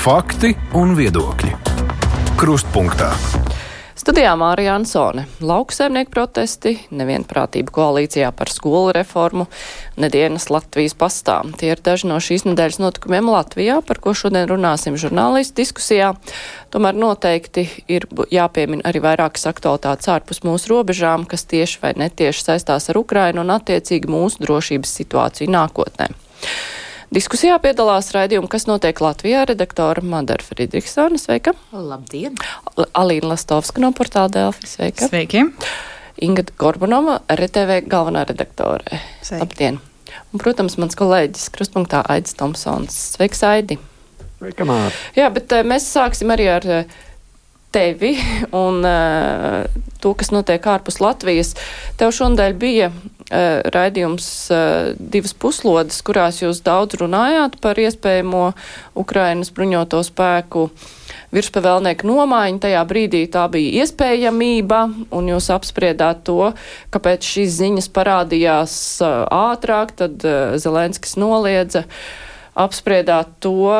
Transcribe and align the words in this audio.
Fakti 0.00 0.54
un 0.80 0.94
viedokļi. 0.96 1.50
Krustpunktā. 2.40 3.10
Studijā 4.00 4.30
Mārija 4.40 4.78
Ansone. 4.78 5.26
Lauksaimnieku 5.44 6.14
protesti, 6.14 6.72
nevienprātība 6.88 7.68
koalīcijā 7.76 8.30
par 8.32 8.48
skolu 8.48 8.94
reformu, 8.96 9.44
nedienas 10.00 10.48
Latvijas 10.48 10.96
pastā. 10.96 11.36
Tie 11.60 11.74
ir 11.74 11.84
daži 11.84 12.08
no 12.08 12.16
šīs 12.16 12.46
nedēļas 12.48 12.80
notikumiem 12.80 13.28
Latvijā, 13.28 13.82
par 13.84 14.00
ko 14.00 14.16
šodien 14.16 14.48
runāsim 14.48 14.96
žurnālistu 14.96 15.60
diskusijā. 15.60 16.14
Tomēr 16.72 16.96
noteikti 16.96 17.68
ir 17.92 18.08
jāpiemina 18.32 18.88
arī 18.88 19.04
vairākas 19.04 19.44
aktualitātes 19.52 20.08
ārpus 20.16 20.40
mūsu 20.48 20.78
robežām, 20.78 21.28
kas 21.28 21.44
tieši 21.44 21.84
vai 21.84 21.92
netieši 22.06 22.48
saistās 22.48 22.88
ar 22.88 23.04
Ukrainu 23.04 23.44
un 23.44 23.52
attiecīgi 23.60 24.08
mūsu 24.08 24.48
drošības 24.48 25.00
situāciju 25.02 25.52
nākotnē. 25.60 26.14
Diskusijā 27.10 27.56
piedalās 27.58 28.12
raidījuma, 28.14 28.46
kas 28.46 28.68
notiek 28.68 29.00
Latvijā, 29.02 29.40
redaktora 29.50 29.98
Madara 30.06 30.44
Friedrichsona. 30.46 31.18
Sveika! 31.18 31.56
Labdien! 31.74 32.36
Alīna 32.94 33.32
Lastovska 33.32 33.82
no 33.82 33.90
portāla 33.98 34.30
Delfi. 34.30 34.68
Sveika! 34.70 35.08
Sveiki! 35.10 35.42
Inga 36.22 36.44
Gorbunova, 36.54 37.16
RTV 37.34 37.80
galvenā 37.90 38.22
redaktore. 38.28 39.00
Sveiki. 39.26 39.40
Labdien! 39.42 39.80
Un, 40.30 40.38
protams, 40.38 40.78
mans 40.78 40.94
kolēģis 41.00 41.50
Krustpunktā 41.56 42.04
Aidis 42.14 42.38
Tomsons. 42.38 42.94
Sveiks, 43.16 43.42
Aidi! 43.48 43.80
Sveika, 44.38 44.68
Māra! 44.70 44.94
Jā, 45.18 45.32
bet 45.34 45.50
uh, 45.50 45.66
mēs 45.66 45.90
sāksim 45.90 46.30
arī 46.30 46.46
ar 46.54 46.68
uh, 46.70 46.98
tevi 47.74 48.14
un 48.62 48.86
uh, 48.86 49.66
to, 49.98 50.14
kas 50.14 50.30
notiek 50.30 50.62
ārpus 50.62 51.02
Latvijas. 51.02 51.56
Tev 51.98 52.14
šonadēļ 52.14 52.54
bija 52.62 52.92
raidījums 53.30 54.26
uh, 54.50 54.92
divas 54.98 55.34
puslodes, 55.38 56.00
kurās 56.02 56.40
jūs 56.42 56.62
daudz 56.66 56.98
runājāt 56.98 57.60
par 57.62 57.78
iespējamo 57.78 58.50
Ukrainas 58.98 59.52
bruņoto 59.54 60.02
spēku 60.06 60.66
virspavēlnieku 61.34 62.08
nomaiņu. 62.10 62.62
Tajā 62.64 62.80
brīdī 62.90 63.22
tā 63.30 63.44
bija 63.52 63.84
iespējamība, 63.84 64.80
un 65.14 65.30
jūs 65.30 65.50
apspriedāt 65.54 66.24
to, 66.26 66.50
kāpēc 66.90 67.28
šīs 67.36 67.54
ziņas 67.60 67.90
parādījās 67.94 68.74
uh, 69.06 69.22
ātrāk, 69.52 69.94
tad 70.00 70.26
Zelenskis 70.58 71.14
noliedza. 71.20 71.84
Apspriedāt 72.58 73.36
to, 73.38 73.70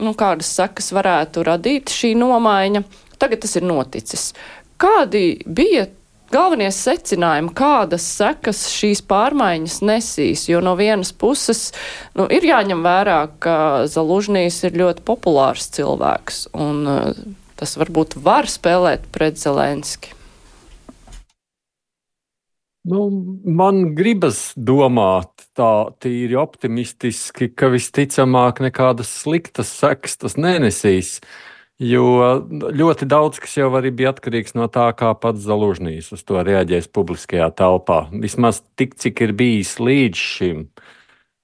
nu, 0.00 0.14
kādas 0.16 0.48
sekas 0.56 0.88
varētu 0.96 1.44
radīt 1.46 1.92
šī 1.92 2.14
nomaiņa. 2.16 2.82
Tagad 3.20 3.44
tas 3.44 3.54
ir 3.60 3.68
noticis. 3.68 4.30
Kādi 4.80 5.38
bija 5.44 5.86
galvenie 6.32 6.68
secinājumi, 6.74 7.52
kādas 7.56 8.06
sekas 8.16 8.66
šīs 8.72 9.02
pārmaiņas 9.08 9.78
nesīs? 9.86 10.46
Jo 10.50 10.62
no 10.64 10.74
vienas 10.78 11.12
puses 11.16 11.70
nu, 12.18 12.26
ir 12.32 12.46
jāņem 12.46 12.84
vērā, 12.86 13.20
ka 13.42 13.56
Zalužnīs 13.90 14.62
ir 14.68 14.78
ļoti 14.82 15.06
populārs 15.06 15.70
cilvēks, 15.76 16.46
un 16.56 16.84
uh, 16.90 17.24
tas 17.56 17.76
varbūt 17.80 18.18
var 18.22 18.50
spēlēt 18.50 19.08
pret 19.14 19.40
Zelenski. 19.40 20.16
Nu, 22.86 23.08
man 23.42 23.96
gribas 23.98 24.52
domāt 24.54 25.48
tā 25.58 25.88
tīri 25.98 26.36
optimistiski, 26.38 27.48
ka 27.50 27.72
visticamāk 27.72 28.60
nekādas 28.62 29.10
sliktas 29.24 29.72
sekas 29.74 30.14
tas 30.22 30.36
nenesīs. 30.38 31.16
Jo 31.76 32.40
ļoti 32.48 33.04
daudz 33.04 33.36
kas 33.42 33.58
jau 33.58 33.68
arī 33.76 33.90
bija 33.92 34.14
atkarīgs 34.14 34.54
no 34.56 34.64
tā, 34.72 34.86
kā 34.96 35.10
pats 35.20 35.44
Zalužņīs 35.44 36.08
uz 36.16 36.22
to 36.24 36.40
reaģēs 36.40 36.88
publiskajā 36.88 37.50
telpā. 37.52 38.06
Vismaz 38.16 38.62
tik, 38.80 38.94
cik 38.96 39.20
ir 39.26 39.34
bijis 39.36 39.74
līdz 39.76 40.22
šim. 40.36 40.62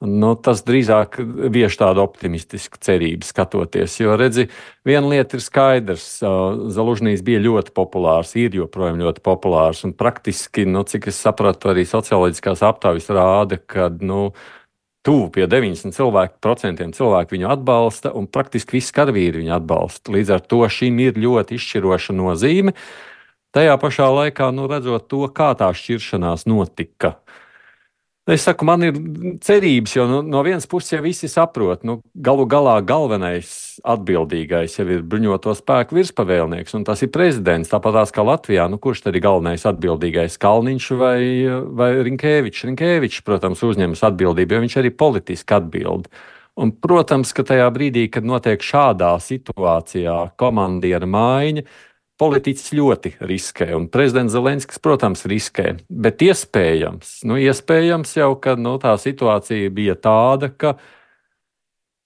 Nu, 0.02 0.32
tas 0.34 0.64
drīzāk 0.66 1.20
vieš 1.54 1.76
tādu 1.78 2.00
optimistisku 2.02 2.80
cerību 2.82 3.28
skatoties. 3.28 4.00
Jo, 4.00 4.16
redzi, 4.18 4.48
viena 4.88 5.12
lieta 5.12 5.36
ir 5.36 5.44
skaidrs. 5.44 6.06
Zalužņīs 6.74 7.22
bija 7.22 7.44
ļoti 7.44 7.70
populārs, 7.76 8.32
ir 8.40 8.56
joprojām 8.56 8.98
ļoti 9.04 9.22
populārs. 9.22 9.84
Un 9.86 9.92
praktiski, 9.94 10.64
nu, 10.66 10.82
cik 10.88 11.06
es 11.12 11.20
sapratu, 11.22 11.70
arī 11.70 11.84
socioloģiskās 11.86 12.64
aptaujas 12.66 13.12
rāda, 13.12 13.60
ka 13.60 13.92
nu, 14.00 14.32
tuvu 15.06 15.28
pie 15.34 15.46
90% 15.50 16.92
cilvēku, 16.96 17.36
viņu 17.36 17.48
atbalsta, 17.52 18.12
un 18.14 18.28
praktiski 18.30 18.78
visi 18.78 18.94
karavīri 18.94 19.42
viņu 19.42 19.56
atbalsta. 19.58 20.14
Līdz 20.14 20.36
ar 20.36 20.44
to 20.46 20.62
šim 20.70 21.00
ir 21.02 21.18
ļoti 21.18 21.58
izšķiroša 21.58 22.16
nozīme. 22.16 22.76
Tajā 23.52 23.74
pašā 23.82 24.08
laikā, 24.08 24.48
nu, 24.54 24.68
redzot 24.70 25.10
to, 25.12 25.26
kā 25.34 25.50
tā 25.58 25.68
šķiršanās 25.76 26.46
notika, 26.48 27.16
Es 28.30 28.44
saku, 28.46 28.62
man 28.62 28.84
ir 28.86 28.98
cerības, 29.42 29.96
jo 29.96 30.04
no, 30.06 30.20
no 30.22 30.44
vienas 30.46 30.68
puses 30.70 30.92
jau 30.92 31.00
visi 31.02 31.26
saprot, 31.26 31.80
nu, 31.82 31.96
galu 32.14 32.44
galā 32.46 32.76
galvenais 32.86 33.48
atbildīgais 33.82 34.76
jau 34.78 34.84
ir 34.86 35.00
bruņoto 35.02 35.50
spēku 35.58 35.98
virspavēlnieks, 35.98 36.76
un 36.78 36.86
tas 36.86 37.02
ir 37.02 37.10
prezidents. 37.10 37.72
Tāpat 37.72 38.14
kā 38.14 38.22
Latvijā, 38.22 38.68
nu, 38.70 38.78
kurš 38.78 39.02
tad 39.08 39.18
ir 39.18 39.24
galvenais 39.24 39.66
atbildīgais? 39.66 40.38
Kalniņš 40.38 40.86
vai, 41.00 41.18
vai 41.74 41.90
Rinkēvičs? 42.06 42.68
Rinkēvičs, 42.70 43.24
protams, 43.26 43.64
uzņemas 43.66 44.06
atbildību, 44.12 44.54
jo 44.54 44.64
viņš 44.68 44.78
arī 44.84 44.94
politiski 44.94 45.58
atbild. 45.58 46.06
Un, 46.62 46.70
protams, 46.78 47.34
ka 47.34 47.42
tajā 47.48 47.66
brīdī, 47.74 48.06
kad 48.12 48.22
notiek 48.28 48.62
šādā 48.62 49.16
situācijā 49.18 50.20
komandiera 50.38 51.10
maiņa, 51.10 51.66
Politiķis 52.20 52.72
ļoti 52.76 53.14
riskē, 53.24 53.70
un 53.74 53.86
prezidents 53.90 54.34
Zelenskis, 54.34 54.80
protams, 54.82 55.24
riskē. 55.26 55.78
Bet 55.88 56.22
iespējams, 56.22 57.22
nu, 57.26 57.38
iespējams 57.40 58.12
jau, 58.18 58.34
ka 58.38 58.54
nu, 58.60 58.76
tā 58.82 58.92
situācija 59.00 59.70
bija 59.74 59.96
tāda, 59.96 60.50
ka, 60.52 60.74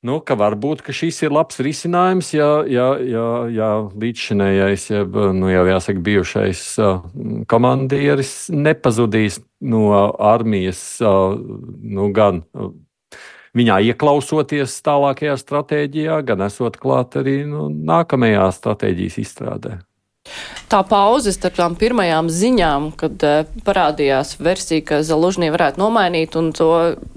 nu, 0.07 0.21
ka 0.23 0.37
varbūt 0.39 0.85
ka 0.87 0.95
šis 0.95 1.19
ir 1.27 1.35
labs 1.35 1.59
risinājums, 1.61 2.31
ja, 2.37 2.49
ja, 2.71 2.87
ja, 3.03 3.27
ja 3.51 3.69
līdzšinējais, 3.91 4.87
ja 4.95 5.03
nu, 5.37 5.51
jau 5.53 5.67
jāsaka, 5.73 6.05
bijušais 6.07 6.63
uh, 6.81 7.03
komandieris 7.51 8.47
nepazudīs 8.55 9.43
no 9.61 9.91
armijas 10.17 10.83
uh, 11.03 11.35
nu, 11.83 12.09
gan. 12.15 12.45
Uh, 12.55 12.73
Viņā 13.57 13.79
ieklausoties 13.89 14.75
tālākajā 14.85 15.33
stratēģijā, 15.41 16.19
gan 16.29 16.45
esot 16.45 16.77
klāt 16.77 17.17
arī 17.17 17.39
nu, 17.49 17.71
nākamajā 17.73 18.51
stratēģijas 18.53 19.17
izstrādē. 19.23 19.79
Tā 20.67 20.81
pauze 20.87 21.31
starp 21.35 21.59
tām 21.61 21.77
pirmajām 21.79 22.31
ziņām, 22.33 22.89
kad 22.99 23.23
uh, 23.27 23.51
parādījās 23.67 24.35
versija, 24.43 24.83
ka 24.89 25.03
Zalužņī 25.07 25.53
varētu 25.55 25.83
nomainīt 25.83 26.35
un 26.39 26.51
to 26.57 26.71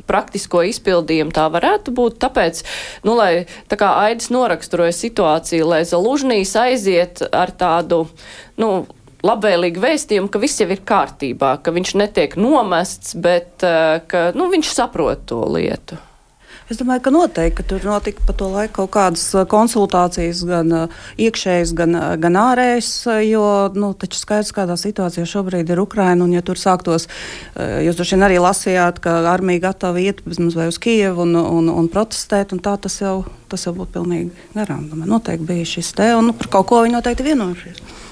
praktisko 0.10 0.62
izpildījumu 0.70 1.34
tā 1.34 1.48
varētu 1.54 1.94
būt, 1.98 2.20
tāpēc, 2.22 2.62
nu, 3.08 3.16
lai 3.18 3.48
tā 3.72 3.80
kā 3.80 3.96
Aidis 4.06 4.30
noraksturoja 4.34 4.94
situāciju, 4.96 5.70
lai 5.72 5.82
Zalužņīs 5.90 6.54
aiziet 6.62 7.24
ar 7.30 7.54
tādu, 7.58 8.06
nu, 8.62 8.86
labvēlīgu 9.26 9.82
vēstījumu, 9.84 10.30
ka 10.32 10.42
viss 10.42 10.62
jau 10.62 10.70
ir 10.70 10.84
kārtībā, 10.88 11.56
ka 11.64 11.74
viņš 11.76 11.96
netiek 12.00 12.38
nomests, 12.40 13.18
bet 13.18 13.66
uh, 13.66 13.98
ka, 14.10 14.30
nu, 14.38 14.52
viņš 14.54 14.76
saprot 14.76 15.26
to 15.30 15.42
lietu. 15.58 16.00
Es 16.70 16.78
domāju, 16.78 17.02
ka 17.08 17.12
noteikti 17.14 17.58
ka 17.60 17.64
tur 17.66 17.86
notika 17.86 18.22
pa 18.28 18.34
to 18.38 18.48
laiku 18.54 18.76
kaut 18.84 18.92
kādas 18.94 19.24
uh, 19.34 19.46
konsultācijas, 19.50 20.44
gan 20.46 20.74
uh, 20.76 21.00
iekšējas, 21.18 21.74
gan, 21.78 21.96
uh, 21.98 22.12
gan 22.22 22.38
ārējas, 22.38 22.90
jo 23.26 23.46
nu, 23.74 23.90
taču 23.98 24.20
skaidrs, 24.22 24.54
kādā 24.54 24.78
situācijā 24.78 25.26
šobrīd 25.28 25.72
ir 25.74 25.82
Ukraina. 25.82 26.24
Un, 26.24 26.36
ja 26.36 26.44
tur 26.46 26.60
sāktos, 26.62 27.08
jūs 27.58 27.98
droši 27.98 28.16
vien 28.16 28.28
arī 28.28 28.38
lasījāt, 28.44 29.02
ka 29.02 29.16
armija 29.32 29.66
gatava 29.70 30.02
iet 30.04 30.22
vai 30.26 30.68
uz 30.70 30.78
Kijevu 30.82 31.26
un, 31.26 31.36
un, 31.42 31.72
un 31.74 31.90
protestēt, 31.92 32.54
un 32.54 32.62
tā 32.64 32.76
tas 32.82 33.00
jau, 33.02 33.24
tas 33.50 33.66
jau 33.66 33.74
būtu 33.76 33.98
pilnīgi 33.98 34.48
garām. 34.54 34.86
Noteikti 35.10 35.50
bija 35.50 35.72
šis 35.74 35.96
te, 35.98 36.12
un 36.20 36.30
nu, 36.30 36.38
par 36.38 36.54
kaut 36.54 36.70
ko 36.70 36.84
viņi 36.86 37.00
noteikti 37.00 37.28
vienojušies. 37.32 38.09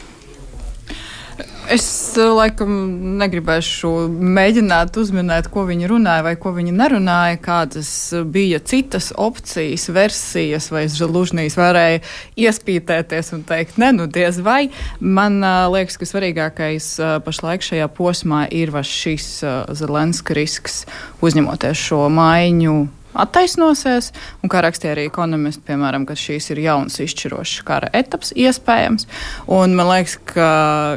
Es 1.67 1.85
eh, 2.15 2.23
laikam 2.31 2.71
negribēšu 3.19 3.89
mēģināt 4.07 4.95
uzminēt, 5.01 5.49
ko 5.51 5.65
viņi 5.67 5.89
runāja 5.91 6.23
vai 6.23 6.33
ko 6.39 6.53
viņi 6.55 6.71
nerunāja, 6.71 7.39
kādas 7.43 7.89
bija 8.31 8.61
citas 8.63 9.09
opcijas, 9.11 9.89
versijas, 9.91 10.69
vai 10.71 10.85
Žalužnīs 10.91 11.57
varēja 11.59 11.99
iespītēties 12.39 13.33
un 13.35 13.43
teikt, 13.47 13.75
ne, 13.83 13.91
nu 13.97 14.07
diez 14.07 14.39
vai. 14.43 14.69
Man 15.01 15.41
uh, 15.43 15.67
liekas, 15.73 15.99
ka 15.99 16.07
svarīgākais 16.07 16.91
uh, 17.01 17.17
pašlaik 17.25 17.65
šajā 17.67 17.89
posmā 17.97 18.45
ir 18.47 18.71
šis 18.87 19.41
Zelenska 19.75 20.37
risks 20.37 20.85
uzņemoties 21.25 21.87
šo 21.89 22.05
maiņu 22.13 22.77
attaisnosies. 23.21 24.11
Un, 24.41 24.51
kā 24.51 24.61
rakstīja 24.65 24.95
arī 24.95 25.07
ekonomisti, 25.09 25.65
piemēram, 25.67 26.07
ka 26.07 26.17
šīs 26.17 26.51
ir 26.53 26.63
jauns 26.65 26.99
izšķirošs 27.03 27.65
kara 27.67 27.91
etaps 27.97 28.33
iespējams. 28.37 29.07
Un 29.53 29.75
man 29.77 29.91
liekas, 29.91 30.17
ka 30.33 30.49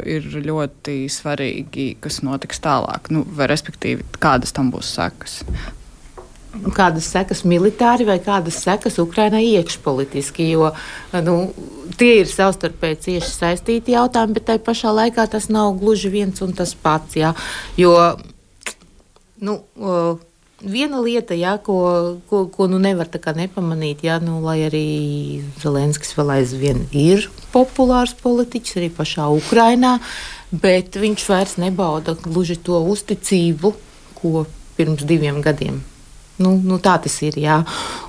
ir 0.09 0.27
ļoti 0.45 1.03
svarīgi, 1.13 1.93
kas 2.03 2.23
notiks 2.27 2.63
tālāk, 2.65 3.13
nu, 3.15 3.25
vai 3.37 3.51
respektīvi, 3.51 4.07
kādas 4.23 4.57
tam 4.57 4.73
būs 4.75 4.95
sekas. 4.97 5.41
Kādas 6.75 7.07
sekas 7.07 7.45
militāri 7.47 8.03
vai 8.09 8.19
kādas 8.23 8.57
sekas 8.65 8.99
Ukrainai 8.99 9.45
iekšpolitiski, 9.53 10.49
jo 10.51 10.73
nu, 11.23 11.37
tie 11.99 12.17
ir 12.23 12.31
savstarpēji 12.31 12.99
cieši 13.05 13.31
saistīti 13.31 13.95
jautājumi, 13.95 14.35
bet 14.39 14.49
tai 14.49 14.59
pašā 14.63 14.91
laikā 14.97 15.29
tas 15.31 15.47
nav 15.53 15.77
gluži 15.79 16.11
viens 16.11 16.43
un 16.43 16.57
tas 16.59 16.75
pats. 16.75 17.15
Jā, 17.21 17.31
jo, 17.79 17.95
nu, 19.47 19.61
uh, 19.79 20.19
viena 20.63 21.01
lieta, 21.01 21.35
jā, 21.35 21.57
ko, 21.63 22.21
ko, 22.31 22.45
ko 22.53 22.67
nu 22.71 22.79
nevar 22.79 23.09
nepamanīt, 23.37 24.05
jā, 24.05 24.21
nu, 24.23 24.41
lai 24.45 24.61
arī 24.69 25.43
Zelenskis 25.61 26.15
vēl 26.17 26.41
aizvien 26.41 26.87
ir 26.93 27.29
populārs 27.53 28.15
politiķis 28.15 28.77
arī 28.77 28.91
pašā 28.95 29.29
Ukrainā, 29.33 29.99
bet 30.51 30.97
viņš 30.97 31.29
vairs 31.29 31.57
nebauda 31.59 32.15
gluži 32.15 32.57
to 32.57 32.81
uzticību, 32.81 33.75
ko 34.21 34.47
pirms 34.77 35.05
diviem 35.05 35.41
gadiem. 35.43 35.83
Nu, 36.41 36.57
nu, 36.57 36.79
tā 36.81 36.97
tas 37.03 37.19
ir. 37.23 37.37
Jā. 37.37 37.61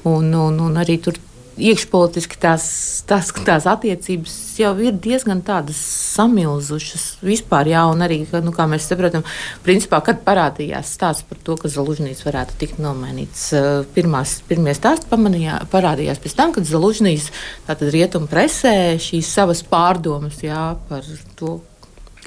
Un, 0.08 0.32
un, 0.34 0.60
un 0.64 0.80
arī 0.80 0.98
tur 1.04 1.18
iekšpolitiski 1.60 2.38
tās, 2.40 2.66
tās, 3.08 3.32
tās 3.46 3.66
attiecības 3.70 4.36
jau 4.62 4.72
ir 4.84 4.96
diezgan 5.02 5.42
samilzušas 5.76 7.06
vispār, 7.26 7.72
jā, 7.74 7.82
un 7.92 8.04
arī, 8.06 8.22
nu, 8.46 8.54
kā 8.56 8.68
mēs 8.72 8.88
saprotam, 8.90 9.26
principā, 9.66 10.00
kad 10.06 10.22
parādījās 10.26 10.94
stāsts 10.96 11.26
par 11.28 11.42
to, 11.44 11.58
ka 11.60 11.72
Zalužņīs 11.72 12.24
varētu 12.28 12.58
tikt 12.62 12.80
nomainīts, 12.84 13.50
eh, 13.58 13.68
pirmās, 13.96 14.38
pirmie 14.48 14.76
stāsti 14.78 15.10
pamanījā, 15.12 15.60
parādījās 15.74 16.22
pēc 16.24 16.38
tam, 16.38 16.56
kad 16.56 16.70
tātad 17.68 17.92
rietumu 17.94 18.32
presē, 18.32 18.96
šīs 19.02 19.34
savas 19.40 19.66
pārdomas, 19.68 20.40
jā, 20.46 20.72
par 20.90 21.06
to, 21.36 21.60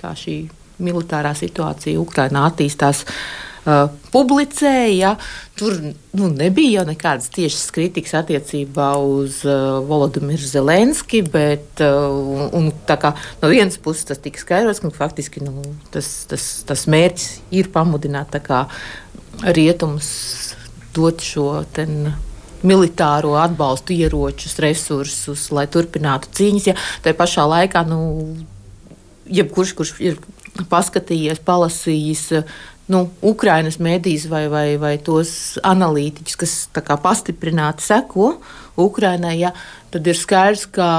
kā 0.01 0.13
šī 0.19 0.43
militārā 0.85 1.33
situācija 1.39 2.01
Ukrainā 2.03 2.49
attīstās. 2.51 3.05
Uh, 3.05 3.54
uh, 3.65 3.89
publicēja. 4.15 5.15
Tur 5.59 5.77
nu, 6.17 6.29
nebija 6.35 6.81
jau 6.81 6.87
nekādas 6.89 7.31
tiešas 7.35 7.71
kritikas 7.75 8.17
attiecībā 8.21 8.91
uz 8.99 9.41
uh, 9.47 9.81
Volodimiru 9.89 10.49
Zelenski, 10.49 11.23
bet 11.23 11.83
uh, 11.85 12.51
un, 12.57 12.71
kā, 12.87 13.15
no 13.43 13.53
vienas 13.53 13.79
puses 13.83 14.09
tas 14.11 14.23
tika 14.23 14.43
skaidrots, 14.43 14.83
ka 14.83 14.93
faktiski 14.95 15.45
nu, 15.45 15.63
tas, 15.95 16.11
tas, 16.31 16.51
tas 16.67 16.87
mērķis 16.91 17.31
ir 17.55 17.73
pamudināt 17.75 18.35
kā, 18.45 18.67
rietumus 19.45 20.09
dot 20.95 21.23
šo 21.25 21.65
ten, 21.75 22.15
militāro 22.65 23.35
atbalstu, 23.39 23.93
ieročus, 23.93 24.57
resursus, 24.63 25.51
lai 25.55 25.67
turpinātu 25.71 26.31
cīņas. 26.35 26.69
Ja 26.71 26.77
tā 27.05 27.13
pašā 27.17 27.45
laikā, 27.51 27.85
nu, 27.89 28.01
jebkurš, 29.29 29.75
kurš 29.77 29.93
ir 30.01 30.21
paskatījies, 30.71 31.43
palasījis 31.45 32.25
nu, 32.93 33.05
Ukraiņas 33.25 33.79
mēdīs 33.83 34.29
vai, 34.31 34.47
vai, 34.53 34.67
vai 34.81 34.95
tos 35.03 35.57
analītiķus, 35.65 36.39
kas 36.41 36.55
pastiprināti 37.03 37.87
seko 37.87 38.35
Ukraiņai, 38.81 39.37
ja, 39.41 39.55
tad 39.95 40.11
ir 40.11 40.19
skaidrs, 40.19 40.67
ka 40.75 40.91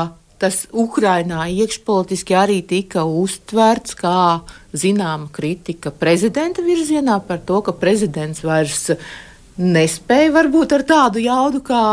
tas 0.41 0.65
Ukraiņā 0.75 1.45
iekšpolitiski 1.63 2.35
arī 2.35 2.59
tika 2.67 3.05
uztverts 3.07 3.95
kā 3.99 4.41
zināma 4.75 5.29
kritika 5.33 5.93
prezidenta 5.95 6.65
virzienā 6.65 7.21
par 7.27 7.39
to, 7.47 7.61
ka 7.63 7.75
prezidents 7.75 8.43
vairs 8.43 8.89
nespēja 9.55 10.33
varbūt 10.35 10.73
ar 10.75 10.83
tādu 10.83 11.21
jaudu, 11.23 11.61
kā 11.63 11.83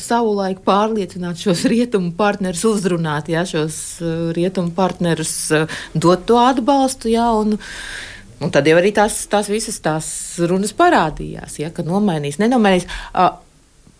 savulaik 0.00 0.64
pārliecināt 0.66 1.38
šos 1.38 1.62
rietumu 1.70 2.10
partnerus, 2.18 2.64
uzrunāt 2.66 3.30
ja, 3.30 3.44
šos 3.46 3.76
uh, 4.02 4.32
rietumu 4.34 4.74
partnerus, 4.74 5.36
uh, 5.54 5.70
dot 5.94 6.26
to 6.26 6.40
atbalstu. 6.42 7.12
Ja, 7.14 7.28
un, 7.38 7.54
uh, 7.54 8.10
Un 8.42 8.50
tad 8.50 8.66
jau 8.66 8.76
arī 8.78 8.90
tās, 8.94 9.22
tās 9.30 9.48
visas 9.52 9.78
tās 9.84 10.06
runas 10.50 10.74
parādījās, 10.76 11.60
ja, 11.62 11.70
ka 11.74 11.84
nomainīs, 11.86 12.40
nenomainīs. 12.42 12.88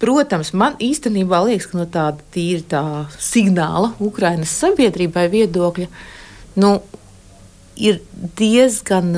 Protams, 0.02 0.50
man 0.58 0.74
īstenībā 0.82 1.44
liekas, 1.46 1.68
ka 1.70 1.78
no 1.78 1.86
tāda 1.86 2.24
tīra 2.34 2.64
tā 2.72 2.82
signāla 3.22 3.92
Ukrainas 4.02 4.50
sabiedrībai 4.58 5.28
viedokļa 5.30 5.86
nu, 6.58 6.72
ir 7.78 8.00
diezgan 8.38 9.12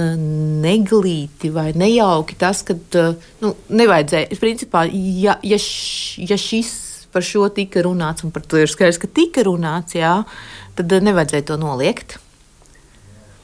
neglīti 0.62 1.50
vai 1.54 1.70
nejauki 1.76 2.36
tas, 2.38 2.60
ka 2.66 2.76
nu, 3.42 3.54
nevajadzēja. 3.68 4.40
Principā, 4.40 4.84
ja, 4.92 5.38
ja, 5.42 5.58
š, 5.58 6.26
ja 6.28 6.38
šis 6.38 6.74
par 7.14 7.24
šo 7.24 7.46
tika 7.54 7.82
runāts, 7.86 8.26
un 8.26 8.34
par 8.34 8.44
to 8.46 8.58
ir 8.60 8.70
skaidrs, 8.70 9.00
ka 9.02 9.10
tika 9.10 9.44
runāts, 9.46 9.96
jā, 9.96 10.18
tad 10.78 10.94
nevajadzēja 11.06 11.48
to 11.50 11.58
noliegt. 11.60 12.18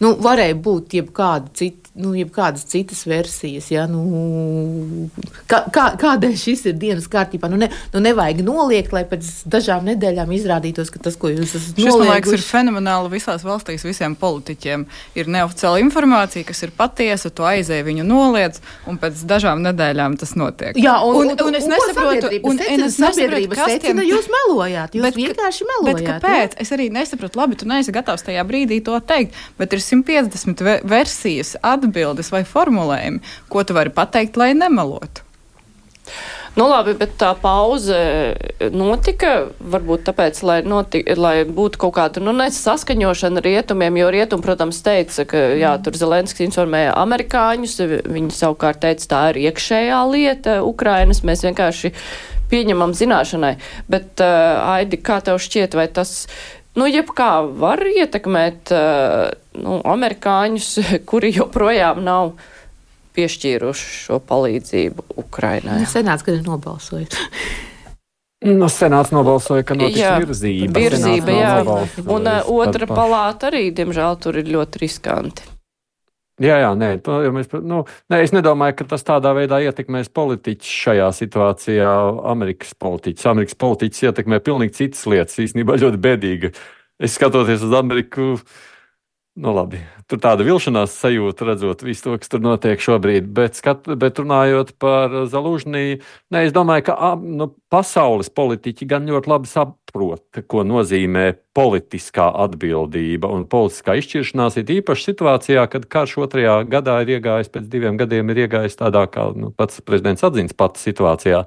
Nu, 0.01 0.15
varēja 0.25 0.57
būt 0.65 0.97
jebkāda 0.97 1.53
cita 1.57 1.90
nu, 2.03 2.15
jebkādas 2.19 2.67
citas 2.71 3.05
versijas. 3.09 3.71
Ja, 3.73 3.87
nu, 3.91 5.09
kā, 5.51 5.63
kā, 5.73 5.87
kādēļ 6.01 6.37
šis 6.41 6.67
ir 6.71 6.79
dienas 6.81 7.09
kārtībā? 7.11 7.51
Nu, 7.53 7.61
ne, 7.61 7.71
nu, 7.95 8.03
nevajag 8.05 8.43
noliegt, 8.47 8.95
lai 8.97 9.05
pēc 9.09 9.29
dažām 9.51 9.87
nedēļām 9.91 10.33
izrādītos, 10.37 10.93
ka 10.93 11.03
tas, 11.05 11.19
ko 11.21 11.33
jūs 11.33 11.55
esat 11.59 11.79
nolieguši, 11.79 12.01
man 12.01 12.15
liekas, 12.17 12.37
ir 12.37 12.45
fenomenāli 12.47 13.13
visās 13.15 13.45
valstīs. 13.47 13.87
Visiem 13.87 14.17
politiķiem 14.19 14.87
ir 15.19 15.31
neoficiāla 15.31 15.83
informācija, 15.85 16.47
kas 16.49 16.65
ir 16.67 16.75
patiesa, 16.77 17.33
tu 17.35 17.47
aizēji 17.49 17.87
viņu 17.87 18.07
noliedz, 18.09 18.61
un 18.91 19.01
pēc 19.01 19.25
dažām 19.31 19.63
nedēļām 19.67 20.19
tas 20.21 20.37
notiek. 20.39 20.79
Jā, 20.81 20.99
un, 21.07 21.21
un, 21.23 21.33
un, 21.35 21.47
un 21.49 21.59
es 21.59 21.69
nesaprotu, 21.71 22.33
un, 22.41 22.57
un 22.57 22.85
es 22.87 22.99
nesaprotu 23.01 23.51
kas 23.55 23.77
tiem... 23.83 24.03
jūs 24.07 24.29
melojāt. 24.33 24.97
Jūs 24.97 25.07
bet, 25.07 25.19
vienkārši 25.19 25.67
melojāt. 25.69 26.01
Bet 26.01 26.09
kāpēc? 26.09 26.57
Jā? 26.57 26.65
Es 26.65 26.73
arī 26.75 26.89
nesaprotu, 26.95 27.41
labi, 27.41 27.59
tu 27.61 27.69
neesi 27.71 27.95
gatavs 27.95 28.25
tajā 28.27 28.45
brīdī 28.49 28.81
to 28.85 28.97
teikt, 29.07 29.37
bet 29.61 29.75
ir 29.77 29.83
150 29.85 30.87
versijas 30.89 31.55
atbildes 31.91 32.31
vai 32.33 32.45
formulējumi, 32.47 33.25
ko 33.51 33.67
tu 33.67 33.77
vari 33.77 33.93
pateikt, 33.95 34.39
lai 34.41 34.55
nemelotu. 34.55 35.27
Nu, 36.59 36.65
labi, 36.67 36.97
bet 36.99 37.13
tā 37.15 37.29
pauze 37.39 37.97
notika 38.75 39.53
varbūt 39.71 40.03
tāpēc, 40.09 40.41
lai, 40.43 40.57
notika, 40.67 41.15
lai 41.15 41.35
būtu 41.47 41.79
kaut 41.79 41.95
kāda 41.95 42.23
nu, 42.25 42.35
saskaņošana 42.35 43.43
rietumiem, 43.45 44.01
jo 44.01 44.09
rietumi, 44.11 44.43
protams, 44.43 44.81
teica, 44.83 45.25
ka 45.31 45.45
jā, 45.61 45.77
tur 45.85 45.95
Zelenskis 46.01 46.49
informēja 46.49 46.97
amerikāņus, 46.99 47.77
viņi 48.03 48.35
savukārt 48.35 48.83
teica, 48.83 49.07
tā 49.13 49.23
ir 49.31 49.45
iekšējā 49.47 50.01
lieta 50.11 50.59
Ukrainas, 50.67 51.23
mēs 51.23 51.47
vienkārši 51.47 51.93
pieņemam 52.51 52.97
zināšanai. 52.99 53.55
Bet, 53.87 54.17
uh, 54.19 54.75
Aidi, 54.75 54.99
kā 54.99 55.21
tev 55.23 55.39
šķiet, 55.39 55.79
vai 55.79 55.87
tas 55.87 56.27
nu, 56.75 56.91
jebkā 56.91 57.31
var 57.63 57.87
ietekmēt 57.87 58.75
uh, 58.75 59.31
nu, 59.59 59.81
amerikāņus, 59.87 60.71
kuri 61.11 61.33
joprojām 61.35 62.03
nav 62.07 62.35
piešķīruši 63.17 63.89
šo 64.05 64.21
palīdzību 64.23 65.09
Ukrainai. 65.21 65.81
Nu, 65.83 65.91
senāts, 65.91 66.27
kad 66.27 66.39
ir 66.39 66.47
nobalsojis. 66.47 67.17
Nu, 68.41 68.71
senāts 68.73 69.11
nobalsoja, 69.13 69.61
ka 69.69 69.75
notiks 69.77 70.01
jā, 70.01 70.15
virzība. 70.23 70.81
Virzība, 70.81 71.33
jā. 71.37 71.49
Un 72.09 72.25
uh, 72.25 72.47
otra 72.49 72.87
palāta 72.89 73.51
arī, 73.51 73.67
diemžēl, 73.77 74.17
tur 74.17 74.39
ir 74.41 74.49
ļoti 74.49 74.81
riskanti. 74.81 75.45
Jā, 76.41 76.55
jā, 76.63 76.71
nē, 76.73 76.89
to, 77.05 77.19
mēs, 77.37 77.51
nu, 77.61 77.83
nē, 78.09 78.23
es 78.25 78.33
nedomāju, 78.33 78.79
ka 78.79 78.87
tas 78.95 79.05
tādā 79.05 79.35
veidā 79.37 79.59
ietekmēs 79.67 80.09
politiķus 80.17 80.73
šajā 80.87 81.11
situācijā. 81.19 81.93
Amerikas 82.33 82.73
politiķus. 82.81 83.29
Amerikas 83.29 83.61
politiķus 83.61 84.07
ietekmē 84.09 84.41
pilnīgi 84.49 84.79
citas 84.79 85.05
lietas, 85.05 85.37
īstenībā 85.45 85.77
ļoti 85.85 86.01
bēdīgi. 86.09 86.55
Es 86.97 87.21
skatoties 87.21 87.69
uz 87.69 87.77
Ameriku, 87.77 88.39
uh, 88.39 88.59
Nu, 89.39 89.53
labi. 89.55 89.79
Tur 90.11 90.19
tāda 90.19 90.43
vilšanās 90.43 90.97
sajūta, 90.99 91.47
redzot 91.53 91.85
visu 91.87 92.03
to, 92.03 92.17
kas 92.19 92.33
tur 92.33 92.41
notiek 92.43 92.81
šobrīd. 92.83 93.29
Bet, 93.31 93.55
skat, 93.55 93.87
bet 94.01 94.19
runājot 94.19 94.73
par 94.83 95.15
Zelūžņiju, 95.31 96.01
ne, 96.35 96.43
es 96.43 96.51
domāju, 96.55 96.89
ka 96.89 97.13
nu, 97.23 97.47
pasaules 97.71 98.33
politiķi 98.35 98.89
gan 98.91 99.07
ļoti 99.07 99.31
labi 99.31 99.51
saprot, 99.53 100.43
ko 100.51 100.65
nozīmē 100.67 101.29
politiskā 101.55 102.27
atbildība 102.43 103.31
un 103.31 103.47
politiskā 103.47 103.95
izšķiršanās. 104.03 104.59
Ir 104.59 104.75
īpaši 104.81 105.13
situācijā, 105.13 105.65
kad 105.71 105.87
karš 105.87 106.19
otrajā 106.27 106.59
gadā 106.67 106.99
ir 107.07 107.17
iegājis, 107.21 107.55
pēc 107.55 107.71
diviem 107.71 108.03
gadiem 108.03 108.35
ir 108.35 108.45
iegājis 108.49 108.83
tādā, 108.83 109.07
kā 109.15 109.31
nu, 109.39 109.55
pats 109.55 109.79
prezidents 109.87 110.27
atzīst, 110.27 110.59
pats 110.59 110.83
situācijā. 110.91 111.47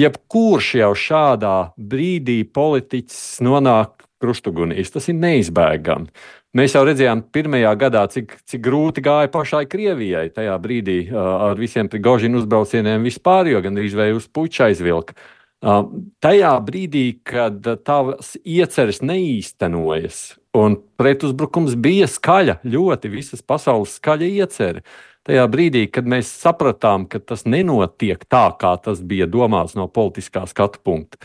Jebkurš 0.00 0.74
jau 0.80 0.94
šādā 0.96 1.56
brīdī 1.76 2.40
politiķis 2.48 3.42
nonāk 3.44 4.06
krustugunīs, 4.20 4.92
tas 4.92 5.08
ir 5.08 5.16
neizbēgami. 5.20 6.12
Mēs 6.58 6.72
jau 6.74 6.80
redzējām, 6.82 7.20
pirmajā 7.30 7.72
gadā, 7.78 8.00
cik, 8.10 8.32
cik 8.50 8.62
grūti 8.64 9.04
gāja 9.06 9.28
pašai 9.30 9.68
Krievijai 9.70 10.32
tajā 10.34 10.56
brīdī 10.58 11.04
ar 11.14 11.54
visiem 11.54 11.86
Prigožinu 11.86 12.40
uzbraucieniem 12.40 13.06
vispār, 13.06 13.52
jo 13.52 13.60
gandrīz 13.62 13.94
vai 13.94 14.08
uz 14.16 14.26
puča 14.26 14.66
aizvilka. 14.66 15.14
Tajā 15.60 16.50
brīdī, 16.66 17.04
kad 17.22 17.62
tavas 17.86 18.32
ieceres 18.42 18.98
neīstenojas, 19.04 20.18
un 20.58 20.80
pretuzbrukums 20.98 21.78
bija 21.78 22.10
skaļa, 22.10 22.58
ļoti 22.66 23.14
visas 23.14 23.46
pasaules 23.46 23.94
skaļa 24.00 24.34
iecerē. 24.40 24.82
Tajā 25.30 25.44
brīdī, 25.52 25.84
kad 25.92 26.08
mēs 26.08 26.32
sapratām, 26.34 27.04
ka 27.06 27.20
tas 27.22 27.46
nenotiek 27.46 28.24
tā, 28.26 28.48
kā 28.58 28.74
tas 28.82 29.04
bija 29.06 29.30
domāts 29.30 29.78
no 29.78 29.86
politiskā 29.86 30.48
skatu 30.50 30.82
punkta, 30.82 31.20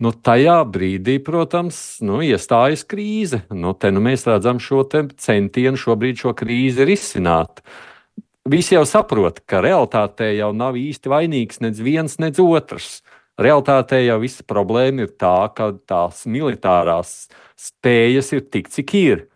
Nu, 0.00 0.14
tajā 0.16 0.62
brīdī, 0.64 1.18
protams, 1.20 2.00
nu, 2.00 2.22
iestājas 2.24 2.86
krīze. 2.88 3.42
Nu, 3.52 3.74
te 3.76 3.90
nu 3.92 4.00
mēs 4.00 4.24
redzam 4.24 4.56
šo 4.56 4.86
centienu 4.88 5.76
šobrīd 5.76 6.22
šo 6.22 6.32
krīzi 6.38 6.86
risināt. 6.88 7.60
Visi 8.48 8.72
jau 8.78 8.86
saprot, 8.88 9.42
ka 9.44 9.60
realitātē 9.60 10.30
jau 10.38 10.54
nav 10.56 10.78
īsti 10.80 11.12
vainīgs 11.12 11.60
nec 11.60 11.82
viens, 11.84 12.16
nec 12.16 12.40
otrs. 12.40 13.02
Realtātē 13.40 14.00
jau 14.06 14.16
visa 14.20 14.44
problēma 14.48 15.04
ir 15.04 15.12
tā, 15.20 15.50
ka 15.56 15.70
tās 15.88 16.24
militārās 16.28 17.28
spējas 17.60 18.32
ir 18.36 18.48
tik, 18.48 18.72
cik 18.72 18.96
ir. 18.96 19.26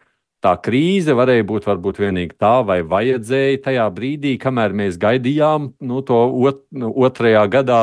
tā 0.45 0.57
krīze 0.61 1.15
varēja 1.17 1.45
būt 1.49 1.65
varbūt 1.65 2.03
vienīgi 2.03 2.35
tā, 2.37 2.59
vai 2.69 2.83
vajadzēja 2.85 3.63
tajā 3.65 3.87
brīdī, 3.97 4.35
kamēr 4.37 4.75
mēs 4.77 4.99
gaidījām 5.01 5.71
nu, 5.81 6.03
to 6.05 6.19
ot, 6.49 6.67
nu, 6.69 6.91
otrajā 6.93 7.47
gadā 7.49 7.79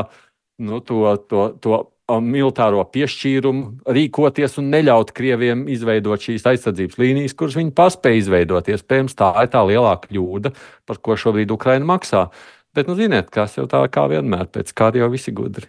nu, 0.62 0.78
to, 0.86 1.18
to, 1.26 1.48
to 1.58 1.80
militāro 2.20 2.84
piešķīrumu, 2.91 3.88
rīkoties 3.96 4.58
un 4.60 4.72
neļaut 4.74 5.13
Krieviem 5.15 5.63
izveidot 5.72 6.24
šīs 6.25 6.48
aizsardzības 6.51 7.00
līnijas, 7.00 7.36
kuras 7.38 7.58
viņi 7.60 7.74
paspēja 7.77 8.24
izveidot. 8.24 8.72
Iespējams, 8.74 9.15
tā 9.20 9.32
ir 9.44 9.51
tā 9.53 9.63
lielā 9.68 9.94
kļūda, 10.03 10.53
par 10.89 11.00
ko 11.00 11.18
šobrīd 11.20 11.53
Ukraina 11.53 11.88
maksā. 11.94 12.27
Bet, 12.75 12.88
nu, 12.88 12.96
ziniet, 13.00 13.30
kas 13.32 13.58
jau 13.60 13.68
tā 13.72 13.84
kā 13.91 14.08
vienmēr, 14.12 14.48
pēc 14.51 14.72
kāda 14.75 15.03
jau 15.03 15.12
visi 15.12 15.34
gudri. 15.36 15.68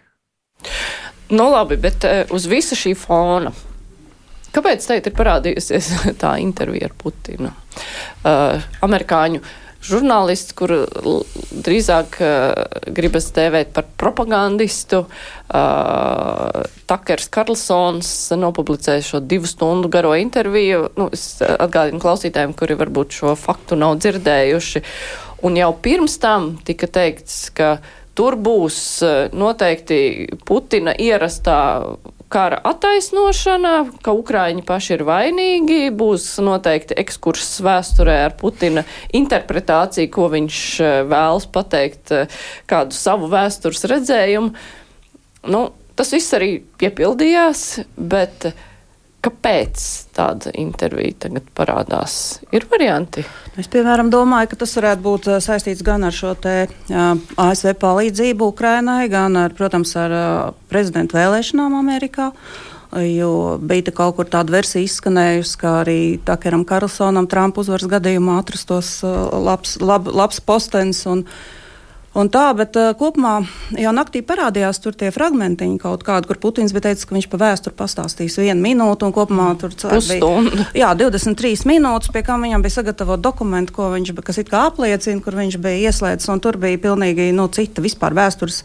Nu, 1.31 1.49
labi, 1.51 1.77
bet 1.79 2.07
uh, 2.07 2.23
uz 2.35 2.47
visa 2.51 2.77
šī 2.79 2.93
fona. 2.99 3.51
Kāpēc 4.53 4.85
te 4.85 4.99
ir 5.01 5.15
parādījusies 5.17 5.91
tā 6.23 6.35
intervija 6.43 6.91
ar 6.91 6.95
Putinu? 6.99 7.51
Uh, 8.23 8.63
amerikāņu 8.85 9.41
žurnālists, 9.83 10.53
kur 10.57 10.71
drīzāk 11.63 12.19
uh, 12.23 12.63
gribas 12.95 13.29
tēvēt 13.35 13.73
par 13.75 13.87
propagandistu. 13.99 15.03
Uh, 15.53 16.63
Takers 16.89 17.29
Karlsons 17.33 18.11
nopublicēja 18.39 19.03
šo 19.05 19.21
divu 19.23 19.49
stundu 19.49 19.91
garo 19.93 20.13
interviju. 20.19 20.87
Nu, 20.99 21.09
es 21.13 21.41
atgādinu 21.43 22.01
klausītājiem, 22.03 22.55
kuri 22.57 22.79
varbūt 22.79 23.19
šo 23.19 23.35
faktu 23.39 23.79
nav 23.79 23.99
dzirdējuši. 24.01 24.83
Un 25.43 25.59
jau 25.59 25.73
pirms 25.83 26.15
tam 26.23 26.53
tika 26.63 26.87
teikts, 26.87 27.49
ka 27.55 27.75
tur 28.15 28.37
būs 28.39 28.77
noteikti 29.35 30.37
Putina 30.47 30.93
ierastā 30.95 31.57
kara 32.33 32.57
attaisnošana, 32.65 33.73
ka 34.05 34.13
Ukraiņi 34.17 34.63
paši 34.65 34.95
ir 34.95 35.05
vainīgi, 35.07 35.79
būs 35.93 36.25
noteikti 36.43 36.97
ekskurss 37.03 37.61
vēsturē 37.65 38.17
ar 38.25 38.35
Putina 38.39 38.85
interpretāciju, 39.13 40.11
ko 40.13 40.27
viņš 40.33 40.59
vēlas 41.11 41.47
pateikt, 41.53 42.15
kādu 42.69 42.97
savu 42.97 43.29
vēstures 43.33 43.85
redzējumu. 43.91 44.53
Nu, 45.53 45.63
tas 45.99 46.13
viss 46.15 46.33
arī 46.33 46.55
piepildījās, 46.81 47.83
bet 47.97 48.49
Kāpēc 49.23 49.83
tāda 50.11 50.51
intervija 50.59 51.15
tagad 51.25 51.45
parādās? 51.55 52.41
Ir 52.51 52.65
varianti. 52.67 53.23
Es, 53.55 53.69
piemēram, 53.71 54.09
domāju, 54.11 54.49
ka 54.51 54.59
tas 54.65 54.75
varētu 54.75 55.03
būt 55.05 55.29
saistīts 55.45 55.85
gan 55.85 56.03
ar 56.03 56.15
šo 56.15 56.33
te, 56.35 56.55
uh, 56.67 57.13
ASV 57.39 57.71
palīdzību 57.79 58.51
Ukrainai, 58.51 59.07
gan, 59.13 59.37
ar, 59.39 59.55
protams, 59.55 59.95
ar 59.99 60.17
uh, 60.17 60.27
prezidentu 60.71 61.15
vēlēšanām 61.21 61.79
Amerikā. 61.79 62.33
Jo 62.99 63.57
bija 63.57 63.89
kaut 63.95 64.19
kur 64.19 64.27
tāda 64.29 64.53
versija 64.53 64.85
izskanējusi, 64.85 65.55
ka 65.57 65.79
arī 65.79 65.99
Takeram 66.27 66.61
Karlsonam 66.67 67.25
Trumpa 67.31 67.63
uzvaras 67.63 67.87
gadījumā 67.95 68.41
atrastos 68.43 68.99
uh, 69.07 69.31
labs, 69.39 69.79
lab, 69.81 70.11
labs 70.11 70.43
postenis. 70.43 71.05
Un, 71.09 71.23
uh, 71.23 71.62
Un 72.13 72.29
tā, 72.29 72.45
bet 72.53 72.77
uh, 72.77 72.91
kopumā 72.97 73.39
jau 73.73 73.91
naktī 73.95 74.21
parādījās 74.25 74.77
tur 74.83 74.93
tie 74.97 75.09
fragmentiņi 75.13 75.79
kaut 75.81 76.03
kādi, 76.05 76.29
kur 76.29 76.37
Putins 76.41 76.73
bija 76.75 76.87
teicis, 76.89 77.07
ka 77.09 77.15
viņš 77.17 77.27
pa 77.31 77.39
vēsturi 77.41 77.77
pastāstīs 77.79 78.37
vienu 78.37 78.61
minūtu, 78.61 79.07
un 79.07 79.15
kopumā 79.15 79.47
tur 79.57 79.73
bija 79.73 80.67
jā, 80.77 80.91
23 80.99 81.65
minūtes, 81.69 82.11
pie 82.13 82.21
kā 82.25 82.37
viņam 82.37 82.61
bija 82.65 82.77
sagatavot 82.77 83.23
dokumentu, 83.23 83.73
ko 83.73 83.89
viņš, 83.95 84.13
kas 84.25 84.43
it 84.43 84.51
kā 84.53 84.67
apliecina, 84.69 85.23
kur 85.25 85.39
viņš 85.41 85.57
bija 85.63 85.89
ieslēdzis, 85.89 86.29
un 86.29 86.43
tur 86.43 86.59
bija 86.61 86.81
pilnīgi 86.85 87.31
nu, 87.33 87.47
cita 87.53 87.81
vispār 87.81 88.13
vēstures 88.17 88.61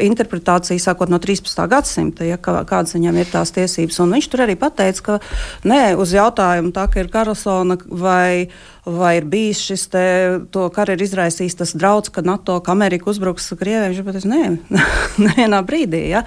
interpretācija, 0.00 0.80
sākot 0.80 1.12
no 1.12 1.20
13. 1.20 1.60
gadsimta, 1.72 2.24
ja, 2.28 2.40
kā, 2.40 2.58
kādas 2.68 2.96
viņam 2.96 3.20
ir 3.20 3.28
tās 3.32 3.52
tiesības. 3.56 4.00
Un 4.04 4.16
viņš 4.16 4.30
tur 4.32 4.44
arī 4.44 4.56
pateica, 4.60 5.04
ka 5.04 5.68
nē, 5.68 5.82
uz 6.00 6.12
jautājumu 6.16 6.72
tā, 6.76 6.88
ka 6.92 7.00
ir 7.00 7.12
Karlsona 7.12 7.78
vai 7.88 8.48
vai 8.86 9.16
ir 9.18 9.26
bijis 9.26 9.60
šis 9.66 9.88
te, 9.90 10.06
to 10.54 10.68
karu 10.74 10.94
izraisījis 11.02 11.58
tas 11.58 11.74
draudz, 11.74 12.10
ka 12.14 12.22
NATO, 12.22 12.60
ka 12.62 12.72
Amerika 12.72 13.10
uzbruks 13.10 13.50
Krievijai. 13.58 13.90
Viņš 13.92 14.06
pateica, 14.06 14.30
nē, 14.30 14.80
nevienā 15.26 15.62
brīdī. 15.66 16.06
Ja? 16.12 16.22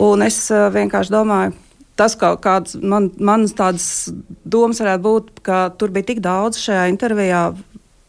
Un 0.00 0.24
es 0.24 0.40
uh, 0.54 0.68
vienkārši 0.72 1.12
domāju, 1.12 1.56
tas 1.98 2.16
kaut 2.18 2.40
kāds 2.44 2.78
man, 2.80 3.10
manas 3.20 3.52
tādas 3.58 4.08
domas 4.48 4.80
varētu 4.80 5.04
būt, 5.04 5.32
ka 5.44 5.66
tur 5.76 5.92
bija 5.92 6.08
tik 6.12 6.24
daudz 6.24 6.62
šajā 6.64 6.88
intervijā. 6.94 7.50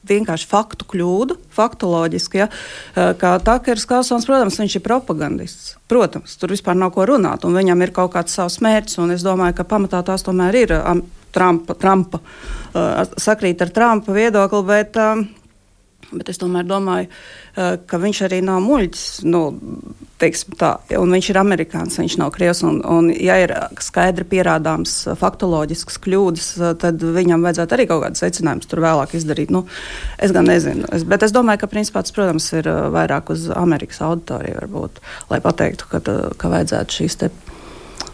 Vienkārši 0.10 0.48
faktu 0.50 0.88
kļūdu, 0.90 1.36
faktoloģiski. 1.54 2.40
Ja? 2.40 2.48
Uh, 2.96 3.12
kā 3.20 3.36
Takers 3.44 3.84
Kalsons, 3.90 4.26
protams, 4.30 4.62
viņš 4.62 4.80
ir 4.80 4.86
propagandists. 4.88 5.76
Protams, 5.92 6.40
tur 6.40 6.56
vispār 6.56 6.80
nav 6.80 6.96
ko 6.96 7.04
runāt, 7.10 7.44
un 7.46 7.60
viņam 7.60 7.84
ir 7.84 7.92
kaut 7.94 8.16
kāds 8.16 8.40
savs 8.40 8.62
mērķis. 8.64 9.02
Es 9.18 9.26
domāju, 9.28 9.60
ka 9.60 9.68
pamatā 9.68 10.00
tās 10.08 10.24
tomēr 10.26 10.64
ir 10.64 10.78
Trumpa, 11.36 11.76
Trumpa 11.80 12.22
uh, 12.22 13.04
sakrīt 13.20 13.62
ar 13.62 13.74
Trumpa 13.74 14.16
viedokli, 14.16 14.64
bet, 14.68 14.98
uh, 15.00 16.10
bet 16.12 16.32
es 16.32 16.42
tomēr 16.42 16.68
domāju, 16.70 17.10
uh, 17.10 17.76
ka 17.86 18.00
viņš 18.02 18.24
arī 18.28 18.42
nav 18.46 18.62
muļķis. 18.66 19.08
Nu, 19.30 19.44
tā, 20.60 20.72
viņš 20.90 21.30
ir 21.32 21.40
amerikānis, 21.40 22.00
viņš 22.02 22.18
nav 22.20 22.32
krievs. 22.36 22.64
Un, 22.68 22.80
un, 22.86 23.10
ja 23.14 23.38
ir 23.42 23.54
skaidri 23.84 24.26
pierādāms 24.28 24.96
faktoloģisks 25.20 26.00
kļūdas, 26.04 26.50
tad 26.82 27.04
viņam 27.04 27.46
vajadzētu 27.46 27.78
arī 27.78 27.88
kaut 27.90 28.04
kādas 28.06 28.24
secinājumus 28.26 28.70
tur 28.70 28.84
vēlāk 28.84 29.16
izdarīt. 29.20 29.54
Nu, 29.54 29.66
es 30.18 30.34
gan 30.36 30.50
nezinu, 30.50 30.90
es, 30.96 31.06
bet 31.08 31.24
es 31.26 31.36
domāju, 31.36 31.64
ka 31.64 31.72
principā 31.72 32.04
tas, 32.04 32.16
protams, 32.16 32.50
ir 32.58 32.70
vairāk 32.96 33.32
uz 33.36 33.48
Amerikas 33.56 34.02
auditoriju, 34.06 34.60
varbūt, 34.64 35.00
lai 35.32 35.42
pateiktu, 35.46 35.92
ka, 35.94 36.04
ka 36.40 36.54
vajadzētu 36.58 37.00
šīs 37.00 37.22
te 37.24 37.32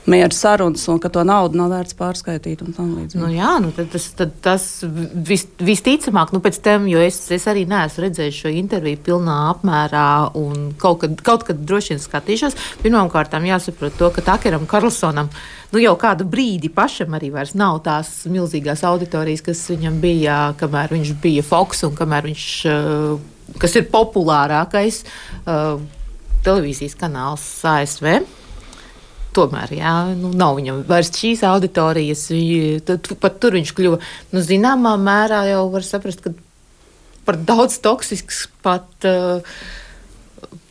miera 0.06 0.34
sarunas 0.34 0.86
un 0.88 1.00
ka 1.02 1.10
to 1.10 1.24
naudu 1.26 1.58
nav 1.58 1.72
vērts 1.74 1.98
pārskaitīt 1.98 2.62
un 2.66 2.76
tam 2.76 2.92
līdzīgi. 2.98 3.22
Nu, 3.22 3.30
jā, 3.34 3.56
nu, 3.64 3.72
tad 3.76 3.90
tas, 3.94 4.06
tad 4.18 4.36
tas 4.46 4.68
vis, 5.30 5.48
visticamāk, 5.58 6.34
nu, 6.36 6.42
pēc 6.44 6.60
tam, 6.66 6.86
jo 6.92 7.02
es, 7.02 7.18
es 7.34 7.48
arī 7.50 7.66
neesmu 7.70 8.06
redzējis 8.06 8.42
šo 8.44 8.54
interviju 8.54 9.02
pilnā 9.06 9.38
apmērā 9.56 10.08
un 10.40 10.72
kaut 10.82 11.02
kad, 11.04 11.18
kaut 11.26 11.48
kad 11.50 11.66
droši 11.66 11.96
vien 11.96 12.04
skatīšos. 12.04 12.58
Pirmkārt, 12.84 13.34
jāsaprot 13.50 13.98
to, 13.98 14.12
ka 14.14 14.26
Takeram 14.26 14.70
Karlsonam 14.70 15.32
nu, 15.74 15.82
jau 15.82 15.96
kādu 16.00 16.28
brīdi 16.30 16.70
pašam 16.74 17.18
arī 17.18 17.32
vairs 17.34 17.56
nav 17.58 17.82
tās 17.86 18.24
milzīgās 18.32 18.86
auditorijas, 18.88 19.44
kas 19.46 19.66
viņam 19.74 20.00
bija, 20.04 20.40
kamēr 20.60 20.94
viņš 20.96 21.14
bija 21.24 21.44
Fox 21.46 21.84
un 21.88 21.98
kamēr 21.98 22.30
viņš, 22.30 22.48
eh, 22.72 23.58
kas 23.62 23.76
ir 23.78 23.86
populārākais 23.92 25.04
uh, 25.46 25.78
televīzijas 26.46 26.96
kanāls 26.98 27.44
ASV 27.70 28.24
tomēr 29.36 29.76
jā, 29.78 29.94
nu, 30.18 30.32
nav 30.36 30.58
viņam 30.60 30.84
vairs 30.90 31.12
šīs 31.16 31.44
auditorijas. 31.48 32.28
Tad 32.88 33.10
pat 33.22 33.40
tur 33.44 33.58
viņš 33.60 33.74
kļuva 33.78 34.02
nu, 34.02 34.44
zināmā 34.44 34.96
mērā 35.02 35.46
jau 35.52 35.66
var 35.74 35.88
saprast, 35.88 36.24
ka 36.26 36.34
par 37.28 37.42
daudz 37.42 37.82
toksisks 37.84 38.46
pat. 38.66 38.88
Uh, 39.04 39.58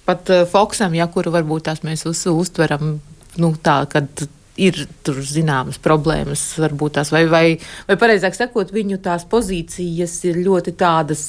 Pat 0.05 0.29
uh, 0.29 0.43
Foksam, 0.45 0.93
ja 0.93 1.07
kuru 1.09 1.31
varbūt 1.33 1.65
tās 1.65 1.79
mēs 1.81 2.03
uz, 2.05 2.19
uztveram 2.29 2.99
nu, 3.41 3.49
tā, 3.65 3.79
kad 3.89 4.27
ir 4.61 4.85
tur 5.01 5.19
zināmas 5.27 5.81
problēmas, 5.83 6.43
varbūt 6.63 6.99
tās, 6.99 7.11
vai, 7.15 7.25
vai, 7.31 7.45
vai 7.89 7.97
pareizāk 7.99 8.37
sakot, 8.37 8.71
viņu 8.75 9.01
tās 9.03 9.27
pozīcijas 9.31 10.19
ir 10.29 10.39
ļoti 10.45 10.75
tādas 10.79 11.25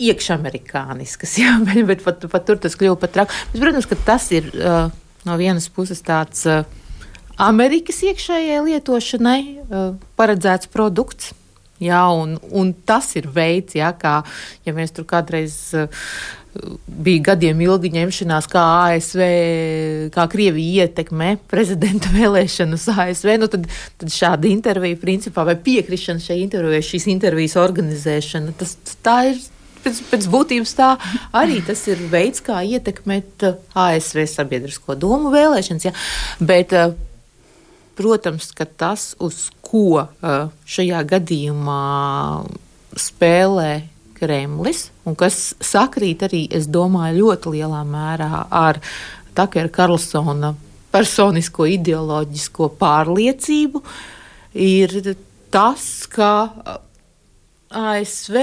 iekšamerikāniskas, 0.00 1.36
jā, 1.42 1.58
bet, 1.66 1.82
bet 1.90 2.04
pat, 2.06 2.26
pat 2.32 2.48
tur 2.48 2.60
tas 2.62 2.78
kļuva 2.78 3.00
pat 3.02 3.16
traki. 3.16 3.44
Protams, 3.58 3.90
ka 3.90 4.00
tas 4.06 4.30
ir. 4.36 4.50
Uh, 4.56 4.90
no 5.26 5.36
vienas 5.40 5.68
puses 5.72 6.02
tāds 6.06 6.46
uh, 6.48 6.62
Amerikas 7.40 8.02
iekšējai 8.04 8.64
lietošanai 8.66 9.40
uh, 9.44 9.92
paredzēts 10.20 10.70
produkts. 10.72 11.34
Jā, 11.80 12.02
un, 12.12 12.34
un 12.52 12.74
tas 12.84 13.06
ir 13.16 13.30
veids, 13.32 13.72
jā, 13.78 13.88
kā 13.96 14.18
ja 14.66 14.72
mēs 14.76 14.92
tur 14.92 15.06
kādreiz 15.08 15.54
uh, 15.72 15.88
bija 16.86 17.22
gadiem 17.30 17.60
ilgi 17.64 17.92
ņemšanās, 17.94 18.48
kā 18.50 18.64
ASV, 18.90 19.22
kā 20.14 20.26
Krievija 20.32 20.86
ietekmē 20.86 21.36
prezidenta 21.50 22.10
vēlēšanas 22.18 22.88
ASV, 22.94 23.32
nu 23.40 23.48
tad, 23.52 23.68
tad 24.00 24.12
šāda 24.14 24.50
intervija, 24.50 24.98
principā, 25.00 25.46
vai 25.48 25.56
piekrišana 25.56 26.22
šai 26.24 26.40
intervijai, 26.42 26.82
šīs 26.90 27.08
intervijas 27.12 27.56
organizēšana, 27.60 28.56
tas 28.60 28.76
tā 29.04 29.16
ir 29.30 29.40
pēc, 29.84 30.00
pēc 30.10 30.26
būtības 30.32 30.74
tā 30.78 30.90
arī 31.36 31.60
tas 31.66 31.82
ir 31.90 32.02
veids, 32.12 32.42
kā 32.44 32.62
ietekmēt 32.64 33.46
uh, 33.48 33.60
ASV 33.74 34.24
sabiedrisko 34.30 34.96
domu 34.98 35.32
vēlēšanas. 35.34 35.86
Ja? 35.88 35.94
Bet, 36.40 36.74
uh, 36.76 36.94
protams, 37.98 38.50
ka 38.56 38.66
tas, 38.66 39.12
uz 39.20 39.48
ko 39.64 40.02
uh, 40.02 40.50
šajā 40.68 41.04
gadījumā 41.14 41.80
spēlē 42.98 43.72
Kremlis, 44.20 44.90
un 45.08 45.16
kas 45.16 45.54
sakrīt 45.64 46.26
arī, 46.26 46.44
es 46.52 46.68
domāju, 46.68 47.24
ļoti 47.24 47.54
lielā 47.56 47.80
mērā 47.88 48.44
ar 48.50 48.80
Takera 49.36 49.70
Karlsona 49.72 50.52
personisko 50.92 51.68
ideoloģisko 51.70 52.68
pārliecību, 52.80 53.80
ir 54.60 55.14
tas, 55.54 55.86
ka 56.10 56.30
ASV 57.70 58.34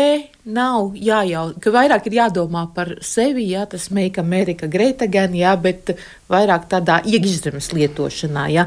nav 0.48 0.93
jājautā, 0.96 1.60
ka 1.60 1.72
vairāk 1.75 2.05
ir 2.07 2.13
jādomā 2.15 2.62
par 2.72 2.93
sevi, 3.03 3.50
jā, 3.51 3.65
tas 3.67 3.89
make 3.91 4.22
America 4.22 4.69
great 4.72 5.03
again, 5.03 5.36
jā, 5.36 5.51
bet 5.60 5.91
vairāk 6.31 6.69
tādā 6.72 7.01
iekšzemes 7.03 7.67
lietošanā, 7.75 8.46
jā, 8.55 8.63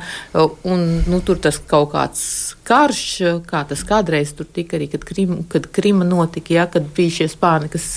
un, 0.69 0.85
nu, 1.09 1.23
tur 1.25 1.41
tas 1.41 1.57
kaut 1.65 1.95
kāds 1.95 2.23
karš, 2.69 3.07
kā 3.49 3.65
tas 3.73 3.87
kādreiz 3.89 4.35
tur 4.37 4.53
tika 4.53 4.77
arī, 4.77 4.91
kad, 4.93 5.09
Krim, 5.09 5.39
kad 5.49 5.71
Krima 5.73 6.05
notika, 6.05 6.53
jā, 6.59 6.69
kad 6.77 6.93
bija 6.93 7.23
šie 7.23 7.33
spāni, 7.33 7.73
kas 7.73 7.91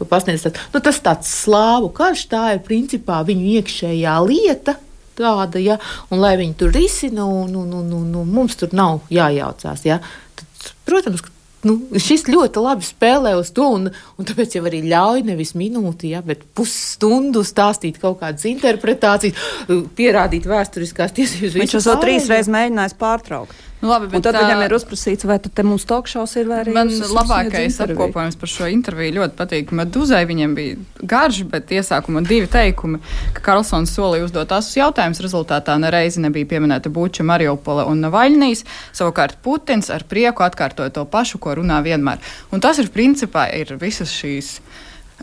to 0.00 0.08
pasniedz, 0.08 0.48
tad, 0.48 0.64
nu, 0.72 0.80
tas 0.80 1.04
tāds 1.04 1.28
slāvu 1.44 1.92
karš, 1.92 2.24
tā 2.32 2.44
ir 2.56 2.64
principā 2.64 3.20
viņu 3.28 3.52
iekšējā 3.60 4.18
lieta, 4.24 4.80
tāda, 5.18 5.60
ja, 5.60 5.76
un 6.08 6.24
lai 6.24 6.38
viņi 6.40 6.56
tur 6.56 6.72
risina, 6.72 7.28
un, 7.28 7.52
un, 7.52 7.82
un, 7.82 7.96
un 8.22 8.30
mums 8.32 8.56
tur 8.56 8.72
nav 8.72 9.02
jājaucās. 9.12 9.84
Ja. 9.84 9.98
Tad, 10.38 10.70
protams, 10.88 11.20
ka 11.20 11.36
nu, 11.66 11.76
šis 11.98 12.26
ļoti 12.30 12.62
labi 12.62 12.86
spēlē 12.86 13.34
uz 13.38 13.50
to, 13.54 13.66
un, 13.78 13.88
un 13.90 14.28
tāpēc 14.28 14.58
jau 14.58 14.64
arī 14.68 14.82
ļauj 14.86 15.24
nevis 15.26 15.54
minūti, 15.58 16.12
ja, 16.14 16.22
bet 16.26 16.44
pusstundu 16.58 17.42
stāstīt 17.46 17.98
kaut 18.02 18.20
kādas 18.22 18.46
interpretācijas, 18.50 19.48
pierādīt 19.98 20.46
vēsturiskās 20.48 21.16
tiesības. 21.18 21.56
Viņš 21.58 21.78
to 21.80 21.96
trīs 22.02 22.28
reizes 22.30 22.52
mēģinājis 22.54 22.98
pārtraukt. 23.00 23.67
Nu, 23.78 23.88
labi, 23.92 24.08
un 24.10 24.22
tad 24.24 24.34
tā... 24.34 24.42
viņam 24.42 24.64
ir 24.64 24.72
uzprasīts, 24.74 25.26
vai 25.28 25.36
tad 25.42 25.60
mums 25.62 25.84
tokšaus 25.86 26.32
ir 26.40 26.48
vai 26.50 26.62
arī. 26.64 26.72
Man 26.74 26.90
labākais 26.90 27.76
apkopojums 27.84 28.38
par 28.40 28.50
šo 28.50 28.66
interviju 28.74 29.14
ļoti 29.20 29.38
patīk. 29.38 29.70
Meduzai 29.78 30.24
viņam 30.26 30.56
bija 30.56 30.78
garš, 31.12 31.44
bet 31.52 31.70
iesākumā 31.76 32.24
divi 32.26 32.50
teikumi, 32.50 32.98
ka 33.36 33.44
Karlsons 33.46 33.94
solīja 33.94 34.26
uzdot 34.26 34.54
asus 34.56 34.74
jautājumus. 34.80 35.22
Rezultātā 35.22 35.78
nereizi 35.78 36.24
nebija 36.24 36.50
pieminēta 36.50 36.90
Buča, 36.90 37.26
Mariupola 37.28 37.86
un 37.86 38.02
Navaļnijas. 38.02 38.64
Savukārt 38.98 39.38
Putins 39.46 39.92
ar 39.94 40.02
prieku 40.10 40.42
atkārtoja 40.46 40.96
to 40.98 41.06
pašu, 41.06 41.38
ko 41.38 41.54
runā 41.60 41.78
vienmēr. 41.86 42.18
Un 42.50 42.64
tas 42.64 42.82
ir 42.82 42.90
principā 42.90 43.46
ir 43.54 43.76
visas 43.78 44.10
šīs 44.10 44.56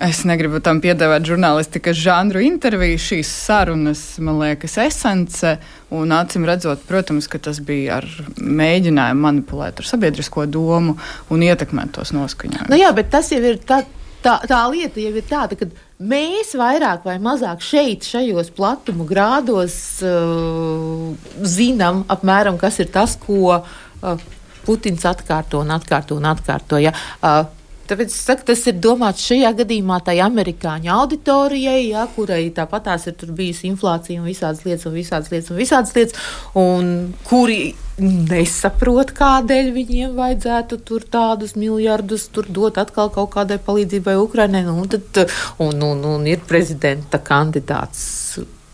Es 0.04 0.26
negribu 0.28 0.60
tam 0.60 0.82
piedāvāt 0.84 1.24
žurnālistikas 1.24 1.96
žanru 1.96 2.42
interviju, 2.44 2.98
šīs 3.00 3.30
sarunas, 3.32 4.02
man 4.20 4.42
liekas, 4.42 4.76
esence. 4.84 5.54
Un 5.96 6.12
acīm 6.12 6.44
redzot, 6.48 6.82
protams, 6.90 7.30
ka 7.32 7.40
tas 7.40 7.62
bija 7.64 8.02
ar 8.02 8.10
mēģinājumu 8.36 9.24
manipulēt 9.24 9.80
ar 9.80 9.88
sabiedrisko 9.88 10.50
domu 10.52 10.98
un 11.32 11.48
ietekmēt 11.48 11.96
tos 11.96 12.12
noskaņojumus. 12.16 12.74
Nu 12.74 12.82
jā, 12.82 12.92
bet 12.98 13.14
tas 13.16 13.32
jau 13.32 13.40
ir 13.40 13.62
tā, 13.64 13.86
tā, 14.26 14.36
tā 14.44 14.62
lieta, 14.74 15.00
jau 15.00 15.16
ir 15.16 15.28
tāda, 15.32 15.56
ka 15.56 15.72
mēs 16.04 16.52
vairāk 16.60 17.08
vai 17.08 17.16
mazāk 17.24 17.64
šeit, 17.64 18.04
šajos 18.04 18.52
platumu 18.58 19.08
grādos, 19.08 19.78
uh, 20.04 21.36
zinām 21.40 22.04
apmēram, 22.12 22.60
kas 22.60 22.84
ir 22.84 22.92
tas, 22.92 23.16
ko 23.16 23.62
uh, 23.62 24.32
Putins 24.66 25.08
atkārto 25.08 25.64
un 25.64 25.72
atkārto 25.72 26.20
un 26.20 26.28
atkārto. 26.28 26.84
Ja? 26.84 26.92
Uh, 27.22 27.46
Tāpēc 27.86 28.10
es 28.10 28.22
saku, 28.28 28.46
tas 28.50 28.64
ir 28.70 28.80
domāts 28.82 29.26
šajā 29.30 29.52
gadījumā 29.62 30.00
tai 30.06 30.18
amerikāņu 30.26 30.92
auditorijai, 30.96 31.82
ja, 31.92 32.08
kurai 32.16 32.48
tāpatās 32.56 33.06
ir 33.12 33.34
bijusi 33.38 33.70
inflācija 33.70 34.22
un 34.22 34.30
visādas 34.30 34.66
lietas, 34.66 34.88
un 34.90 34.96
visādas 34.98 35.32
lietas, 35.34 35.52
un 35.54 35.60
visādas 35.62 35.94
lietas, 35.98 36.30
un 36.58 36.90
kuri 37.30 37.76
nesaprot, 38.02 39.14
kādēļ 39.16 39.72
viņiem 39.76 40.18
vajadzētu 40.18 40.82
tur 40.88 41.06
tādus 41.12 41.56
miljardus 41.60 42.28
tur 42.34 42.50
dot 42.50 42.82
atkal 42.82 43.14
kaut 43.14 43.32
kādai 43.38 43.62
palīdzībai 43.64 44.18
Ukrainai. 44.20 44.66
Nu, 44.68 44.84
tad, 44.90 45.30
un, 45.64 45.80
un, 45.86 46.04
un 46.16 46.28
ir 46.28 46.44
prezidenta 46.50 47.22
kandidāts 47.24 48.04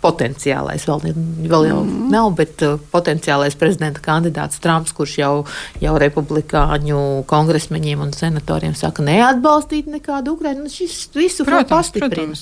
potenciālais, 0.01 0.85
vēl, 0.87 1.13
vēl 1.51 1.67
jau 1.69 1.79
mm. 1.83 2.07
nav, 2.11 2.31
bet 2.37 2.63
uh, 2.65 2.79
potenciālais 2.93 3.55
prezidenta 3.59 4.01
kandidāts 4.03 4.61
Trumps, 4.63 4.93
kurš 4.97 5.17
jau, 5.21 5.33
jau 5.81 5.93
republikāņu 6.01 7.01
kongresmeņiem 7.29 8.01
un 8.05 8.13
senatoriem 8.15 8.73
saka, 8.77 9.05
neatbalstīt 9.05 9.89
nekādu 9.91 10.35
Ukrainu. 10.35 10.65
Nu, 10.65 10.73
šis 10.73 11.07
visu 11.15 11.45
pastiprina. 11.45 12.37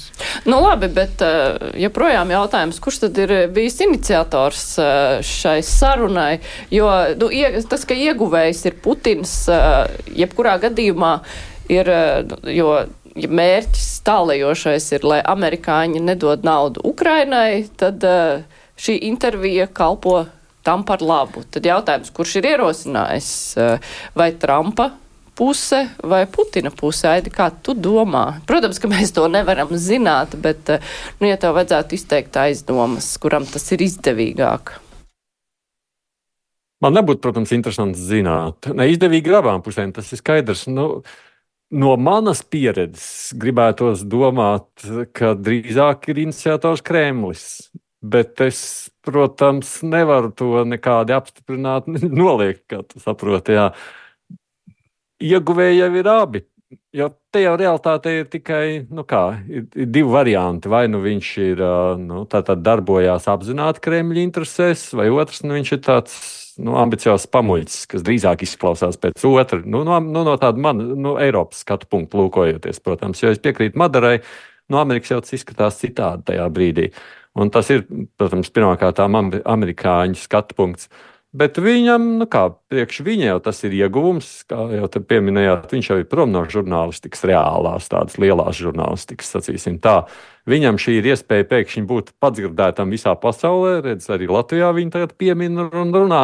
Nu, 0.47 0.61
labi, 0.63 0.89
bet 0.95 1.23
uh, 1.25 1.69
joprojām 1.79 2.31
jautājums, 2.35 2.79
kurš 2.83 3.03
tad 3.05 3.21
ir 3.25 3.35
bijis 3.55 3.79
iniciators 3.85 4.65
uh, 4.79 5.19
šai 5.25 5.59
sarunai? 5.65 6.39
Jo 6.73 6.89
nu, 7.19 7.31
tas, 7.69 7.85
ka 7.87 7.97
ieguvējs 7.97 8.65
ir 8.69 8.79
Putins, 8.83 9.35
uh, 9.51 9.85
jebkurā 10.15 10.57
gadījumā 10.63 11.13
ir, 11.69 11.89
jo 12.49 12.71
ja 13.17 13.29
mērķis 13.29 13.89
tālējošais 14.07 14.89
ir, 14.97 15.05
lai 15.07 15.19
amerikāņi 15.25 16.01
nedod 16.03 16.45
naudu 16.45 16.83
Ukrainai, 16.87 17.65
tad 17.79 18.03
uh, 18.07 18.41
šī 18.79 18.99
intervija 19.09 19.67
kalpo 19.67 20.23
tam 20.65 20.83
par 20.87 21.03
labu. 21.03 21.43
Tad 21.51 21.65
jautājums, 21.65 22.11
kurš 22.15 22.39
ir 22.39 22.49
ierosinājis, 22.53 23.29
uh, 23.57 23.93
vai 24.17 24.31
Trumpa 24.39 24.91
puse 25.39 25.85
vai 26.03 26.25
Putina 26.27 26.71
puse? 26.75 27.07
Aidi, 27.07 27.31
kā 27.33 27.47
tu 27.63 27.73
domā? 27.73 28.41
Protams, 28.49 28.81
ka 28.81 28.91
mēs 28.91 29.15
to 29.15 29.25
nevaram 29.31 29.71
zināt, 29.79 30.35
bet, 30.41 30.69
uh, 30.75 30.99
nu, 31.21 31.29
ja 31.31 31.39
tev 31.39 31.57
vajadzētu 31.57 31.97
izteikt 31.97 32.37
aizdomas, 32.41 33.15
kuram 33.21 33.47
tas 33.49 33.65
ir 33.75 33.85
izdevīgāk. 33.87 34.75
Man 36.79 36.95
nebūtu, 36.95 37.19
protams, 37.19 37.51
interesanti 37.51 37.99
zināt. 37.99 38.69
Ne 38.71 38.85
izdevīgi 38.87 39.33
abām 39.35 39.59
pusēm, 39.59 39.91
tas 39.91 40.13
ir 40.15 40.21
skaidrs. 40.21 40.61
Nu, 40.71 40.85
uh, 41.01 41.17
No 41.69 41.93
manas 42.01 42.39
pieredzes 42.41 43.29
gribētos 43.37 44.01
domāt, 44.09 44.65
ka 45.13 45.35
drīzāk 45.37 46.07
ir 46.09 46.23
iniciators 46.25 46.81
Kremlis. 46.81 47.43
Bet 48.01 48.39
es, 48.41 48.89
protams, 49.05 49.81
nevaru 49.83 50.31
to 50.33 50.63
nekādi 50.65 51.13
apstiprināt, 51.13 51.89
noliegt, 52.21 52.63
kā 52.71 52.81
tu 52.87 53.01
saproti. 53.03 53.57
Jā. 53.59 53.67
Ieguvēji 55.19 55.83
jau 55.83 55.91
ir 55.99 56.09
abi. 56.09 56.43
Jo 56.93 57.09
te 57.33 57.41
jau 57.43 57.53
realitāte 57.57 58.11
ir 58.13 58.27
tikai 58.29 58.85
nu 58.93 59.03
kā, 59.05 59.23
ir, 59.49 59.65
ir 59.73 59.89
divi 59.89 60.09
varianti. 60.09 60.69
Vai 60.69 60.87
nu 60.89 61.03
viņš 61.03 61.31
ir 61.43 61.63
nu, 62.01 62.23
darbojās 62.29 63.29
apzināti 63.29 63.83
Kremļa 63.85 64.25
interesēs, 64.25 64.89
vai 64.97 65.09
otrs 65.13 65.43
nu, 65.45 65.53
viņš 65.57 65.73
ir 65.75 65.81
tāds 65.85 66.19
nu, 66.59 66.75
ambiciozs 66.79 67.27
pamuļs, 67.31 67.83
kas 67.91 68.03
drīzāk 68.05 68.43
izklausās 68.45 68.99
pēc 69.01 69.23
otra, 69.29 69.61
nu, 69.63 69.83
no, 69.87 69.99
nu, 70.03 70.23
no 70.27 70.35
tāda 70.41 70.61
man, 70.61 70.81
nu, 70.99 71.15
Eiropas 71.21 71.63
skatu 71.63 71.89
punkta 71.89 72.19
lūkojoties, 72.19 72.81
protams, 72.85 73.23
jo 73.23 73.31
es 73.33 73.41
piekrītu 73.43 73.79
Madarai, 73.79 74.19
no 74.69 74.81
Amerikas 74.81 75.13
jau 75.13 75.21
tas 75.23 75.37
izskatās 75.37 75.79
citādi 75.81 76.27
tajā 76.31 76.49
brīdī. 76.53 76.89
Un 77.39 77.51
tas 77.53 77.69
ir, 77.71 77.85
protams, 78.19 78.49
pirmkārt 78.51 78.99
amerikāņu 78.99 80.17
skatu 80.19 80.57
punkts. 80.57 80.89
Bet 81.29 81.59
viņam, 81.61 82.05
nu 82.17 82.25
kā 82.25 82.47
priekš 82.73 83.03
viņa 83.05 83.27
jau 83.27 83.39
tas 83.45 83.59
ir 83.67 83.75
ieguvums, 83.77 84.27
kā 84.49 84.63
jau 84.73 84.87
te 84.89 85.01
pieminējāt, 85.05 85.67
viņš 85.75 85.89
jau 85.91 85.97
ir 86.01 86.07
prom 86.09 86.31
no 86.33 86.41
žurnālistikas, 86.49 87.21
reālās, 87.29 87.89
tādas 87.91 88.17
lielās 88.17 88.57
žurnālistikas, 88.57 89.29
sacīsim 89.35 89.77
tā. 89.83 90.07
Viņam 90.49 90.81
šī 90.81 90.97
ir 90.97 91.11
iespēja 91.11 91.45
pēkšņi 91.51 91.85
būt 91.85 92.15
padzirdētam 92.17 92.89
visā 92.89 93.13
pasaulē, 93.13 93.75
redz, 93.85 94.09
arī 94.09 94.25
Latvijā 94.31 94.71
viņa 94.73 94.95
tagad 94.97 95.13
piemin 95.21 95.61
un 95.69 95.93
runā. 95.93 96.23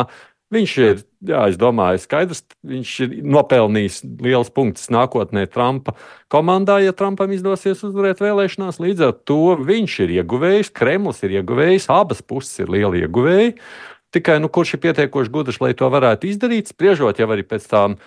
Viņš 0.53 0.73
ir, 0.81 0.99
jā, 1.25 1.39
es 1.49 1.55
domāju, 1.57 2.01
skaidrs, 2.01 2.43
viņš 2.65 2.89
ir 3.05 3.15
nopelnījis 3.33 4.03
liels 4.25 4.51
punkts 4.53 4.91
nākotnē 4.93 5.47
Trumpa 5.49 5.95
komandā, 6.33 6.77
ja 6.81 6.93
Trumpam 6.97 7.33
izdosies 7.33 7.81
uzvarēt 7.85 8.21
vēlēšanās. 8.21 8.77
Līdz 8.81 9.07
ar 9.07 9.17
to 9.25 9.55
viņš 9.65 9.97
ir 10.05 10.13
ieguvējis, 10.19 10.69
Kremlis 10.73 11.25
ir 11.25 11.39
ieguvējis, 11.39 11.89
abas 11.93 12.21
puses 12.21 12.61
ir 12.61 12.73
lieli 12.73 13.01
ieguvēji. 13.05 13.55
Tikai 14.15 14.37
nu, 14.39 14.47
kurš 14.47 14.77
ir 14.77 14.83
pietiekoši 14.85 15.31
gudrs, 15.31 15.59
lai 15.59 15.73
to 15.75 15.89
varētu 15.91 16.29
izdarīt, 16.29 16.71
spriežot 16.71 17.19
jau 17.19 17.27
arī 17.33 17.43
pēc 17.43 17.65
tām 17.67 17.97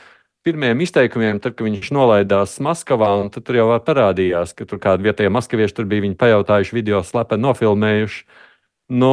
pirmiem 0.46 0.80
izteikumiem, 0.80 1.40
tad, 1.42 1.58
kad 1.58 1.66
viņš 1.66 1.90
nolaidās 1.92 2.56
Maskavā, 2.64 3.10
un 3.20 3.28
tur 3.34 3.58
jau 3.58 3.68
parādījās, 3.84 4.54
ka 4.56 4.64
tur 4.68 4.80
kādi 4.80 5.04
vietējie 5.08 5.32
maskavieši 5.34 5.76
tur 5.76 5.88
bija 5.90 6.06
viņi 6.06 6.16
pajautājuši, 6.16 6.76
video 6.78 7.02
slepeni 7.04 7.44
nofilmējuši. 7.44 8.24
Nu, 8.88 9.12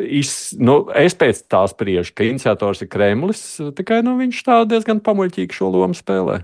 iz, 0.00 0.32
nu, 0.56 0.78
es 0.96 1.12
pēc 1.20 1.42
tā 1.52 1.60
spriežu, 1.68 2.14
ka 2.16 2.24
iniciators 2.24 2.80
ir 2.80 2.88
Kremlis, 2.88 3.44
tikai 3.76 4.00
nu, 4.06 4.16
viņš 4.16 4.40
tā 4.46 4.62
diezgan 4.70 5.04
pamuļķīgi 5.04 5.60
šo 5.60 5.68
lomu 5.74 5.98
spēlē. 5.98 6.40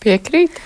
Piekrīt. 0.00 0.56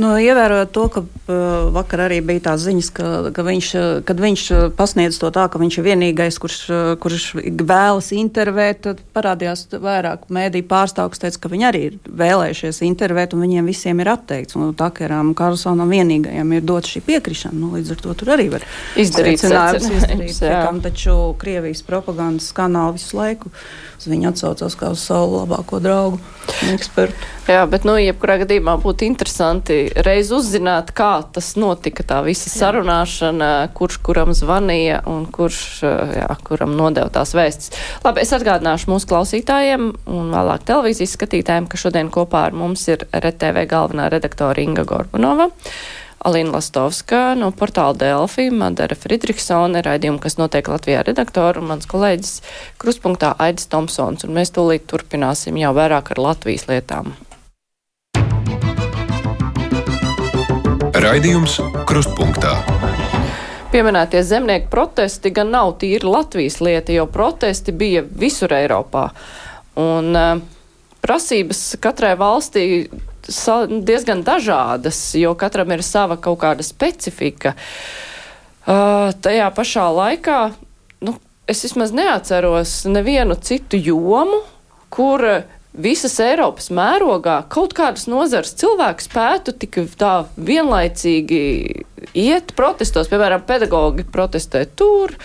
Nu, 0.00 0.14
ievērojot 0.16 0.70
to, 0.72 0.86
ka 0.88 1.00
uh, 1.02 1.34
vakar 1.74 2.06
arī 2.06 2.22
bija 2.24 2.46
tās 2.46 2.62
ziņas, 2.64 2.88
ka, 2.96 3.08
ka 3.36 3.44
viņš, 3.44 3.68
kad 4.08 4.22
viņš 4.24 4.44
pasniedz 4.78 5.18
to 5.20 5.28
tā, 5.34 5.44
ka 5.52 5.60
viņš 5.60 5.76
ir 5.78 5.86
vienīgais, 5.90 6.38
kurš, 6.40 6.56
kurš 7.02 7.26
vēlas 7.60 8.08
intervēt, 8.16 8.80
tad 8.86 9.02
parādījās 9.12 9.66
vairāk 9.82 10.24
mēdīju 10.32 10.68
pārstāvju, 10.70 11.12
kas 11.12 11.24
teica, 11.26 11.42
ka 11.44 11.52
viņi 11.52 11.68
arī 11.68 11.84
ir 11.90 12.00
vēlējušies 12.22 12.80
intervēt, 12.88 13.36
un 13.36 13.44
viņiem 13.44 13.68
visiem 13.68 14.00
ir 14.00 14.12
atteikts. 14.14 14.56
Un 14.56 14.72
Takeram 14.78 15.34
Karlsonam 15.36 15.92
vienīgajam 15.92 16.56
ir 16.56 16.64
dot 16.72 16.88
šī 16.88 17.04
piekrišana. 17.12 17.58
Nu, 17.60 17.74
līdz 17.76 17.92
ar 17.92 18.02
to 18.06 18.16
tur 18.22 18.32
arī 18.38 18.48
var 18.56 18.64
izdarīt 18.96 19.44
secinājums. 19.44 20.40
Taču 20.82 21.16
Krievijas 21.40 21.84
propagandas 21.84 22.48
kanāli 22.56 22.96
visu 22.96 23.20
laiku 23.20 23.52
uz 24.02 24.10
viņu 24.10 24.32
atsaucās 24.32 24.74
kā 24.78 24.90
uz 24.92 25.02
savu 25.06 25.38
labāko 25.38 25.78
draugu. 25.82 26.18
ekspertu. 26.72 27.28
Jā, 27.50 27.62
bet, 27.70 27.86
nu, 27.86 27.94
jebkurā 27.98 28.36
gadījumā 28.42 28.74
būtu 28.82 29.06
interesanti 29.06 29.76
reiz 30.06 30.32
uzzināt, 30.34 30.90
kā 30.96 31.22
tas 31.34 31.52
notika, 31.58 32.04
tā 32.06 32.18
visa 32.26 32.50
sarunāšana, 32.50 33.70
kurš 33.78 34.00
kuram 34.06 34.34
zvanīja 34.34 35.02
un 35.10 35.24
kurš, 35.30 35.62
jā, 35.86 36.28
kuram 36.46 36.74
nodeva 36.78 37.10
tās 37.14 37.34
vēstis. 37.38 37.72
Labi, 38.04 38.24
es 38.26 38.34
atgādināšu 38.34 38.90
mūsu 38.90 39.10
klausītājiem 39.10 39.88
un 40.10 40.30
vēlāk 40.34 40.66
televīzijas 40.70 41.16
skatītājiem, 41.18 41.70
ka 41.70 41.80
šodien 41.80 42.10
kopā 42.14 42.48
ar 42.50 42.58
mums 42.58 42.86
ir 42.90 43.06
RTV 43.14 43.66
galvenā 43.70 44.10
redaktora 44.12 44.62
Inga 44.62 44.86
Gorbunova. 44.88 45.50
Alina 46.22 46.52
Lastovska 46.54 47.34
no 47.34 47.48
portāla 47.50 47.96
Delfi, 47.98 48.44
Madara 48.54 48.94
Fridriksone, 48.94 49.80
raidījumu, 49.82 50.20
kas 50.22 50.38
notiek 50.38 50.68
Latvijā 50.70 51.02
redaktoru, 51.02 51.58
un 51.58 51.72
mans 51.72 51.88
kolēģis 51.90 52.36
Kruspunktā 52.78 53.32
Aidis 53.42 53.66
Tomsons, 53.72 54.22
un 54.22 54.36
mēs 54.36 54.54
tūlīt 54.54 54.86
turpināsim 54.90 55.58
jau 55.58 55.72
vairāk 55.74 56.12
ar 56.14 56.22
Latvijas 56.22 56.68
lietām. 56.70 57.10
Raidījums 61.02 61.58
Krustpunktā. 61.90 62.54
Pieminētie 63.74 64.22
zemnieku 64.22 64.70
protesti 64.70 65.32
gan 65.34 65.50
nav 65.50 65.74
tīri 65.82 66.06
Latvijas 66.06 66.60
lieta, 66.62 66.94
jo 66.94 67.08
protesti 67.10 67.74
bija 67.74 68.04
visur 68.06 68.54
Eiropā. 68.54 69.08
Un 69.80 70.12
uh, 70.14 70.36
prasības 71.02 71.72
katrai 71.82 72.12
valstī 72.20 72.66
diezgan 73.86 74.22
dažādas, 74.26 75.00
jo 75.18 75.34
katram 75.38 75.72
ir 75.74 75.84
sava 75.86 76.18
kaut 76.20 76.40
kāda 76.44 76.64
specifika. 76.66 77.56
Uh, 78.62 79.10
tajā 79.24 79.48
pašā 79.56 79.88
laikā 79.90 80.38
nu, 81.02 81.16
es 81.50 81.64
vismaz 81.66 81.90
neatceros 81.96 82.84
nevienu 82.86 83.34
citu 83.34 83.80
jomu, 83.80 84.44
kur 84.92 85.24
visas 85.72 86.18
Eiropas 86.20 86.68
mērogā 86.74 87.40
kaut 87.50 87.72
kādas 87.76 88.06
nozares 88.10 88.52
cilvēki 88.60 89.06
spētu 89.06 89.54
tik 89.64 89.80
tā 89.98 90.12
vienlaicīgi 90.36 91.40
iet 92.18 92.52
protestos, 92.58 93.08
piemēram, 93.10 93.44
pedagogi 93.48 94.04
protestē 94.04 94.66
tur, 94.76 95.16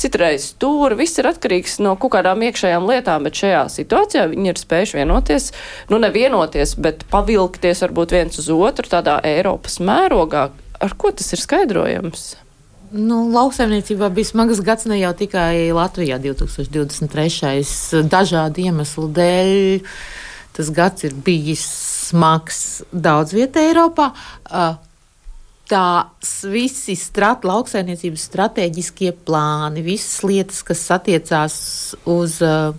citreiz 0.00 0.50
tur. 0.60 0.94
Viss 0.98 1.18
ir 1.20 1.28
atkarīgs 1.30 1.78
no 1.84 1.94
kaut 2.00 2.14
kādām 2.16 2.44
iekšējām 2.46 2.86
lietām, 2.90 3.26
bet 3.26 3.40
šajā 3.40 3.64
situācijā 3.72 4.26
viņi 4.32 4.52
ir 4.52 4.60
spējuši 4.60 5.00
vienoties, 5.00 5.50
nu 5.92 6.00
nevienoties, 6.02 6.76
bet 6.80 7.06
pavilkties 7.12 7.84
varbūt 7.86 8.16
viens 8.16 8.40
uz 8.42 8.50
otru 8.54 8.90
tādā 8.90 9.18
Eiropas 9.26 9.80
mērogā. 9.82 10.48
Ar 10.84 10.96
ko 10.98 11.14
tas 11.14 11.30
ir 11.32 11.42
skaidrojams? 11.42 12.34
Nu, 12.94 13.24
lauksaimniecībā 13.34 14.06
bija 14.14 14.28
smags 14.28 14.60
gads 14.62 14.86
ne 14.86 15.00
jau 15.00 15.10
tikai 15.18 15.72
Latvijā, 15.74 16.20
2023. 16.22 18.04
dažādu 18.06 18.68
iemeslu 18.68 19.08
dēļ. 19.16 19.54
Tas 20.54 20.70
gads 20.70 21.02
ir 21.08 21.16
bijis 21.26 21.64
smags 22.04 22.84
daudz 22.92 23.34
vietā 23.34 23.64
Eiropā. 23.66 24.12
Uh, 24.46 24.76
tās 25.70 26.32
visi 26.50 26.96
strat, 26.98 27.44
lauksainiecības 27.48 28.24
strateģiskie 28.30 29.14
plāni, 29.24 29.84
visas 29.84 30.20
lietas, 30.26 30.62
kas 30.66 30.82
attiecās 30.92 31.54
uz 32.10 32.40
uh, 32.44 32.74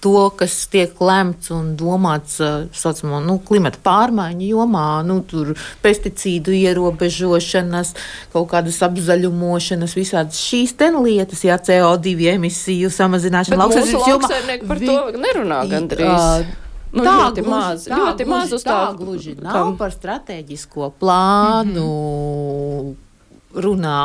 to, 0.00 0.28
kas 0.38 0.54
tiek 0.70 0.94
lemts 1.02 1.50
un 1.54 1.72
domāts 1.78 2.38
uh, 2.42 2.68
saucamo, 2.74 3.18
nu, 3.24 3.38
klimata 3.42 3.80
pārmaiņu 3.82 4.52
jomā, 4.52 4.86
nu, 5.06 5.18
tur 5.26 5.54
pesticīdu 5.82 6.54
ierobežošanas, 6.54 7.94
kaut 8.34 8.48
kādas 8.52 8.78
apzaļumošanas, 8.86 9.98
visādas 9.98 10.38
šīs 10.38 10.76
ten 10.78 11.00
lietas, 11.02 11.42
jā, 11.48 11.58
CO2 11.58 12.30
emisiju 12.36 12.92
samazināšana. 12.94 13.58
Lauksaimnieki 13.64 14.14
jomā, 14.14 14.32
par 14.70 14.86
to 14.86 14.98
nerunā 15.18 15.62
gandrīz. 15.74 16.14
Uh, 16.14 16.67
Nu, 16.92 17.04
tā 17.04 17.14
ļoti 17.18 17.42
gluži, 17.44 17.52
maz, 17.52 17.84
tā 17.84 17.98
ļoti 18.00 18.24
gluži, 18.24 18.32
maz 18.32 18.52
uz 18.56 18.64
tā, 18.64 18.76
tā 18.76 18.96
gluži 18.96 19.34
nav 19.36 19.52
kam? 19.56 19.76
par 19.76 19.92
strateģisko 19.92 20.90
plānu 21.00 21.88
mm 21.88 22.88
-hmm. 22.88 23.62
runā 23.64 24.00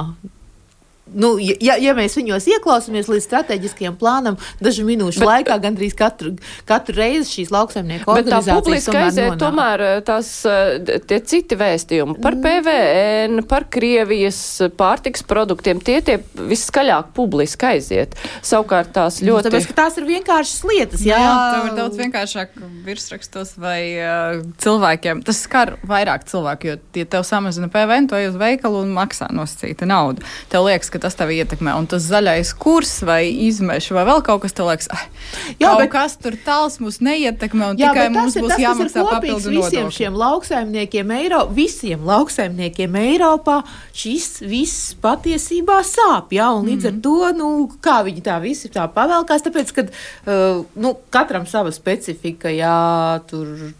nu, 1.15 1.35
ja, 1.41 1.77
ja 1.81 1.95
mēs 1.97 2.17
viņos 2.19 2.47
ieklausāmies 2.55 3.09
līdz 3.11 3.27
strateģiskajam 3.27 3.97
plānam, 3.99 4.37
dažu 4.63 4.85
minūšu 4.87 5.23
bet, 5.23 5.29
laikā 5.29 5.57
gandrīz 5.63 5.95
katru, 5.97 6.33
katru 6.69 6.97
reizi 6.99 7.39
šīs 7.39 7.53
lauksaimnieku 7.53 8.11
organizācijas. 8.13 8.45
Bet 8.45 8.53
tā 8.53 8.59
publiski 8.61 8.99
aiziet 9.01 9.39
tomēr 9.41 9.85
eh, 9.87 9.95
tās 10.05 10.31
eh, 10.49 10.99
tie 11.09 11.19
citi 11.33 11.57
vēstījumi 11.59 12.17
par 12.23 12.37
mm. 12.37 12.47
PVN, 12.47 13.43
par 13.49 13.67
Krievijas 13.73 14.39
pārtiks 14.77 15.25
produktiem, 15.27 15.81
tie 15.83 15.99
tie 16.05 16.19
viskaļāk 16.37 17.13
publiski 17.17 17.69
aiziet. 17.73 18.17
Savukārt 18.45 18.93
tās 18.95 19.19
nu, 19.21 19.31
ļoti. 19.31 19.49
Nu, 19.49 19.53
tāpēc, 19.53 19.69
ka 19.69 19.77
tās 19.83 19.99
ir 19.99 20.07
vienkāršas 20.09 20.63
lietas, 20.69 21.05
jā. 21.05 21.19
jā 21.19 21.33
tev 21.53 21.69
ir 21.69 21.77
daudz 21.79 21.99
vienkāršāk 22.01 22.57
virsrakstos 22.85 23.55
vai 23.61 23.79
uh, 23.97 24.41
cilvēkiem. 24.63 25.23
Tas 25.27 25.43
skar 25.45 25.75
vairāk 25.87 26.27
cilvēku, 26.29 26.73
jo 26.73 26.79
tie 26.95 27.05
tev 27.09 27.25
samazina 27.27 27.69
PVN, 27.73 28.09
to 28.11 28.19
uz 28.29 28.37
veikalu 28.39 28.83
un 28.83 28.93
maksā 28.95 29.29
nosacīta 29.33 29.87
nauda. 29.89 30.25
Tev 30.51 30.67
liekas, 30.67 30.91
ka 30.93 31.02
tas 31.03 31.17
tev 31.19 31.33
ietekmē. 31.35 31.73
Un 31.75 31.87
tas 31.91 32.05
zaļais 32.07 32.53
kurs 32.59 32.95
vai 33.05 33.27
izmešu 33.47 33.97
vai 33.97 34.05
vēl 34.07 34.23
kaut 34.25 34.43
kas, 34.45 34.55
tev 34.55 34.69
liekas, 34.69 34.87
ah, 34.93 35.03
jā, 35.59 35.73
bet, 35.79 35.91
kas 35.93 36.15
tur 36.21 36.37
tāls 36.45 36.79
mūs 36.83 37.01
neietekmē 37.03 37.73
un 37.73 37.81
jā, 37.81 37.91
tikai 37.91 38.07
mums 38.13 38.37
ir, 38.37 38.45
būs 38.45 38.53
tas, 38.53 38.63
jāmaksā 38.63 39.05
papildu 39.09 39.53
visiem 39.53 39.87
nodokļi. 39.87 39.97
šiem 39.97 40.17
lauksaimniekiem 40.23 41.13
Eiro, 41.17 41.43
visiem 41.53 42.07
lauksaimniekiem 42.07 42.97
Eiropā 43.03 43.59
šis 43.91 44.29
viss 44.47 44.95
patiesībā 45.03 45.81
sāp, 45.87 46.33
jā, 46.37 46.49
un 46.55 46.71
līdz 46.71 46.89
mm. 46.89 46.91
ar 46.91 47.03
to, 47.05 47.15
nu, 47.39 47.51
kā 47.83 47.99
viņi 48.07 48.25
tā 48.25 48.39
visi 48.43 48.71
tā 48.73 48.87
pavelkās, 48.95 49.45
tāpēc, 49.45 49.75
ka, 49.75 49.87
uh, 49.91 50.63
nu, 50.79 50.95
katram 51.13 51.47
sava 51.49 51.73
specifika, 51.75 52.51
jā, 52.53 52.77
tur 53.29 53.71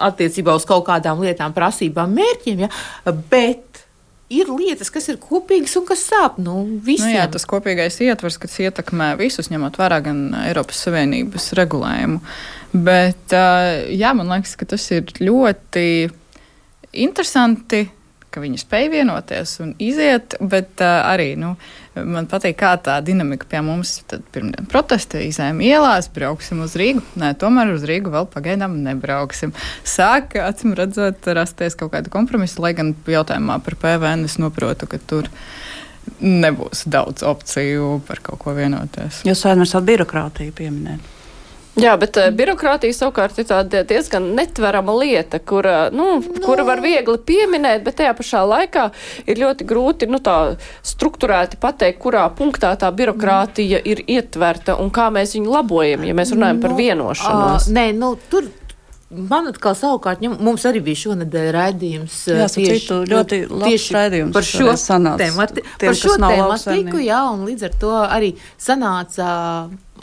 attiecībā 0.00 0.54
uz 0.54 0.66
kaut 0.68 0.86
kādām 0.86 1.22
lietām, 1.24 1.54
prasībām, 1.56 2.12
mērķiem, 2.14 2.64
jā, 2.64 2.70
bet 3.32 3.84
ir 4.30 4.50
lietas, 4.54 4.90
kas 4.94 5.08
ir 5.10 5.18
kopīgas 5.20 5.74
un 5.80 5.86
kas 5.88 6.04
sāp. 6.06 6.38
Nu, 6.42 6.62
visiem. 6.86 7.10
nu, 7.10 7.16
jā, 7.18 7.26
tas 7.34 7.46
kopīgais 7.50 7.98
ietvers, 8.04 8.38
kas 8.40 8.56
ietekmē 8.62 9.12
visus, 9.20 9.50
ņemot 9.52 9.78
vērā 9.80 10.00
gan 10.06 10.22
Eiropas 10.44 10.84
Savienības 10.86 11.50
regulējumu. 11.58 12.20
Bet 12.86 13.34
jā, 13.34 14.12
man 14.14 14.30
liekas, 14.30 14.54
ka 14.58 14.68
tas 14.70 14.86
ir 14.94 15.10
ļoti 15.18 15.86
interesanti 16.90 17.84
ka 18.30 18.42
viņi 18.42 18.60
spēj 18.62 18.88
vienoties 18.92 19.56
un 19.64 19.72
iziet, 19.82 20.36
bet 20.40 20.82
uh, 20.82 21.02
arī 21.10 21.32
nu, 21.40 21.54
man 21.96 22.28
patīk, 22.30 22.56
kā 22.60 22.72
tā 22.82 22.98
dinamika 23.04 23.48
pie 23.50 23.62
mums 23.66 23.96
ir. 24.00 24.22
Pirmdien 24.34 24.68
protesti, 24.70 25.24
izējām 25.28 25.60
ielās, 25.64 26.10
brauksim 26.14 26.62
uz 26.64 26.76
Rīgu. 26.78 27.02
Nē, 27.20 27.32
tomēr 27.40 27.74
uz 27.74 27.86
Rīgu 27.88 28.12
vēl 28.14 28.28
pagaidām 28.30 28.78
nebrauksim. 28.84 29.54
Sāk, 29.86 30.36
acīm 30.38 30.76
redzot, 30.78 31.26
rasties 31.36 31.78
kaut 31.78 31.94
kāda 31.94 32.12
kompromisa, 32.12 32.62
lai 32.62 32.74
gan 32.78 32.94
jautājumā 32.94 33.58
par 33.66 33.78
PVN 33.82 34.26
es 34.28 34.38
noprotu, 34.42 34.88
ka 34.90 35.02
tur 35.10 35.30
nebūs 36.20 36.86
daudz 36.90 37.24
opciju 37.26 37.98
par 38.08 38.22
kaut 38.24 38.42
ko 38.42 38.54
vienoties. 38.56 39.24
Jūs 39.28 39.46
vairāk 39.46 39.88
birokrātiju 39.90 40.54
pieminējat. 40.56 41.16
Jā, 41.78 41.92
bet 42.00 42.16
uh, 42.18 42.30
birokrātija 42.34 42.94
savukārt 42.96 43.38
ir 43.38 43.46
tāda 43.46 43.84
diezgan 43.86 44.24
netverama 44.34 44.94
lieta, 44.98 45.38
kura, 45.38 45.76
nu, 45.94 46.08
no. 46.18 46.40
kura 46.42 46.64
var 46.66 46.82
viegli 46.82 47.14
pieminēt, 47.26 47.84
bet 47.86 48.00
tajā 48.00 48.14
pašā 48.18 48.42
laikā 48.50 48.88
ir 49.30 49.38
ļoti 49.38 49.66
grūti 49.70 50.08
nu, 50.10 50.18
tā 50.24 50.56
struktūrēti 50.86 51.60
pateikt, 51.62 52.00
kurā 52.02 52.26
punktā 52.34 52.72
tā 52.80 52.90
birokrātija 52.94 53.78
mm. 53.78 53.90
ir 53.92 54.02
ietverta 54.18 54.80
un 54.82 54.90
kā 54.94 55.08
mēs 55.14 55.36
viņu 55.38 55.54
labojam, 55.54 56.08
ja 56.08 56.16
mēs 56.18 56.34
runājam 56.34 56.58
no, 56.58 56.64
par 56.66 56.74
vienošanos. 56.80 57.68
Uh, 57.70 57.76
nē, 57.78 57.86
nu, 58.00 58.16
tur, 58.32 58.50
Man 59.10 59.48
atkal 59.50 59.74
savukārt, 59.74 60.20
ņem, 60.22 60.36
mums 60.46 60.62
arī 60.70 60.78
bija 60.86 61.00
šonadēļ 61.00 61.48
raidījums. 61.56 62.18
Jā, 62.30 62.44
tieši, 62.46 62.76
citu, 62.78 62.98
ļoti 63.10 63.40
tieši 63.50 63.96
raidījums 63.96 64.36
par 64.36 64.46
šo 64.46 64.74
tēmatu. 65.18 65.64
Par 65.82 65.98
šo 65.98 66.14
tēmatiku, 66.22 67.00
jā, 67.02 67.18
un 67.32 67.42
līdz 67.48 67.66
ar 67.66 67.74
to 67.82 67.90
arī 68.04 68.28
sanāca 68.54 69.32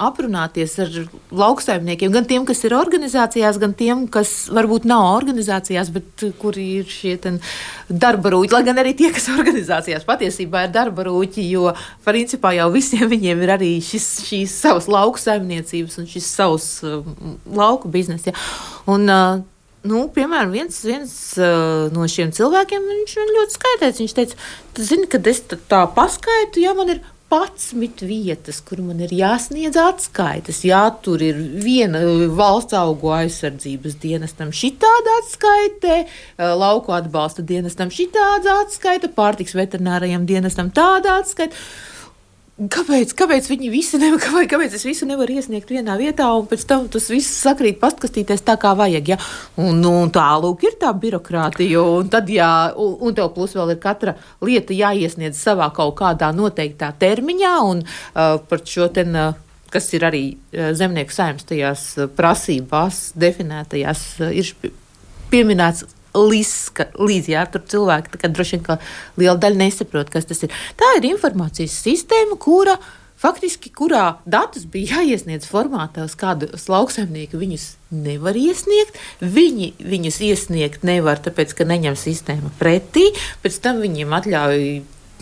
aprunāties 0.02 0.76
ar 0.84 0.94
lauksaimniekiem, 1.36 2.12
gan 2.14 2.28
tiem, 2.30 2.46
kas 2.48 2.64
ir 2.68 2.76
organizācijās, 2.78 3.60
gan 3.62 3.74
tiem, 3.78 4.06
kas 4.12 4.32
varbūt 4.54 4.88
nav 4.90 5.06
organizācijās, 5.16 5.92
bet 5.96 6.26
kuri 6.42 6.68
ir 6.82 6.92
šie 6.92 7.16
darba 7.90 8.32
rūķi. 8.34 8.54
Lai 8.56 8.64
gan 8.68 8.82
arī 8.82 8.94
tie, 8.98 9.12
kas 9.16 9.30
organizācijās 9.38 10.08
patiesībā 10.08 10.68
ir 10.68 10.74
darba 10.76 11.08
rūķi, 11.10 11.50
jo 11.52 11.74
principā 12.08 12.54
jau 12.58 12.70
visiem 12.76 13.10
viņiem 13.16 13.44
ir 13.46 13.54
arī 13.58 13.74
šis, 13.84 14.08
šīs 14.30 14.56
savas 14.64 14.90
lauksaimniecības 14.92 16.02
un 16.02 16.10
šis 16.10 16.32
savs 16.40 16.72
um, 16.88 17.38
lauku 17.58 17.92
biznesa. 17.92 18.32
Ja. 18.34 18.50
Un, 18.88 19.08
uh, 19.12 19.46
Nu, 19.88 20.08
piemēram, 20.12 20.50
viens, 20.52 20.80
viens 20.84 21.12
uh, 21.40 21.88
no 21.94 22.08
šiem 22.12 22.34
cilvēkiem 22.36 22.88
ļoti 23.14 23.56
skaidrs. 23.56 24.02
Viņš 24.02 24.16
teica, 24.18 24.40
zini, 24.76 25.08
kad 25.12 25.28
es 25.30 25.44
tā 25.48 25.84
paskaitu, 25.96 26.60
ja 26.64 26.74
man 26.76 26.92
ir 26.96 27.04
11 27.30 28.06
vietas, 28.08 28.62
kur 28.64 28.80
man 28.86 29.02
ir 29.04 29.12
jāsniedz 29.12 29.76
atskaites. 29.82 30.62
Jā, 30.64 30.86
tur 31.04 31.20
ir 31.24 31.36
viena 31.64 32.00
valsts 32.32 32.78
augu 32.80 33.12
aizsardzības 33.18 33.98
dienestam, 34.00 34.54
šitāda 34.56 35.18
atskaite, 35.22 35.98
lauku 36.40 36.96
atbalsta 36.96 37.44
dienestam, 37.44 37.92
šitāda 37.92 38.62
atskaite, 38.64 39.12
pārtiks 39.12 39.58
veterinārajam 39.60 40.24
dienestam, 40.30 40.72
tāda 40.72 41.20
atskaite. 41.20 41.60
Kāpēc, 42.58 43.12
kāpēc 43.14 43.48
viņi 43.52 43.68
visi 43.70 44.00
nevar, 44.02 44.18
kāpēc, 44.26 44.48
kāpēc 44.50 44.76
es 44.80 44.86
visu 44.88 45.06
nevaru 45.06 45.36
iesniegt 45.38 45.70
vienā 45.70 45.94
vietā, 46.00 46.26
un 46.34 46.48
pēc 46.50 46.64
tam 46.66 46.88
tas 46.90 47.06
viss 47.14 47.36
sakrīt 47.44 47.78
pastkastīties 47.78 48.42
tā, 48.48 48.56
kā 48.58 48.72
vajag. 48.78 49.12
Ja? 49.14 49.18
Un, 49.62 49.78
nu, 49.84 49.92
un 50.02 50.10
tālūk 50.14 50.66
ir 50.66 50.78
tā 50.82 50.90
birokrātija, 50.98 51.84
un 52.00 52.10
tad, 52.10 52.32
jā, 52.34 52.50
un, 52.82 52.96
un 53.06 53.18
tev 53.18 53.30
plus 53.36 53.54
vēl 53.58 53.76
ir 53.76 53.82
katra 53.84 54.16
lieta 54.42 54.74
jāiesniedz 54.74 55.38
savā 55.38 55.70
kaut 55.76 56.00
kādā 56.00 56.32
noteiktā 56.34 56.90
termiņā, 56.98 57.54
un 57.68 57.84
uh, 57.86 58.40
par 58.50 58.66
šo 58.66 58.90
ten. 58.94 59.14
Uh, 59.14 59.44
kas 59.68 59.90
ir 59.92 60.06
arī 60.08 60.22
uh, 60.32 60.70
zemnieku 60.80 61.12
saimnes 61.12 61.44
tajās 61.46 61.82
uh, 62.00 62.08
prasībās, 62.16 63.10
definētajās, 63.20 64.04
uh, 64.24 64.32
ir 64.32 64.72
pieminēts 65.28 65.84
līdz, 66.18 66.54
līdz 67.00 67.32
jā, 67.34 67.48
tur 67.54 67.66
cilvēki 67.74 68.18
tā, 68.18 68.32
droši 68.32 68.60
vien 68.60 68.86
liela 69.20 69.38
daļa 69.42 69.62
nesaprot, 69.64 70.12
kas 70.14 70.30
tas 70.30 70.46
ir. 70.46 70.56
Tā 70.80 70.98
ir 70.98 71.12
informācijas 71.12 71.76
sistēma, 71.86 72.40
kura 72.42 72.78
faktiski, 73.18 73.72
kurā 73.74 74.20
datus 74.30 74.68
bija 74.70 75.00
jāiesniedz 75.00 75.48
formātā, 75.50 76.06
uz 76.06 76.14
kādu 76.20 76.50
lauksaimnieku 76.70 77.40
viņus 77.42 77.70
nevar 77.94 78.38
iesniegt. 78.38 79.00
Viņi 79.22 79.74
viņus 79.82 80.20
iesniegt 80.28 80.86
nevar, 80.88 81.22
tāpēc, 81.24 81.56
ka 81.58 81.68
neņem 81.68 81.98
sistēma 81.98 82.54
pretī. 82.60 83.10
Pēc 83.44 83.60
tam 83.64 83.82
viņiem 83.84 84.14
atļauj 84.20 84.70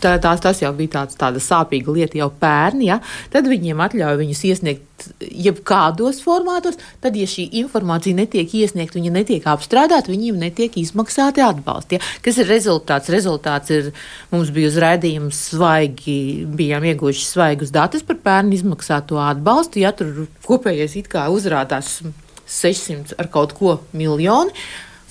tā, 0.02 0.16
tās, 0.22 0.42
tas 0.44 0.62
jau 0.62 0.72
bija 0.76 1.00
tāds, 1.00 1.18
tāda 1.20 1.42
sāpīga 1.44 1.94
lieta 1.96 2.20
jau 2.20 2.30
pērni, 2.40 2.90
ja? 2.90 3.00
tad 3.34 3.48
viņiem 3.50 3.82
atļauj 3.86 4.20
viņus 4.22 4.44
iesniegt 4.50 5.08
jebkādos 5.20 6.22
formātos, 6.24 6.78
tad, 7.04 7.18
ja 7.20 7.28
šī 7.30 7.48
informācija 7.62 8.18
netiek 8.18 8.54
iesniegta, 8.62 8.98
viņa 9.00 9.14
netiek 9.18 9.48
apstrādāta, 9.52 10.14
viņiem 10.14 10.40
netiek 10.40 10.78
izmaksāti 10.82 11.44
atbalsti. 11.46 12.00
Ja? 12.00 12.14
Kas 12.26 12.40
ir 12.42 12.50
rezultāts? 12.50 13.12
Rezultāts 13.14 13.74
ir, 13.76 13.92
mums 14.32 14.54
bija 14.56 14.72
uz 14.72 14.80
raidījums 14.82 15.42
svaigi, 15.52 16.18
bijām 16.58 16.88
ieguvuši 16.92 17.28
svaigus 17.28 17.74
datus 17.76 18.06
par 18.08 18.20
pērnu 18.24 18.56
izmaksāto 18.58 19.20
atbalstu, 19.22 19.84
ja 19.84 19.94
tur 19.96 20.26
kopējais 20.48 20.98
it 21.02 21.12
kā 21.12 21.28
uzrādās 21.34 22.00
600 22.46 23.18
ar 23.20 23.32
kaut 23.34 23.56
ko 23.58 23.80
miljoni 23.98 24.54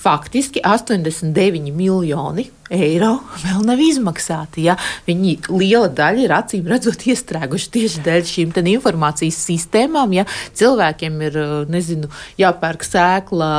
faktiski 0.05 0.61
89 0.61 1.71
miljoni 1.73 2.45
eiro 2.73 3.19
vēl 3.41 3.61
nav 3.65 3.79
izmaksāti. 3.81 4.65
Ja? 4.65 4.75
Viņi 5.05 5.35
liela 5.51 5.89
daļa 5.93 6.23
ir 6.25 6.33
acīm 6.33 6.67
redzot 6.69 7.05
iestrēguši 7.09 7.71
tieši 7.73 8.03
dēļ 8.05 8.27
šīm 8.29 8.53
informācijas 8.75 9.39
sistēmām. 9.47 10.13
Ja? 10.17 10.25
Cilvēkiem 10.57 11.17
ir 11.27 11.39
nezinu, 11.71 12.09
jāpērk 12.41 12.85
sēkla, 12.85 13.49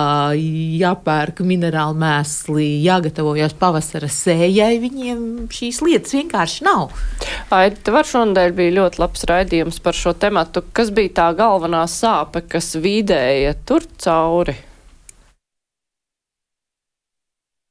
jāpērk 0.83 1.43
minerāli 1.47 1.99
mēsli, 2.03 2.69
jāgatavojas 2.87 3.57
pavasara 3.59 4.11
sējai. 4.11 4.79
Viņiem 4.83 5.49
šīs 5.55 5.83
lietas 5.87 6.15
vienkārši 6.19 6.67
nav. 6.67 6.95
Aida, 7.55 7.95
var 7.95 8.07
šonadēļ 8.07 8.57
bija 8.59 8.79
ļoti 8.81 9.03
labs 9.03 9.27
raidījums 9.31 9.83
par 9.83 9.99
šo 9.99 10.15
tematu. 10.19 10.65
Kas 10.75 10.95
bija 10.95 11.15
tā 11.23 11.29
galvenā 11.39 11.87
sāpe, 11.91 12.43
kas 12.47 12.75
vidēja 12.79 13.55
tur 13.67 13.87
cauri? 14.03 14.59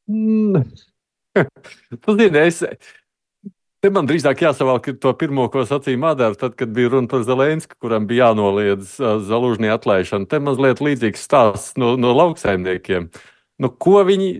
Mm. 0.09 0.63
tu 2.03 2.15
zini, 2.17 2.45
es. 2.45 2.63
Te 3.83 3.91
man 3.93 4.07
drīzāk 4.09 4.39
jāsavalk 4.41 4.87
to 5.01 5.11
pirmo, 5.19 5.45
ko 5.53 5.61
sacīja 5.67 5.99
Madara, 6.01 6.33
tad, 6.39 6.55
kad 6.57 6.71
bija 6.73 6.89
runa 6.95 7.09
par 7.11 7.21
Zelensku, 7.27 7.77
kuram 7.83 8.07
bija 8.09 8.31
jānoliedz 8.31 8.95
uh, 8.97 9.19
zalužņa 9.21 9.75
atlaišana. 9.75 10.25
Te 10.31 10.39
mazliet 10.41 10.81
līdzīgs 10.81 11.25
stāsts 11.27 11.75
no, 11.77 11.93
no 11.99 12.15
lauksaimniekiem. 12.17 13.11
Nu, 13.61 13.69
ko 13.69 14.01
viņi 14.07 14.31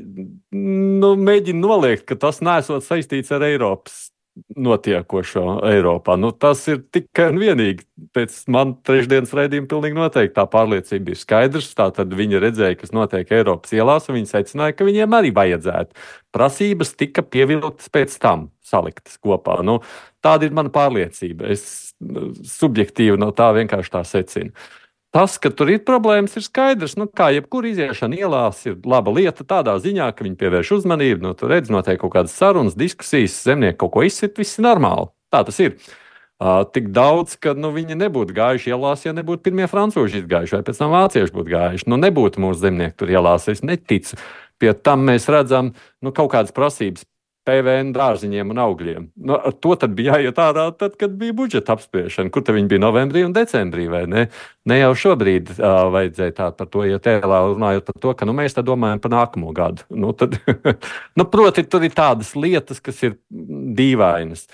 nu, 0.56 1.12
mēģina 1.22 1.62
noliegt, 1.62 2.08
ka 2.10 2.18
tas 2.20 2.42
nesot 2.44 2.84
saistīts 2.88 3.30
ar 3.36 3.46
Eiropas 3.46 4.08
notiekošo 4.56 5.60
Eiropā. 5.70 6.16
Nu, 6.20 6.32
tas 6.32 6.64
ir 6.72 6.82
tikai 6.94 7.30
un 7.32 7.40
vienīgi 7.40 7.86
pēc 8.16 8.36
manas 8.52 8.82
trešdienas 8.88 9.34
raidījuma. 9.38 9.70
Pilnīgi 9.72 9.98
noteikti 9.98 10.36
tā 10.36 10.46
pārliecība 10.52 11.14
ir 11.14 11.20
skaidrs. 11.20 11.72
Tātad 11.78 12.12
viņi 12.16 12.42
redzēja, 12.44 12.80
kas 12.82 12.94
notiek 12.96 13.32
Eiropas 13.36 13.74
ielās, 13.76 14.10
un 14.10 14.20
viņi 14.20 14.32
secināja, 14.32 14.76
ka 14.76 14.88
viņiem 14.88 15.16
arī 15.18 15.32
vajadzētu. 15.36 16.06
Prasības 16.36 16.96
tika 17.00 17.24
pievilktas 17.24 17.92
pēc 17.94 18.18
tam, 18.22 18.50
saliktas 18.66 19.20
kopā. 19.24 19.62
Nu, 19.66 19.80
tāda 20.26 20.50
ir 20.50 20.56
mana 20.58 20.74
pārliecība. 20.74 21.48
Es 21.56 21.96
nu, 22.04 22.34
subjektīvi 22.36 23.20
no 23.22 23.32
tā 23.36 23.54
vienkārši 23.56 23.96
tā 23.96 24.04
secinu. 24.08 24.56
Tas, 25.16 25.38
ka 25.40 25.48
tur 25.48 25.70
ir 25.72 25.80
problēmas, 25.88 26.34
ir 26.36 26.44
skaidrs. 26.44 26.98
Nu, 27.00 27.06
kā 27.08 27.30
jebkurā 27.32 27.70
iziešana 27.70 28.18
ielās, 28.20 28.58
ir 28.68 28.82
laba 28.84 29.14
lieta 29.16 29.46
tādā 29.48 29.78
ziņā, 29.80 30.10
ka 30.12 30.26
viņi 30.26 30.36
pievērš 30.42 30.74
uzmanību. 30.82 31.24
Nu, 31.24 31.32
tur 31.40 31.54
redz, 31.54 31.72
notiek 31.72 32.02
kaut 32.02 32.12
kādas 32.18 32.34
sarunas, 32.36 32.76
diskusijas, 32.76 33.38
zemnieki 33.48 33.80
kaut 33.80 33.94
ko 33.94 34.04
izsit, 34.04 34.36
viss 34.36 34.60
ir 34.60 34.66
normāli. 34.68 35.08
Tā 35.32 35.46
tas 35.48 35.62
ir. 35.64 35.78
Uh, 36.36 36.66
tik 36.68 36.90
daudz, 36.92 37.38
ka 37.40 37.54
nu, 37.56 37.70
viņi 37.72 37.96
nebūtu 37.96 38.36
gājuši 38.36 38.74
ielās, 38.74 39.06
ja 39.08 39.16
nebūtu 39.16 39.46
pirmie 39.46 39.70
frančūži 39.72 40.20
izgājuši, 40.20 40.58
vai 40.58 40.66
pēc 40.68 40.84
tam 40.84 40.92
vācieši 40.92 41.36
būtu 41.38 41.54
gājuši. 41.54 41.88
Nu, 41.94 42.02
nebūtu 42.04 42.44
mūsu 42.44 42.66
zemnieki 42.66 43.00
tur 43.00 43.16
ielās. 43.16 43.48
Es 43.48 43.64
neticu. 43.64 44.20
Pie 44.60 44.76
tam 44.76 45.08
mēs 45.08 45.32
redzam 45.32 45.72
nu, 46.04 46.12
kaut 46.12 46.34
kādas 46.36 46.52
prasības 46.56 47.08
PVN 47.46 47.94
dārziņiem 47.96 48.52
un 48.54 48.62
augļiem. 48.64 49.08
Nu, 49.28 49.38
ar 49.38 49.54
to 49.62 49.76
bija 49.94 50.18
jāiet 50.18 50.40
ārā, 50.42 50.66
tad, 50.78 50.98
kad 51.00 51.16
bija 51.20 51.36
budžeta 51.38 51.76
apspriešana, 51.76 52.32
kur 52.34 52.46
viņi 52.46 52.72
bija 52.72 52.84
novembrī 52.84 53.26
un 53.28 53.36
decembrī. 53.36 53.88
Ne? 54.10 54.28
ne 54.66 54.80
jau 54.80 54.92
šobrīd 55.06 55.56
uh, 55.56 55.88
vajadzēja 55.94 56.36
tā 56.40 56.52
par 56.58 56.70
to 56.74 56.86
iet 56.90 57.10
ēlā, 57.10 57.42
runājot 57.54 57.90
par 57.90 58.00
to, 58.02 58.14
ka 58.18 58.28
nu, 58.28 58.36
mēs 58.38 58.58
domājam 58.58 59.02
par 59.04 59.14
nākamo 59.14 59.54
gadu. 59.56 59.86
Nu, 59.94 60.14
tad, 60.18 60.40
nu, 61.18 61.28
proti, 61.30 61.66
tur 61.70 61.86
ir 61.86 61.94
tādas 61.96 62.34
lietas, 62.38 62.82
kas 62.84 63.04
ir 63.06 63.20
dīvainas. 63.30 64.48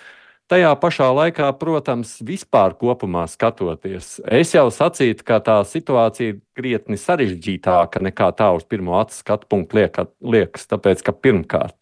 Tajā 0.51 0.73
pašā 0.75 1.05
laikā, 1.15 1.47
protams, 1.55 2.17
vispār 2.27 2.73
kopumā 2.75 3.21
skatoties, 3.31 4.17
es 4.27 4.49
jau 4.51 4.65
sacītu, 4.67 5.23
ka 5.23 5.37
tā 5.39 5.61
situācija 5.63 6.33
ir 6.33 6.41
krietni 6.59 6.99
sarežģītāka 6.99 8.01
nekā 8.03 8.27
tā 8.35 8.49
uz 8.57 8.65
pirmo 8.67 8.99
skatu 9.15 9.47
punktu 9.47 9.79
liekas. 9.79 10.67
Tāpēc, 10.67 11.05
ka 11.07 11.15
pirmkārt, 11.15 11.77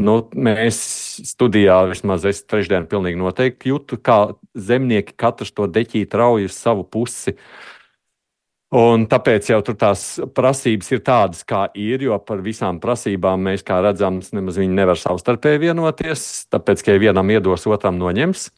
Nu, 0.00 0.14
mēs 0.32 0.78
studijā, 1.28 1.82
vismaz 1.90 2.24
es 2.24 2.40
trešdien 2.48 2.86
pilnīgi 2.88 3.18
noteikti 3.20 3.68
jūtu, 3.68 3.98
kā 4.00 4.32
zemnieki 4.56 5.12
katrs 5.20 5.52
to 5.52 5.66
deķīti 5.68 6.16
rauj 6.16 6.48
uz 6.48 6.56
savu 6.56 6.86
pusi. 6.88 7.36
Un 8.72 9.04
tāpēc 9.04 9.50
jau 9.50 9.58
tur 9.60 9.76
tās 9.76 10.16
prasības 10.32 10.88
ir 10.94 11.02
tādas, 11.04 11.44
kā 11.44 11.66
ir, 11.76 12.06
jo 12.08 12.16
par 12.24 12.40
visām 12.40 12.80
prasībām 12.80 13.44
mēs, 13.50 13.66
kā 13.68 13.82
redzam, 13.84 14.22
nemaz 14.32 14.56
viņi 14.62 14.78
nevar 14.80 14.96
savstarpēji 14.96 15.60
vienoties, 15.66 16.24
tāpēc, 16.48 16.80
ka 16.80 16.96
ja 16.96 17.02
vienam 17.10 17.28
iedos, 17.34 17.68
otram 17.68 18.00
noņems. 18.00 18.48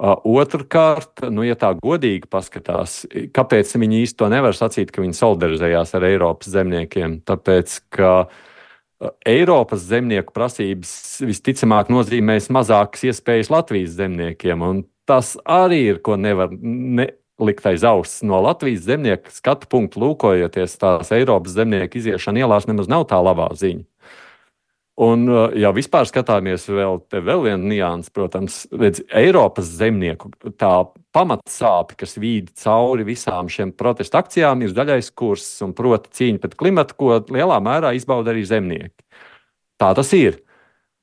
Otrakārt, 0.00 1.26
nu, 1.28 1.44
ja 1.44 1.60
tā 1.60 1.74
godīgi 1.76 2.24
paskatās, 2.32 3.02
kāpēc 3.36 3.76
viņi 3.76 4.06
īsti 4.06 4.16
to 4.22 4.30
nevar 4.32 4.56
sacīt, 4.56 4.94
ka 4.94 5.04
viņi 5.04 5.18
solidarizējās 5.18 5.92
ar 5.98 6.08
Eiropas 6.08 6.48
zemniekiem? 6.54 7.18
Tāpēc, 7.28 7.82
ka 7.92 8.14
uh, 8.22 8.46
Eiropas 9.24 9.86
zemnieku 9.88 10.34
prasības 10.36 10.90
visticamāk 11.24 11.88
nozīmēs 11.92 12.50
mazākas 12.52 13.06
iespējas 13.08 13.48
Latvijas 13.52 13.94
zemniekiem, 13.96 14.64
tas 15.08 15.36
arī 15.48 15.80
ir, 15.94 16.00
ko 16.04 16.18
nevar 16.20 16.52
nelikt 16.52 17.68
aiz 17.70 17.86
auss. 17.88 18.20
No 18.26 18.42
Latvijas 18.44 18.84
zemnieku 18.84 19.32
skatu 19.32 19.70
punktu 19.72 20.02
lūkojoties, 20.04 20.76
tās 20.82 21.12
Eiropas 21.16 21.56
zemnieku 21.56 22.00
iziešana 22.02 22.44
ielās 22.44 22.68
nemaz 22.68 22.90
nav 22.92 23.08
tā 23.08 23.22
labā 23.24 23.48
ziņa. 23.56 23.86
Un, 25.00 25.22
ja 25.56 25.70
vispār 25.72 26.04
skatāmies 26.04 26.66
vēl, 26.68 26.98
vēl 27.14 27.44
viena 27.46 27.70
nianses, 27.70 28.12
protams, 28.12 28.56
redz, 28.74 29.00
Eiropas 29.16 29.70
zemnieku 29.78 30.32
pamatsāpe, 31.14 31.96
kas 32.02 32.18
vīd 32.20 32.50
cauri 32.60 33.06
visām 33.08 33.48
šiem 33.48 33.72
protestu 33.72 34.18
akcijām, 34.20 34.60
ir 34.60 34.74
zaļais 34.74 35.08
kurs 35.16 35.46
un 35.64 35.72
proti 35.78 36.12
cīņa 36.18 36.42
pret 36.42 36.58
klimatu, 36.60 36.98
ko 36.98 37.16
lielā 37.32 37.56
mērā 37.64 37.94
izbauda 37.96 38.34
arī 38.34 38.44
zemnieki. 38.50 38.98
Tā 39.80 39.94
tas 39.96 40.12
ir. 40.16 40.42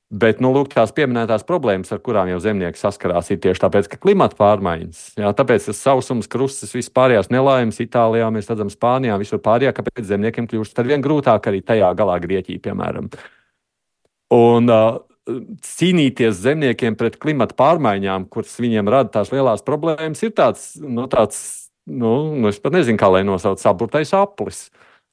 Bet 0.08 0.38
nu, 0.40 0.54
lūk, 0.54 0.70
tās 0.72 0.94
pieminētās 0.96 1.42
problēmas, 1.44 1.90
ar 1.92 1.98
kurām 2.00 2.30
jau 2.30 2.38
zemnieki 2.40 2.80
saskarās, 2.80 3.28
ir 3.28 3.42
tieši 3.44 3.60
tāpēc, 3.60 3.90
ka 3.92 3.98
klimata 4.00 4.38
pārmaiņas, 4.38 5.00
jā, 5.20 5.32
tāpēc 5.36 5.66
tas 5.68 5.82
sausums, 5.84 6.30
krustas, 6.32 6.72
vispārējās 6.72 7.28
nelaimes, 7.34 7.82
Itālijā, 7.84 8.30
mēs 8.32 8.48
redzam, 8.48 8.70
Spānijā, 8.72 9.18
visur 9.20 9.42
pārējā, 9.44 9.74
kāpēc 9.76 10.08
zemniekiem 10.08 10.48
kļūst 10.48 10.80
ar 10.80 10.88
vien 10.88 11.04
grūtāk 11.04 11.50
arī 11.50 11.60
tajā 11.60 11.92
galā 11.98 12.16
Grieķijā, 12.24 12.62
piemēram. 12.70 13.10
Un 14.34 14.68
uh, 14.72 14.98
cīnīties 15.64 16.42
zemniekiem 16.42 16.96
pret 16.98 17.16
klimata 17.20 17.56
pārmaiņām, 17.58 18.28
kuras 18.32 18.56
viņiem 18.60 18.90
rada 18.92 19.12
tās 19.18 19.32
lielās 19.32 19.64
problēmas, 19.66 20.22
ir 20.24 20.34
tāds, 20.36 20.70
nu, 20.80 21.06
tāds 21.12 21.40
nu, 21.88 22.12
nu, 22.36 22.48
es 22.52 22.60
pat 22.62 22.76
nezinu, 22.76 23.00
kā 23.00 23.10
lai 23.12 23.24
nosauc, 23.26 23.60
saburtais 23.62 24.12
aplis. 24.16 24.68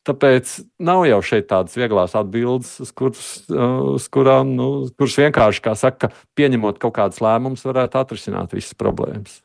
Tāpēc 0.06 0.60
nav 0.86 1.02
jau 1.10 1.18
šeit 1.26 1.48
tādas 1.50 1.74
vieglas 1.80 2.14
atbildes, 2.18 2.76
uz, 2.84 2.92
kuras, 2.94 3.30
uz 3.50 4.06
kurām, 4.14 4.52
nu, 4.54 4.68
kuras 4.94 5.18
vienkārši, 5.18 5.64
kā 5.66 5.74
saka, 5.80 6.12
pieņemot 6.38 6.78
kaut 6.84 6.94
kādus 7.00 7.24
lēmumus, 7.26 7.66
varētu 7.66 8.04
atrisināt 8.04 8.54
visas 8.54 8.78
problēmas. 8.78 9.40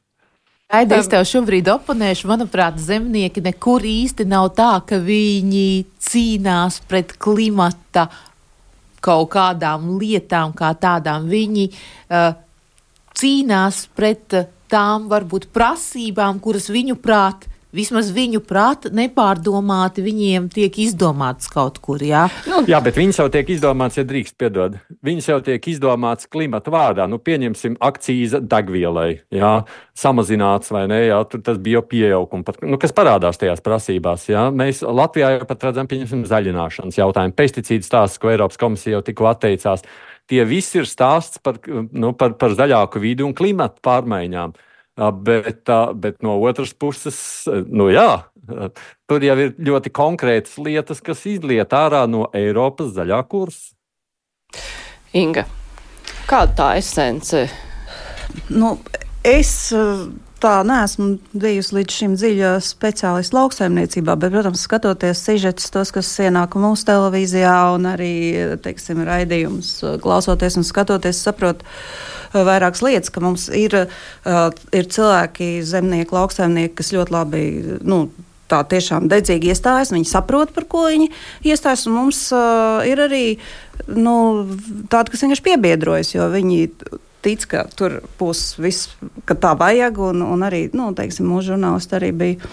Aida, 0.70 1.00
es 1.00 1.08
tev 1.10 1.24
šobrīd 1.26 1.66
oponēšu. 1.72 2.28
Manuprāt, 2.30 2.76
zemnieki 2.78 3.42
nekur 3.42 3.82
īsti 3.82 4.28
nav 4.30 4.52
tā, 4.54 4.76
ka 4.86 5.00
viņi 5.02 5.88
cīnās 5.98 6.78
pret 6.86 7.16
klimata 7.18 8.06
kaut 9.04 9.32
kādām 9.34 9.96
lietām, 10.00 10.54
kā 10.56 10.72
tādām. 10.78 11.28
Viņi 11.30 11.68
uh, 11.70 12.32
cīnās 13.16 13.84
pret 13.96 14.38
uh, 14.38 14.48
tām 14.70 15.08
varbūt 15.10 15.50
prasībām, 15.54 16.40
kuras 16.42 16.70
viņu 16.72 16.98
prāt 17.02 17.49
vismaz 17.76 18.10
viņu 18.14 18.42
prāta 18.46 18.90
nepārdomāti 18.94 20.02
viņiem 20.04 20.48
tiek 20.52 20.78
izdomāts 20.82 21.50
kaut 21.50 21.78
kur. 21.82 22.02
Jā, 22.02 22.26
nu, 22.50 22.62
jā 22.70 22.80
bet 22.84 22.98
viņas 22.98 23.20
jau 23.22 23.28
tiek 23.32 23.52
izdomāts, 23.54 23.98
ja 24.00 24.04
drīkst 24.06 24.36
piedod. 24.40 24.78
Viņas 25.06 25.30
jau 25.30 25.38
tiek 25.46 25.68
izdomāts 25.72 26.28
klimata 26.30 26.72
vārdā. 26.74 27.06
Nu, 27.10 27.20
pieņemsim 27.22 27.78
akcīza 27.80 28.42
degvielai, 28.42 29.20
jā, 29.34 29.54
samazināts 29.98 30.72
vai 30.74 30.86
ne, 30.90 31.00
jā, 31.08 31.20
tur 31.30 31.44
tas 31.46 31.60
bija 31.62 31.82
pieaugums, 31.86 32.46
pat, 32.46 32.60
nu, 32.66 32.78
kas 32.80 32.94
parādās 32.96 33.40
tajās 33.40 33.62
prasībās. 33.64 34.28
Jā. 34.30 34.48
Mēs 34.54 34.84
Latvijā 34.86 35.34
jau 35.36 35.48
pat 35.50 35.68
redzam, 35.70 35.90
pieņemsim, 35.90 36.24
zaļināšanas 36.30 37.00
jautājumu. 37.00 37.36
Pesticīdu 37.38 37.86
stāsts, 37.86 38.20
ko 38.20 38.32
Eiropas 38.32 38.60
komisija 38.60 38.98
jau 38.98 39.04
tikko 39.06 39.30
atteicās. 39.30 39.86
Tie 40.30 40.42
visi 40.46 40.78
ir 40.78 40.86
stāsts 40.86 41.40
par, 41.42 41.58
nu, 41.66 42.12
par, 42.14 42.36
par 42.38 42.54
zaļāku 42.54 43.02
vidi 43.02 43.26
un 43.26 43.34
klimatu 43.34 43.82
pārmaiņām. 43.82 44.54
Bet, 45.00 45.70
bet 45.96 46.18
no 46.20 46.34
otras 46.44 46.74
puses, 46.76 47.18
nu 47.72 47.86
jā, 47.88 48.26
tur 49.08 49.24
jau 49.24 49.36
ir 49.40 49.54
ļoti 49.56 49.92
konkrētas 49.96 50.58
lietas, 50.60 51.00
kas 51.00 51.24
izliet 51.30 51.72
ārā 51.72 52.02
no 52.10 52.26
Eiropas 52.36 52.92
zaļā 52.98 53.22
kursa. 53.30 53.72
Inga, 55.16 55.46
kāda 56.28 56.52
tā 56.58 56.66
esence? 56.82 57.46
Nu, 58.52 58.76
es 59.24 59.72
tā 60.40 60.60
neesmu 60.66 61.18
bijusi 61.36 61.74
līdz 61.76 61.96
šim 61.96 62.14
dziļa 62.20 62.52
speciālista 62.64 63.36
lauksaimniecībā, 63.36 64.16
bet, 64.20 64.32
protams, 64.32 64.62
skatoties 64.64 65.24
sižetus, 65.26 65.68
tos, 65.72 65.92
kas 65.94 66.12
ienāk 66.24 66.56
mūsu 66.60 66.86
televīzijā 66.88 67.56
un 67.74 67.88
arī, 67.90 68.14
teiksim, 68.64 69.02
raidījums, 69.06 69.74
klausoties 70.04 70.56
un 70.60 70.66
skatoties, 70.66 71.20
saprotu 71.26 71.68
vairākas 72.34 72.82
lietas, 72.86 73.12
ka 73.12 73.22
mums 73.24 73.48
ir, 73.54 73.76
ir 74.76 74.90
cilvēki, 74.96 75.52
zemnieki, 75.66 76.14
lauksaimnieki, 76.16 76.76
kas 76.80 76.92
ļoti 76.94 77.16
labi. 77.16 77.44
Nu, 77.82 78.04
tā 78.50 78.62
tiešām 78.66 79.06
dedzīgi 79.10 79.52
iestājas, 79.52 79.92
viņi 79.94 80.08
saprot, 80.10 80.50
par 80.54 80.66
ko 80.70 80.88
viņi 80.88 81.10
iestājas. 81.46 81.86
Mums 81.90 82.24
uh, 82.34 82.82
ir 82.88 83.02
arī 83.06 83.24
nu, 83.86 84.16
tādi, 84.90 85.12
kas 85.12 85.22
vienkārši 85.24 85.46
piebiedrojas, 85.46 86.14
jo 86.16 86.26
viņi 86.32 86.58
tic, 87.24 87.46
ka 87.50 87.64
tur 87.76 88.00
būs 88.18 88.54
viss, 88.60 88.90
ka 89.28 89.36
tā 89.38 89.54
vajag. 89.58 90.00
Un, 90.10 90.24
un 90.26 90.46
arī 90.46 90.66
nu, 90.76 90.90
teiksim, 90.96 91.28
mūsu 91.30 91.52
žurnālisti 91.52 91.98
arī 92.00 92.12
bija 92.16 92.50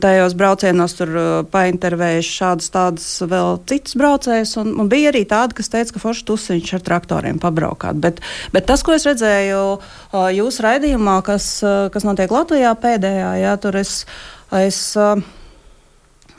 tajos 0.00 0.34
braucienos 0.38 0.94
tur 0.98 1.12
uh, 1.14 1.28
paintervējuši 1.52 2.34
šādas 2.40 2.72
tādas 2.74 3.06
vēl 3.22 3.60
citas 3.70 3.96
braucējas. 3.98 4.56
Un, 4.62 4.74
un 4.82 4.90
bija 4.90 5.12
arī 5.12 5.24
tādi, 5.28 5.58
kas 5.58 5.72
teica, 5.72 5.94
ka 5.94 6.02
forši 6.02 6.26
tusiņš 6.28 6.74
ar 6.78 6.84
traktoriem 6.90 7.40
pabraukāt. 7.42 8.00
Bet, 8.02 8.22
bet 8.54 8.68
tas, 8.68 8.84
ko 8.86 8.96
es 8.96 9.06
redzēju 9.08 9.62
uh, 9.78 10.28
jūsu 10.34 10.66
raidījumā, 10.66 11.18
kas, 11.26 11.50
uh, 11.64 11.88
kas 11.94 12.06
notiek 12.08 12.32
Latvijā 12.34 12.74
pēdējā, 12.78 13.32
jā, 13.44 13.56
tur 13.62 13.80
es. 13.80 14.00
es 14.54 14.84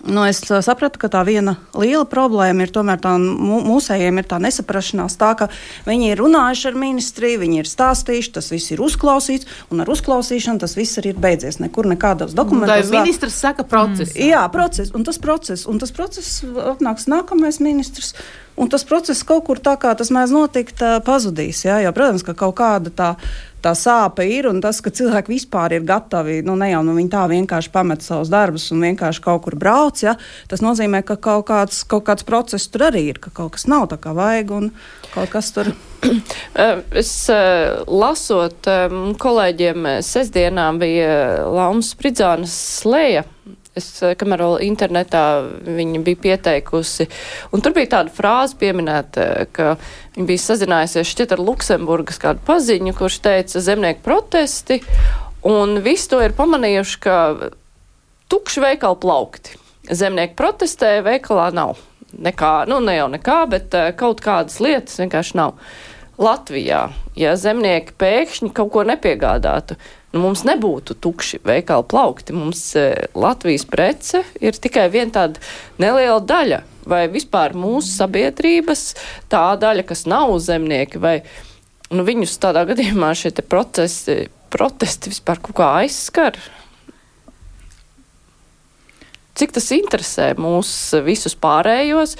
Nu, 0.07 0.23
es 0.23 0.39
sapratu, 0.39 0.99
ka 1.01 1.09
tā 1.11 1.21
viena 1.27 1.57
liela 1.75 2.05
problēma 2.07 2.63
ir 2.63 2.71
tomēr 2.71 3.01
tā 3.03 3.15
mūsējiem 3.19 4.21
ir 4.21 4.27
tā 4.31 4.39
nesaprašanās, 4.41 5.17
tā 5.19 5.33
ka 5.39 5.49
viņi 5.87 6.13
ir 6.13 6.21
runājuši 6.23 6.69
ar 6.71 6.77
ministriju, 6.79 7.41
viņi 7.43 7.59
ir 7.61 7.69
stāstījuši, 7.69 8.33
tas 8.37 8.47
viss 8.53 8.71
ir 8.71 8.83
uzklausīts, 8.85 9.49
un 9.73 9.83
ar 9.83 9.91
uzklausīšanu 9.91 10.63
tas 10.63 10.77
viss 10.79 11.01
arī 11.01 11.13
ir 11.13 11.19
beidzies. 11.19 11.59
Nekur 11.59 11.89
nekādos 11.91 12.35
dokumentos. 12.37 12.87
Tā 12.87 13.01
ministrs 13.03 13.39
saka 13.43 13.67
process. 13.67 14.15
Mm. 14.15 14.29
Jā, 14.31 14.43
process, 14.53 14.93
un 14.95 15.07
tas 15.07 15.19
process, 15.19 15.67
un 15.67 15.81
tas 15.83 15.91
process 15.95 16.39
atnāks 16.45 17.09
nākamais 17.11 17.59
ministrs. 17.63 18.15
Un 18.59 18.67
tas 18.71 18.83
process 18.83 19.23
kaut 19.23 19.45
kur 19.47 19.61
tā 19.63 19.77
kā 19.79 19.93
tas 19.95 20.11
mēdz 20.11 20.33
notikt, 20.35 20.83
pazudīs. 21.07 21.63
Jā, 21.63 21.79
jo, 21.85 21.93
protams, 21.95 22.25
ka 22.27 22.35
kaut 22.37 22.57
kāda 22.59 22.91
tā 22.91 23.13
tā 23.63 23.73
sāpe 23.75 24.25
ir 24.29 24.47
un 24.49 24.61
tas, 24.63 24.79
ka 24.83 24.91
cilvēki 24.93 25.33
vispār 25.33 25.75
ir 25.77 25.85
gatavi, 25.87 26.39
nu, 26.47 26.55
ne 26.59 26.71
jau 26.71 26.81
nu, 26.85 26.95
viņi 26.97 27.11
tā 27.11 27.25
vienkārši 27.31 27.71
pamet 27.73 28.05
savus 28.05 28.31
darbus 28.31 28.69
un 28.73 28.83
vienkārši 28.87 29.23
kaut 29.25 29.43
kur 29.45 29.57
brauc. 29.59 29.99
Ja? 30.03 30.15
Tas 30.51 30.63
nozīmē, 30.65 31.03
ka 31.07 31.19
kaut 31.19 31.47
kāds, 31.49 31.83
kaut 31.89 32.07
kāds 32.09 32.27
process 32.27 32.69
tur 32.71 32.87
arī 32.89 33.09
ir, 33.11 33.21
ka 33.21 33.33
kaut 33.35 33.57
kas 33.57 33.67
nav 33.71 33.89
tā 33.91 33.99
kā 34.01 34.15
vajag 34.15 34.55
un 34.55 34.71
kaut 35.13 35.33
kas 35.33 35.51
tur. 35.55 35.73
Es 36.95 37.11
lasot 37.87 38.69
kolēģiem, 39.19 39.89
sestdienā 40.07 40.69
bija 40.79 41.11
Laumas 41.51 41.91
Spridzānas 41.95 42.55
slēja 42.79 43.25
Es, 43.77 43.87
eh, 44.01 44.15
kamēr 44.17 44.41
vēl 44.41 44.55
internetā 44.65 45.23
viņa 45.65 46.01
bija 46.03 46.19
pieteikusi, 46.23 47.05
un 47.53 47.61
tur 47.61 47.75
bija 47.75 47.91
tāda 47.93 48.13
frāze 48.13 48.57
pieminēta, 48.59 49.45
ka 49.53 49.75
viņa 50.15 50.25
bija 50.25 50.43
sazinājusies 50.45 51.11
šķiet 51.13 51.35
ar 51.35 51.43
Luksemburgas 51.43 52.17
kādu 52.21 52.41
paziņu, 52.47 52.95
kurš 52.97 53.19
teica 53.27 53.61
zemnieku 53.61 54.01
protesti, 54.05 54.81
un 55.45 55.77
visi 55.85 56.09
to 56.09 56.21
ir 56.25 56.33
pamanījuši, 56.37 56.97
ka 57.05 57.17
tukši 58.29 58.65
veikali 58.65 58.99
plaukti. 59.01 59.55
Zemnieki 59.89 60.35
protestē, 60.37 60.99
veikalā 61.05 61.49
nav. 61.53 61.79
Nekā, 62.09 62.65
nu 62.69 62.79
ne 62.81 62.95
jau 62.97 63.07
nekā, 63.13 63.37
bet 63.49 63.75
uh, 63.77 63.91
kaut 63.97 64.21
kādas 64.25 64.57
lietas 64.61 64.97
vienkārši 64.97 65.37
nav. 65.37 65.55
Latvijā, 66.19 66.89
ja 67.15 67.31
zemnieki 67.39 67.93
pēkšņi 67.95 68.49
kaut 68.55 68.73
ko 68.73 68.81
nepiegādātu, 68.83 69.77
nu, 70.11 70.25
mums 70.25 70.41
nebūtu 70.43 70.97
tukši 70.99 71.39
veikali 71.47 71.85
plaukti. 71.87 72.35
Mums 72.35 72.63
e, 72.75 72.89
Latvijas 73.15 73.63
prece 73.69 74.25
ir 74.43 74.57
tikai 74.59 74.89
viena 74.91 75.15
tāda 75.15 75.39
neliela 75.79 76.19
daļa. 76.19 76.59
Vai 76.89 77.05
vispār 77.11 77.55
mūsu 77.55 77.93
sabiedrības 77.93 78.83
tā 79.31 79.45
daļa, 79.61 79.85
kas 79.87 80.03
nav 80.11 80.33
zemnieki, 80.43 80.99
vai 80.99 81.21
nu, 81.93 82.03
viņus 82.03 82.35
tādā 82.43 82.65
gadījumā 82.67 83.13
šie 83.15 83.31
procesi, 83.39 84.25
protesti 84.51 85.13
vispār 85.13 85.39
kaut 85.45 85.55
kā 85.61 85.71
aizskar? 85.85 86.35
Cik 89.39 89.55
tas 89.55 89.71
interesē 89.71 90.33
mūs 90.35 90.75
visus 91.05 91.37
pārējos, 91.39 92.17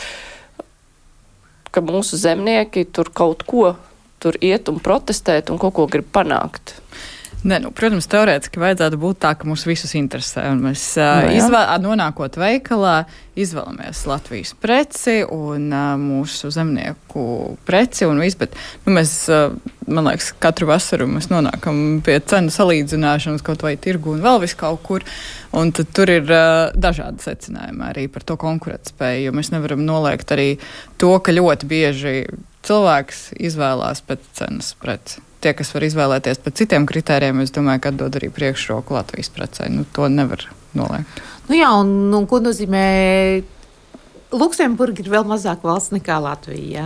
ka 1.76 1.84
mūsu 1.84 2.16
zemnieki 2.16 2.88
tur 2.96 3.12
kaut 3.12 3.44
ko 3.44 3.74
tur 4.22 4.38
iet 4.44 4.70
un 4.72 4.82
protestēt 4.84 5.50
un 5.50 5.62
kaut 5.62 5.78
ko 5.78 5.88
grib 5.92 6.12
panākt? 6.16 6.78
Ne, 7.40 7.56
nu, 7.64 7.70
protams, 7.72 8.04
teorētiski 8.12 8.60
vajadzētu 8.60 8.98
būt 9.00 9.22
tā, 9.24 9.30
ka 9.40 9.48
mūs 9.48 9.62
visus 9.64 9.94
interesē. 9.96 10.44
Mēs 10.60 10.84
no, 11.00 11.30
izvēl, 11.32 11.70
nonākot 11.86 12.36
veikalā, 12.36 13.06
izvēlamies 13.40 14.02
Latvijas 14.10 14.52
preci 14.60 15.22
un 15.24 15.70
mūsu 16.02 16.52
zemnieku 16.52 17.24
preci. 17.64 18.04
Un 18.10 18.20
viss, 18.20 18.36
bet, 18.40 18.58
nu, 18.84 18.98
mēs, 18.98 19.14
man 19.88 20.10
liekas, 20.10 20.34
katru 20.44 20.68
vasaru 20.68 21.08
mēs 21.14 21.30
nonākam 21.32 22.02
pie 22.04 22.18
cenu 22.28 22.52
salīdzināšanas 22.52 23.46
kaut 23.48 23.64
vai 23.64 23.78
tirgu 23.80 24.18
un 24.18 24.26
vēl 24.26 24.44
vis 24.44 24.58
kaut 24.60 24.84
kur. 24.84 25.08
Un 25.56 25.72
tur 25.72 26.12
ir 26.12 26.28
dažādi 26.76 27.24
secinājumi 27.24 27.88
arī 27.88 28.10
par 28.12 28.28
to 28.28 28.36
konkurētspēju, 28.42 29.30
jo 29.30 29.40
mēs 29.40 29.56
nevaram 29.56 29.88
noliegt 29.88 30.36
arī 30.36 30.52
to, 31.00 31.16
ka 31.24 31.34
ļoti 31.40 31.72
bieži 31.72 32.18
cilvēks 32.68 33.30
izvēlās 33.40 34.04
pēc 34.06 34.30
cenas 34.40 34.76
preci 34.80 35.24
tie, 35.44 35.54
kas 35.56 35.72
var 35.76 35.86
izvēlēties 35.88 36.42
pēc 36.44 36.64
citiem 36.64 36.86
kritērijiem, 36.90 37.44
es 37.44 37.54
domāju, 37.56 37.84
ka 37.86 37.94
dod 37.96 38.18
arī 38.20 38.30
priekšroku 38.34 38.96
Latvijas 38.96 39.32
precei. 39.34 39.70
Nu, 39.74 39.86
to 39.96 40.10
nevar 40.12 40.44
noliegt. 40.78 41.22
Nu 41.50 41.58
jā, 41.58 41.72
un, 41.80 42.12
un 42.16 42.28
ko 42.30 42.42
nozīmē? 42.44 42.84
Luksemburga 44.36 45.02
ir 45.02 45.10
vēl 45.10 45.26
mazāk 45.26 45.64
valsts 45.66 45.96
nekā 45.96 46.20
Latvija. 46.22 46.86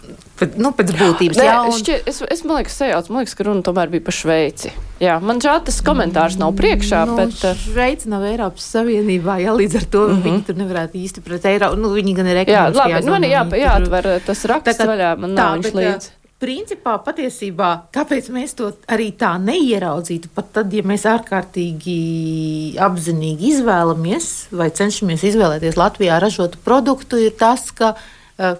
Jā. 0.00 0.16
Pēc, 0.40 0.54
nu, 0.56 0.70
pēc 0.72 0.92
būtības. 0.96 1.38
Jā, 1.44 1.56
un... 1.68 1.74
šķi, 1.76 1.96
es, 2.08 2.20
es 2.32 2.42
man 2.48 2.60
liekas, 2.60 2.76
sajauc, 2.80 3.10
man 3.12 3.22
liekas, 3.22 3.34
ka 3.36 3.44
runa 3.44 3.64
tomēr 3.66 3.90
bija 3.92 4.04
par 4.06 4.16
Šveici. 4.16 4.72
Jā, 5.02 5.18
man 5.20 5.42
žēl 5.44 5.60
tas 5.66 5.80
komentārs 5.84 6.38
nav 6.40 6.54
priekšā, 6.56 7.02
nu, 7.10 7.18
bet. 7.20 7.34
Uh... 7.44 7.58
Šveica 7.60 8.08
nav 8.12 8.24
Eiropas 8.30 8.68
Savienībā, 8.72 9.36
jā, 9.44 9.56
līdz 9.56 9.80
ar 9.82 9.88
to 9.92 10.06
mm 10.06 10.14
-hmm. 10.14 10.22
viņi 10.28 10.46
tur 10.46 10.62
nevarētu 10.62 11.02
īsti 11.02 11.24
pret 11.26 11.50
Eiropu. 11.52 11.80
Nu, 11.80 11.92
viņi 11.92 12.16
gan 12.16 12.32
ir 12.32 12.40
ekonomiski. 12.46 12.80
Jā, 12.80 12.94
labi, 12.94 13.04
nu, 13.06 13.12
man 13.12 13.28
jā, 13.28 13.44
jāatver 13.66 14.10
tas 14.26 14.44
raksts 14.44 14.88
vaļā, 14.92 15.12
man 15.18 15.34
nav 15.34 15.60
viņš 15.60 15.76
līdzi 15.80 16.16
principā, 16.40 16.96
patiesībā, 17.04 17.68
kāpēc 17.92 18.30
mēs 18.32 18.54
to 18.56 18.70
arī 18.88 19.10
tā 19.20 19.34
neieraudzītu, 19.42 20.30
pat 20.32 20.48
tad, 20.56 20.72
ja 20.72 20.84
mēs 20.86 21.04
ārkārtīgi 21.08 22.80
apzinīgi 22.80 23.50
izvēlamies 23.54 24.30
vai 24.56 24.70
cenšamies 24.72 25.26
izvēlēties 25.32 25.76
Latvijā 25.76 26.16
ražotu 26.22 26.60
produktu, 26.64 27.20
ir 27.20 27.36
tas, 27.36 27.68
ka 27.76 27.92
uh, 27.92 28.56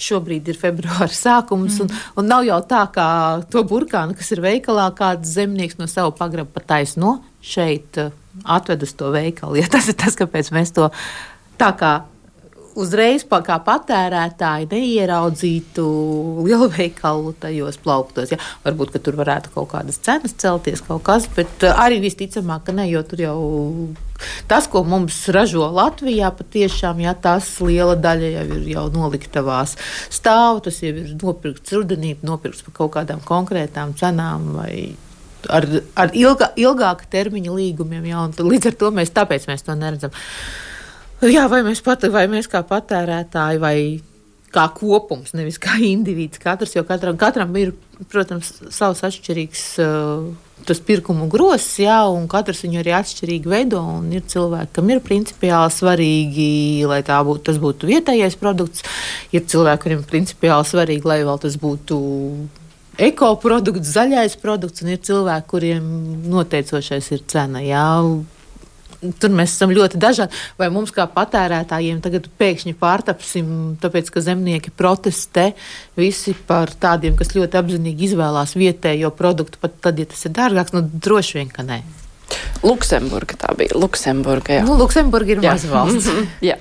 šobrīd 0.00 0.50
ir 0.50 0.58
februāra 0.60 1.10
sākums, 1.12 1.78
mm. 1.78 1.86
un, 1.86 2.22
un 2.22 2.30
nav 2.30 2.46
jau 2.48 2.60
tā, 2.68 2.84
kā 2.94 3.08
to 3.52 3.64
burkānu, 3.68 4.16
kas 4.18 4.32
ir 4.34 4.44
veikalā, 4.44 4.90
kāds 4.96 5.34
zemnieks 5.36 5.78
no 5.80 5.88
sava 5.90 6.12
pagraba 6.16 6.50
pataisno 6.60 7.18
šeit 7.44 8.00
uh, 8.00 8.14
atved 8.44 8.86
uz 8.86 8.94
to 8.96 9.12
veikalu. 9.14 9.58
Ja 9.62 9.68
tas 9.70 9.90
ir 9.90 9.98
tas, 10.00 10.16
kāpēc 10.18 10.52
mēs 10.56 10.74
to 10.76 10.88
tā 11.60 11.74
kā 11.76 12.00
uzreiz 12.80 13.24
kā 13.26 13.56
patērētāji 13.66 14.68
neieraudzītu 14.70 15.86
lielveikalu 16.46 17.34
tajos 17.42 17.80
plauktos. 17.82 18.32
Ja? 18.32 18.38
Varbūt 18.64 19.00
tur 19.04 19.18
varētu 19.20 19.52
kaut 19.54 19.72
kādas 19.74 19.98
cenas 20.00 20.36
celties, 20.38 20.84
kaut 20.86 21.04
kas, 21.08 21.28
bet 21.36 21.66
uh, 21.66 21.76
arī 21.82 22.00
visticamāk, 22.04 22.68
ka 22.68 22.76
ne, 22.76 22.88
jo 22.90 23.02
tur 23.06 23.26
jau 23.26 23.40
tas, 24.50 24.68
ko 24.70 24.84
mums 24.86 25.22
ražo 25.32 25.68
Latvijā, 25.74 26.32
patiešām 26.38 27.02
ja, 27.04 27.14
tas 27.14 27.48
liela 27.64 27.96
daļa 27.98 28.32
jau 28.36 28.46
ir 28.56 28.72
jau 28.74 28.86
noliktavās 28.94 29.76
stāv, 30.12 30.62
tas 30.66 30.80
jau 30.84 30.94
ir 30.94 31.14
nopirkts 31.20 31.76
rudenī, 31.76 32.16
nopirkts 32.26 32.64
par 32.66 32.76
kaut 32.82 32.96
kādām 32.98 33.22
konkrētām 33.26 33.94
cenām. 33.98 34.52
Vai 34.58 34.74
ar, 35.48 35.66
ar 35.98 36.12
ilga, 36.16 36.50
ilgāka 36.60 37.08
termiņa 37.10 37.54
līgumiem. 37.54 38.10
Jā, 38.10 38.26
līdz 38.40 38.72
ar 38.72 38.78
to 38.80 38.90
mēs, 38.96 39.14
mēs 39.48 39.66
to 39.66 39.76
neredzam. 39.78 40.14
Jā, 41.20 41.46
vai 41.52 41.62
mēs, 41.66 41.82
pat, 41.84 42.06
vai 42.12 42.26
mēs 42.32 42.48
kā 42.48 42.62
patērētāji 42.64 43.60
vai 43.60 43.76
kā 44.54 44.66
kopums, 44.74 45.34
nevis 45.36 45.58
kā 45.62 45.78
indivīds. 45.84 46.40
Katrs, 46.42 46.76
jo 46.76 46.84
katram, 46.88 47.18
katram 47.20 47.54
ir, 47.60 47.72
protams, 48.10 48.52
savs 48.74 49.02
atšķirīgs 49.06 49.64
uh, 49.84 50.30
tas 50.68 50.80
pirkumu 50.84 51.28
grosis, 51.30 51.80
jā, 51.84 51.98
un 52.12 52.26
katrs 52.30 52.62
viņu 52.64 52.80
arī 52.82 52.94
atšķirīgi 52.98 53.50
veido. 53.50 53.82
Ir 54.12 54.24
cilvēki, 54.30 54.72
kam 54.76 54.90
ir 54.92 55.02
principiāli 55.04 55.74
svarīgi, 55.74 56.48
lai 56.90 57.02
būtu, 57.04 57.44
tas 57.50 57.60
būtu 57.62 57.90
vietējais 57.90 58.38
produkts. 58.40 58.84
Ir 59.34 59.46
cilvēki, 59.50 59.84
kuriem 59.86 60.02
principiāli 60.08 60.68
svarīgi, 60.68 61.08
lai 61.08 61.22
vēl 61.26 61.40
tas 61.42 61.56
būtu 61.60 62.00
ekoprodukts, 63.00 63.94
zaļais 63.94 64.36
produkts, 64.42 64.84
un 64.84 64.92
ir 64.92 65.00
cilvēki, 65.06 65.48
kuriem 65.54 65.88
noteicošais 66.28 67.14
ir 67.16 67.24
cena. 67.30 67.64
Jā 67.64 67.86
tur 69.20 69.32
mēs 69.34 69.54
esam 69.54 69.72
ļoti 69.74 70.00
dažādi. 70.00 70.36
Vai 70.60 70.70
mums 70.72 70.92
kā 70.94 71.06
patērētājiem 71.10 72.00
tagad 72.04 72.28
pēkšņi 72.40 72.76
pārtapsim, 72.80 73.52
tāpēc 73.82 74.10
ka 74.12 74.24
zemnieki 74.24 74.74
protestē 74.76 75.50
visi 75.98 76.34
par 76.48 76.72
tādiem, 76.72 77.16
kas 77.18 77.34
ļoti 77.36 77.60
apzinīgi 77.60 78.10
izvēlās 78.10 78.56
vietējo 78.58 79.12
produktu, 79.16 79.60
pat 79.62 79.80
tad, 79.88 80.00
ja 80.00 80.08
tas 80.10 80.24
ir 80.26 80.36
dārgāks, 80.36 80.76
nu 80.76 80.84
droši 80.84 81.40
vien, 81.40 81.52
ka 81.52 81.66
nē. 81.66 81.82
Luksemburga 82.62 83.38
tā 83.40 83.54
bija. 83.58 83.74
Luksemburga, 83.78 84.60
jā. 84.60 84.66
Nu, 84.66 84.76
Luksemburga 84.78 85.34
ir 85.34 85.40
maza 85.42 85.70
valsts. 85.72 86.10
jā. 86.50 86.60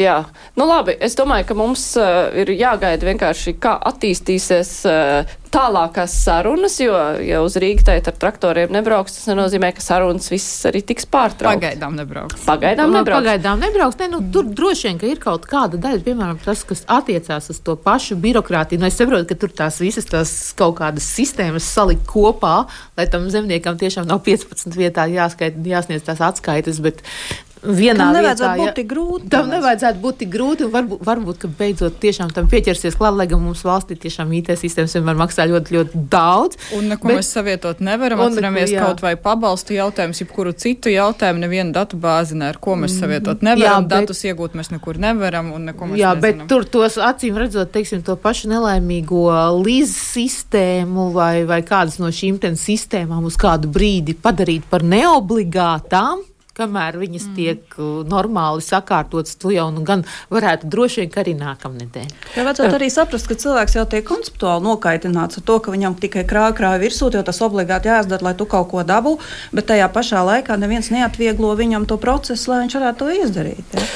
Jā, 0.00 0.16
nu 0.56 0.64
labi. 0.68 0.94
Es 1.02 1.16
domāju, 1.18 1.50
ka 1.50 1.56
mums 1.58 1.84
uh, 2.00 2.30
ir 2.40 2.54
jāgaida 2.54 3.04
vienkārši, 3.10 3.56
kā 3.60 3.74
attīstīsies 3.90 4.72
uh, 4.88 5.34
tālākās 5.50 6.14
sarunas, 6.22 6.76
jo, 6.80 6.94
ja 7.26 7.40
uz 7.42 7.56
Rīgas 7.60 7.88
teikt 7.88 8.08
ar 8.08 8.16
traktoriem 8.22 8.70
nebrauks, 8.72 9.16
tas 9.16 9.26
nenozīmē, 9.32 9.72
ka 9.74 9.82
sarunas 9.82 10.30
viss 10.30 10.62
arī 10.68 10.82
tiks 10.86 11.08
pārtraukts. 11.10 11.58
Pagaidām 11.58 11.98
nebrauks. 11.98 12.44
Pagaidām 12.46 12.92
nu, 12.92 13.00
nebrauks. 13.00 13.26
Pagaidām 13.26 13.64
nebrauks. 13.64 13.98
Ne, 14.00 14.08
nu, 14.14 14.22
tur 14.32 14.46
droši 14.46 14.88
vien, 14.88 15.00
ka 15.02 15.10
ir 15.10 15.20
kaut 15.22 15.48
kāda 15.50 15.80
daļa, 15.82 16.04
piemēram, 16.06 16.40
tas, 16.44 16.62
kas 16.68 16.84
attiecās 16.90 17.50
uz 17.52 17.60
to 17.66 17.74
pašu 17.82 18.18
birokrātiju. 18.22 18.80
Nu, 18.80 18.88
es 18.88 18.98
saprotu, 19.00 19.26
ka 19.32 19.38
tur 19.42 19.54
tās 19.62 19.82
visas 19.82 20.08
tās 20.08 20.34
kaut 20.58 20.78
kādas 20.80 21.10
sistēmas 21.18 21.66
salikt 21.66 22.06
kopā, 22.10 22.56
lai 22.98 23.10
tam 23.10 23.26
zemniekam 23.32 23.78
tiešām 23.80 24.08
nav 24.08 24.22
15 24.26 24.78
vietā 24.78 25.10
jāskait, 25.10 25.58
jāsniedz 25.66 26.06
tās 26.06 26.22
atskaites, 26.30 26.78
bet 26.84 27.02
vienā 27.62 27.98
tam 27.98 28.14
nevajadzētu 28.16 28.50
vietā, 28.50 28.64
būt 28.64 28.76
tik 28.78 28.88
grūti. 28.90 29.28
Tam 29.32 29.50
nevajadzētu 29.50 30.00
būt 30.00 30.18
tik 30.22 30.30
grūti, 30.32 30.66
un 30.66 30.72
varbūt, 30.74 31.02
varbūt 31.06 31.40
ka 31.42 31.50
beidzot 31.58 31.98
tiešām 32.02 32.32
tam 32.36 32.48
pieķersies 32.50 32.96
klāt, 32.98 33.16
lai 33.18 33.26
gan 33.30 33.42
mums 33.44 33.62
valstī 33.66 33.96
tiešām 34.00 34.32
IT 34.38 34.52
sistēmas 34.60 34.96
vienmēr 34.96 35.18
maksā 35.20 35.46
ļoti, 35.50 35.76
ļoti 35.76 36.02
daudz. 36.12 36.60
Un 36.76 36.88
neko 36.94 37.10
bet, 37.10 37.20
mēs 37.20 37.32
savietot 37.36 37.82
nevaram. 37.84 38.22
Un, 38.24 38.32
Atceramies 38.32 38.72
jā. 38.72 38.84
kaut 38.84 39.02
vai 39.04 39.14
pabalstu 39.20 39.76
jautājumus, 39.76 40.22
jebkuru 40.24 40.54
citu 40.56 40.92
jautājumu, 40.92 41.44
nevienu 41.44 41.74
datu 41.76 42.00
bāzi, 42.00 42.38
ne 42.38 42.48
ar 42.50 42.60
ko 42.62 42.78
mēs 42.80 42.94
mm, 42.94 43.04
savietot 43.04 43.44
nevaram. 43.46 43.66
Jā, 43.66 43.76
bet, 43.84 43.92
datus 44.08 44.24
iegūt 44.28 44.56
mēs 44.58 44.72
nekur 44.72 45.00
nevaram 45.02 45.52
un 45.56 45.68
neko 45.70 45.90
mēs 45.90 46.00
jā, 46.00 46.14
nezinām. 46.16 46.46
bet 46.46 46.50
tur 46.50 46.66
tos 46.78 46.96
acīm 47.00 47.38
redzot, 47.40 47.72
teiksim, 47.74 48.04
to 48.06 48.16
pašu 48.20 48.50
nelaimīgo 48.54 49.26
līdz 49.60 49.92
sistēmu 49.92 51.10
vai, 51.16 51.44
vai 51.48 51.60
kādas 51.66 52.00
no 52.00 52.08
šīm 52.14 52.40
sistēmām 52.40 53.26
uz 53.28 53.36
kādu 53.40 53.68
brīdi 53.72 54.16
padarīt 54.16 54.64
par 54.70 54.84
neobligātām 54.86 56.29
kamēr 56.60 57.00
viņas 57.00 57.26
mm. 57.26 57.34
tiek 57.38 57.76
uh, 57.78 58.04
normāli 58.08 58.64
sakārtotas, 58.64 59.38
tu 59.40 59.52
jau 59.54 59.66
nu 59.74 59.84
gan 59.86 60.04
varētu 60.32 60.70
droši 60.70 61.04
vien 61.04 61.18
arī 61.24 61.34
nākamnedēļ. 61.40 62.08
Jā, 62.36 62.44
vajadzētu 62.46 62.78
arī 62.78 62.90
saprast, 62.92 63.28
ka 63.30 63.38
cilvēks 63.40 63.78
jau 63.80 63.86
tiek 63.90 64.06
konceptuāli 64.06 64.66
nokaitināts 64.68 65.40
ar 65.40 65.46
to, 65.48 65.58
ka 65.64 65.74
viņam 65.74 65.98
tikai 66.02 66.26
krāja 66.28 66.54
krāja 66.56 66.82
virsū, 66.84 67.10
jo 67.14 67.24
tas 67.26 67.42
obligāti 67.44 67.90
jāizdara, 67.90 68.30
lai 68.30 68.34
tu 68.38 68.46
kaut 68.50 68.70
ko 68.72 68.84
dabū, 68.86 69.16
bet 69.56 69.70
tajā 69.72 69.90
pašā 69.92 70.24
laikā 70.28 70.58
neviens 70.60 70.92
neatvieglo 70.94 71.54
viņam 71.58 71.88
to 71.90 71.98
procesu, 72.00 72.52
lai 72.52 72.64
viņš 72.64 72.80
varētu 72.80 73.04
to 73.04 73.22
izdarīt. 73.24 73.76
Ja? 73.76 73.86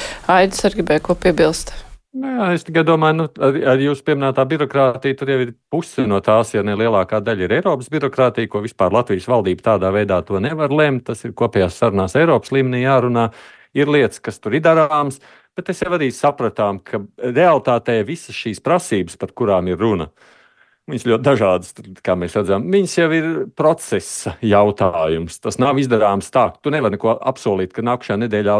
Aidis 0.40 0.64
arī 0.66 0.80
gribēja 0.80 1.04
ko 1.08 1.18
piebilst. 1.18 1.74
Nu 2.14 2.30
jā, 2.30 2.48
es 2.54 2.62
tikai 2.62 2.84
domāju, 2.86 3.16
nu, 3.18 3.24
ar, 3.42 3.56
ar 3.72 3.80
jūsu 3.82 4.04
pieminētā 4.06 4.44
birokrātija 4.46 5.16
tur 5.18 5.32
jau 5.32 5.38
ir 5.42 5.48
puse 5.72 6.04
no 6.06 6.20
tās, 6.22 6.52
ja 6.54 6.62
ne 6.62 6.76
lielākā 6.78 7.18
daļa 7.26 7.48
ir 7.48 7.54
Eiropas 7.56 7.90
birokrātija, 7.90 8.50
ko 8.52 8.62
vispār 8.62 8.94
Latvijas 8.94 9.26
valdība 9.30 9.66
tādā 9.72 9.90
veidā 9.94 10.20
to 10.26 10.38
nevar 10.42 10.70
lemt. 10.70 11.08
Tas 11.08 11.24
ir 11.26 11.34
kopējās 11.34 11.80
sarunās 11.80 12.14
Eiropas 12.20 12.54
līmenī 12.54 12.84
jārunā. 12.84 13.32
Ir 13.74 13.90
lietas, 13.90 14.22
kas 14.22 14.38
tur 14.38 14.54
ir 14.54 14.62
darāmas, 14.62 15.18
bet 15.58 15.72
es 15.72 15.82
jau 15.82 15.90
arī 15.96 16.12
sapratām, 16.14 16.78
ka 16.86 17.02
realtātē 17.18 17.98
visas 18.06 18.38
šīs 18.38 18.62
prasības, 18.62 19.18
par 19.18 19.34
kurām 19.34 19.72
ir 19.72 19.82
runa, 19.82 20.06
uh, 20.06 20.33
Viņas 20.84 21.06
ļoti 21.08 21.24
dažādas, 21.24 21.70
kā 22.04 22.12
mēs 22.20 22.34
redzam. 22.36 22.66
Viņas 22.68 22.94
jau 22.98 23.06
ir 23.16 23.28
procesa 23.56 24.34
jautājums. 24.44 25.38
Tas 25.40 25.56
nav 25.56 25.78
izdarāms 25.80 26.28
tā, 26.32 26.50
ka 26.52 26.60
tu 26.60 26.72
nevari 26.74 26.98
neko 26.98 27.14
apsolīt, 27.24 27.72
ka 27.72 27.84
nākamajā 27.86 28.18
nedēļā 28.20 28.56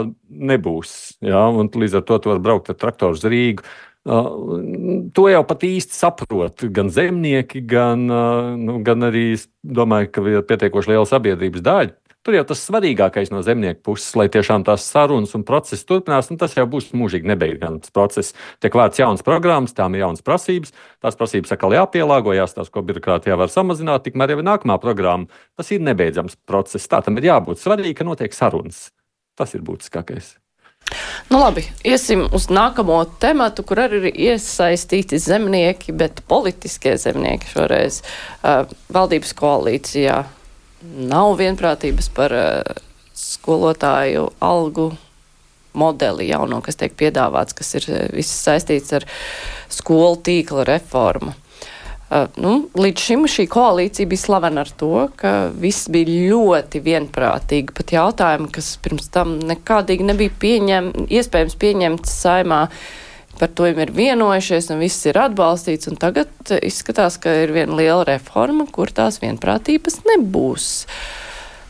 nebūs. 0.53 0.95
Ja? 1.25 1.43
Un 1.53 1.69
līdz 1.69 1.99
ar 2.01 2.07
to 2.09 2.19
tu 2.25 2.33
vari 2.33 2.45
braukt 2.47 2.73
ar 2.73 2.79
traktoru 2.81 3.19
uz 3.19 3.27
Rīgu. 3.29 3.67
Uh, 4.05 5.11
to 5.17 5.27
jau 5.33 5.43
pat 5.49 5.63
īsti 5.65 5.97
saprot 5.97 6.65
gan 6.77 6.91
zemnieki, 6.93 7.63
gan, 7.65 8.03
uh, 8.13 8.51
nu, 8.61 8.79
gan 8.85 9.05
arī 9.09 9.31
domāju, 9.65 10.11
ka 10.13 10.25
ir 10.29 10.43
pietiekoši 10.49 10.93
liela 10.93 11.09
sabiedrības 11.09 11.65
daļa. 11.65 11.95
Tur 12.25 12.39
jau 12.39 12.45
tas 12.49 12.63
svarīgākais 12.65 13.29
no 13.35 13.43
zemnieku 13.45 13.83
puses, 13.91 14.15
lai 14.17 14.31
tiešām 14.33 14.63
tās 14.65 14.87
sarunas 14.89 15.35
un 15.37 15.43
procesi 15.45 15.85
turpinās, 15.85 16.31
un 16.33 16.39
tas 16.41 16.55
jau 16.57 16.65
būs 16.73 16.87
mūžīgi 16.97 17.29
nebeidzams 17.29 17.91
process. 17.93 18.33
Tiek 18.65 18.73
vērts 18.73 19.03
jaunas 19.03 19.25
programmas, 19.27 19.75
tām 19.77 19.93
ir 19.93 20.07
jaunas 20.07 20.25
prasības, 20.25 20.73
tās 21.05 21.19
prasības 21.21 21.53
atkal 21.53 21.75
jāpielāgojas, 21.77 22.55
tās, 22.57 22.71
ko 22.73 22.81
birokrātijā 22.81 23.37
var 23.37 23.53
samazināt, 23.53 24.07
tikmēr 24.07 24.33
jau 24.33 24.39
ir 24.41 24.49
nākamā 24.49 24.79
programma. 24.81 25.43
Tas 25.61 25.69
ir 25.77 25.85
nebeidzams 25.85 26.39
process. 26.49 26.89
Tā 26.89 27.03
tam 27.05 27.21
ir 27.21 27.29
jābūt 27.29 27.61
svarīgi, 27.61 27.93
ka 27.99 28.07
notiek 28.09 28.33
sarunas. 28.33 28.87
Tas 29.37 29.53
ir 29.53 29.61
būtiskākais. 29.67 30.39
Nu, 31.29 31.43
labi, 31.43 31.67
iesim 31.85 32.25
uz 32.33 32.47
nākamo 32.53 33.03
tematu, 33.21 33.67
kur 33.69 33.83
arī 33.85 34.01
ir 34.01 34.17
iesaistīti 34.31 35.21
zemnieki, 35.21 35.93
bet 35.97 36.25
politiskie 36.29 36.97
zemnieki 37.01 37.53
šoreiz 37.53 38.01
uh, 38.01 38.65
valdības 38.97 39.37
koalīcijā 39.37 40.23
nav 41.11 41.37
vienprātības 41.41 42.11
par 42.15 42.35
uh, 42.35 42.83
skolotāju 43.15 44.29
algu 44.45 44.93
modeli 45.75 46.29
jauno, 46.29 46.61
kas 46.63 46.79
tiek 46.79 46.95
piedāvāts, 46.99 47.57
kas 47.57 47.75
ir 47.81 47.89
uh, 47.91 48.03
viss 48.15 48.45
saistīts 48.45 48.95
ar 48.97 49.07
skolu 49.73 50.21
tīkla 50.27 50.67
reformu. 50.69 51.35
Uh, 52.15 52.29
nu, 52.39 52.53
līdz 52.79 53.01
šim 53.01 53.25
šī 53.31 53.47
koalīcija 53.51 54.07
bija 54.11 54.23
slavena 54.23 54.63
ar 54.63 54.71
to, 54.79 55.07
ka 55.19 55.49
viss 55.51 55.89
bija 55.91 56.31
ļoti 56.31 56.83
vienprātīgi. 56.85 57.75
Pat 57.75 57.95
jautājumi, 57.97 58.51
kas 58.55 58.75
pirms 58.85 59.09
tam 59.15 59.39
nekādīgi 59.49 60.07
nebija 60.13 60.35
pieņem, 60.43 60.93
iespējams 61.09 61.57
pieņemts 61.59 62.15
saimā, 62.21 62.67
par 63.39 63.51
to 63.55 63.69
jau 63.69 63.77
ir 63.85 63.93
vienojušies 63.95 64.71
un 64.75 64.83
viss 64.83 65.07
ir 65.11 65.19
atbalstīts. 65.21 65.91
Tagad 66.01 66.55
izskatās, 66.61 67.19
ka 67.21 67.33
ir 67.45 67.55
viena 67.55 67.77
liela 67.79 68.07
reforma, 68.09 68.67
kur 68.71 68.93
tās 68.95 69.21
vienprātības 69.23 70.03
nebūs. 70.09 70.71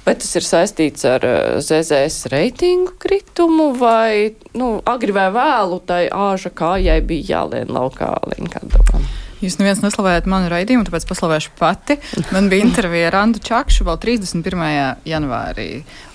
Vai 0.04 0.12
tas 0.20 0.34
ir 0.36 0.44
saistīts 0.44 1.06
ar 1.08 1.24
ZZS 1.64 2.28
reitingu 2.32 2.92
kritumu, 3.00 3.70
vai 3.80 4.34
nu, 4.52 4.76
agri 4.84 5.16
vai 5.16 5.30
vēlu 5.32 5.80
tai 5.88 6.02
āža 6.12 6.52
kājai 6.52 7.00
bija 7.08 7.38
jālien 7.38 7.72
laukā 7.72 8.12
Linkādamam? 8.34 9.08
Jūs 9.44 9.58
neviens 9.60 9.82
neslavējat 9.84 10.28
manu 10.30 10.48
raidījumu, 10.48 10.86
tāpēc 10.88 11.04
paslavēšu 11.10 11.50
pati. 11.58 11.98
Man 12.32 12.48
bija 12.52 12.64
intervija 12.64 13.10
ar 13.10 13.18
Andu 13.20 13.42
Čakšu 13.44 13.84
vēl 13.84 13.98
31. 14.00 14.62
janvārī, 15.08 15.68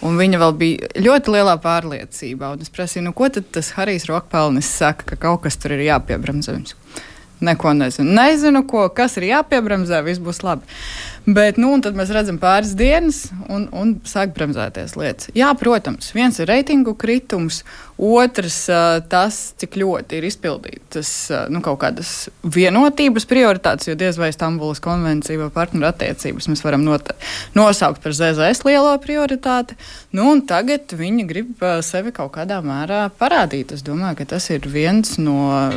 un 0.06 0.18
viņa 0.18 0.40
vēl 0.42 0.56
bija 0.58 0.90
ļoti 0.98 1.36
lielā 1.36 1.54
pārliecībā. 1.62 2.56
Es 2.64 2.74
prasīju, 2.74 3.06
nu, 3.06 3.14
ko 3.14 3.30
tad 3.34 3.52
tas 3.54 3.70
Harijs 3.78 4.10
Rokpelnis 4.10 4.72
saka, 4.80 5.12
ka 5.12 5.20
kaut 5.28 5.46
kas 5.46 5.60
tur 5.62 5.78
ir 5.78 5.86
jāpiebremzē. 5.92 6.58
Neko 7.40 7.72
nezinu. 7.74 8.12
Nezinu, 8.12 8.66
ko, 8.68 8.90
kas 8.92 9.16
ir 9.16 9.30
jāpiebremzē, 9.30 10.02
viss 10.04 10.20
būs 10.20 10.42
labi. 10.44 10.68
Bet 11.30 11.60
nu, 11.62 11.70
tad 11.84 11.96
mēs 11.96 12.10
redzam 12.12 12.40
pāris 12.42 12.74
dienas, 12.76 13.22
un, 13.52 13.68
un 13.76 13.94
sāk 14.08 14.34
bremzēties 14.36 14.96
lietas. 15.00 15.30
Jā, 15.38 15.52
protams, 15.60 16.10
viens 16.16 16.40
ir 16.42 16.50
reitingu 16.50 16.96
kritums, 17.00 17.62
otrs 17.96 18.58
tas, 19.12 19.38
cik 19.62 19.78
ļoti 19.80 20.20
ir 20.20 20.28
izpildītas 20.28 21.12
nu, 21.54 21.62
kaut 21.64 21.80
kādas 21.84 22.14
vienotības 22.44 23.28
prioritātes, 23.30 23.88
jo 23.88 23.96
diez 24.00 24.20
vai 24.20 24.32
Stambulas 24.36 24.82
konvencija 24.84 25.40
vai 25.40 25.52
partneru 25.54 25.88
attiecības 25.92 26.50
mēs 26.52 26.66
varam 26.66 26.84
nosaukt 27.56 28.04
par 28.04 28.16
ZZS 28.16 28.66
lielo 28.68 28.96
prioritāti. 29.04 29.80
Nu, 30.16 30.34
tagad 30.48 30.92
viņi 30.98 31.28
grib 31.30 31.66
sevi 31.88 32.16
kaut 32.16 32.34
kādā 32.36 32.60
mērā 32.66 33.06
parādīt. 33.20 33.76
Es 33.76 33.86
domāju, 33.86 34.24
ka 34.24 34.32
tas 34.36 34.50
ir 34.56 34.68
viens 34.68 35.20
no 35.22 35.70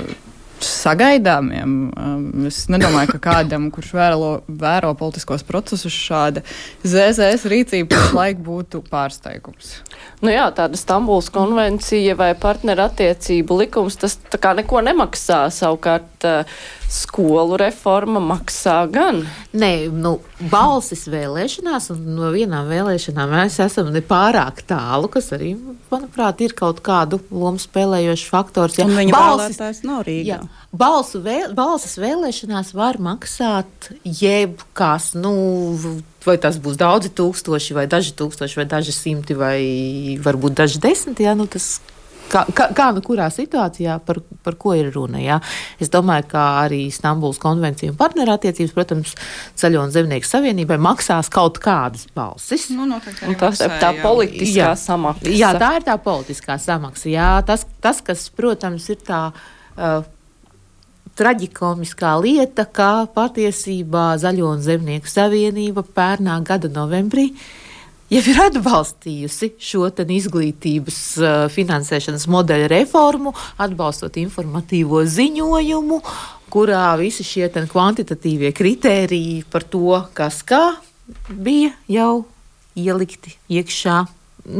sagaidāmiem. 0.66 1.74
Um, 1.92 2.46
es 2.48 2.64
nedomāju, 2.72 3.14
ka 3.14 3.20
kādam, 3.26 3.68
kurš 3.74 3.92
vēro, 3.96 4.30
vēro 4.46 4.92
politiskos 4.98 5.44
procesus, 5.46 5.94
šāda 5.94 6.44
ZZS 6.84 7.46
rīcība 7.52 7.92
pašlaik 7.94 8.42
būtu 8.48 8.82
pārsteigums. 8.90 9.78
Nu 10.22 10.32
jā, 10.32 10.46
tāda 10.54 10.78
Stambuls 10.78 11.30
konvencija 11.34 12.16
vai 12.18 12.32
partnerattiecību 12.38 13.62
likums, 13.64 13.98
tas 14.00 14.18
tā 14.32 14.40
kā 14.42 14.54
neko 14.58 14.82
nemaksā. 14.86 15.44
Savukārt 15.52 16.28
uh, 16.28 16.60
skolu 16.92 17.58
reforma 17.60 18.22
maksā 18.22 18.82
gan. 18.92 19.24
Nē, 19.52 19.90
nu, 19.92 20.14
balsis 20.48 21.02
vēlēšanās, 21.12 21.90
un 21.92 22.04
no 22.16 22.30
vienām 22.32 22.70
vēlēšanām 22.70 23.34
mēs 23.34 23.58
esam 23.60 23.90
nepārāk 23.92 24.62
tālu, 24.68 25.10
kas 25.12 25.28
arī, 25.36 25.50
manuprāt, 25.90 26.40
ir 26.40 26.54
kaut 26.56 26.80
kādu 26.84 27.18
lomu 27.28 27.60
spēlējošs 27.60 28.30
faktors. 28.32 28.78
Ja. 28.80 28.88
Viņa 28.88 29.12
balsis, 29.12 29.82
nav 29.84 30.06
Rīgā. 30.08 30.38
Jā, 30.38 30.70
balsu 30.72 31.20
vēl, 31.24 31.52
balsis 31.58 31.98
vēlēšanās 32.00 32.72
var 32.78 32.96
maksāt 33.02 33.92
jebkas, 34.08 35.12
nu, 35.20 35.34
vai 36.24 36.38
tas 36.40 36.56
būs 36.56 36.80
daudzi 36.80 37.12
tūkstoši, 37.12 37.76
vai 37.76 37.84
daži 37.92 38.16
tūkstoši, 38.16 38.62
vai 38.62 38.68
daži 38.72 38.96
simti, 38.96 39.36
vai 39.36 39.58
varbūt 40.24 40.56
daži 40.64 40.80
desmiti, 40.80 41.28
jā, 41.28 41.36
nu, 41.36 41.44
tas 41.50 41.74
kā, 42.32 42.42
kā, 42.56 42.68
kā 42.76 42.88
nu 42.96 43.02
kurā 43.04 43.28
situācijā, 43.32 43.98
par, 44.06 44.20
par 44.44 44.56
ko 44.60 44.74
ir 44.78 44.90
runa. 44.94 45.20
Jā. 45.22 45.38
Es 45.82 45.92
domāju, 45.92 46.28
ka 46.32 46.44
arī 46.62 46.84
Stambulas 46.94 47.40
konvencija 47.42 47.92
un 47.92 47.98
partnerattiecības, 48.00 48.74
protams, 48.76 49.14
Zaļo 49.60 49.84
un 49.86 49.94
Zemnieku 49.94 50.28
savienībai 50.28 50.78
maksās 50.82 51.30
kaut 51.32 51.60
kādas 51.62 52.08
balsis. 52.16 52.68
Nu, 52.72 52.88
tas 53.40 53.62
ir 53.62 53.76
tā 53.82 53.92
politiskā 54.02 54.72
jā. 54.72 54.72
samaksa. 54.78 55.36
Jā, 55.42 55.52
tā 55.60 55.74
ir 55.78 55.86
tā 55.88 55.98
politiskā 56.02 56.58
samaksa. 56.62 57.10
Jā, 57.12 57.30
tas, 57.46 57.66
tas 57.84 58.02
kas, 58.04 58.26
protams, 58.34 58.88
ir 58.92 59.00
tā. 59.06 59.28
Uh, 59.76 60.02
traģikomiskā 61.12 62.14
lieta, 62.24 62.64
kā 62.64 63.04
patiesībā 63.12 64.14
Zaļo 64.20 64.54
un 64.54 64.62
Zemnieku 64.64 65.10
savienība 65.12 65.84
pērnā 65.84 66.38
gada 66.48 66.70
novembrī 66.72 67.26
uh, 67.28 67.42
jau 68.12 68.26
ir 68.28 68.36
atbalstījusi 68.42 69.54
šo 69.56 69.86
izglītības 69.88 70.96
finansēšanas 71.54 72.26
modeļa 72.28 72.66
reformu, 72.68 73.32
atbalstot 73.56 74.18
informatīvo 74.20 75.00
ziņojumu, 75.08 76.00
kurā 76.52 76.90
visi 77.00 77.24
šie 77.24 77.48
kvantitatīvie 77.48 78.52
kritēriji 78.52 79.46
par 79.48 79.64
to, 79.64 80.02
kas 80.12 80.42
kā 80.44 80.74
bija 81.32 81.72
jau 81.88 82.26
ielikti 82.76 83.32
iekšā. 83.48 84.02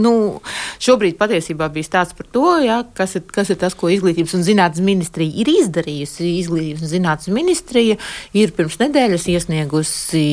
Nu, 0.00 0.40
šobrīd 0.82 1.16
patiesībā 1.20 1.68
bija 1.72 1.86
stāsts 1.86 2.16
par 2.18 2.26
to, 2.34 2.44
ja, 2.64 2.80
kas, 2.96 3.16
ir, 3.18 3.24
kas 3.30 3.52
ir 3.52 3.58
tas, 3.60 3.76
ko 3.78 3.90
Izglītības 3.92 4.34
un 4.38 4.44
zinātnes 4.46 4.82
ministrija 4.84 5.42
ir 5.42 5.50
izdarījusi. 5.52 6.28
Izglītības 6.42 6.84
un 6.84 6.92
zinātnes 6.92 7.32
ministrija 7.34 7.98
ir 8.38 8.54
pirms 8.56 8.78
nedēļas 8.82 9.28
iesniegusi 9.32 10.24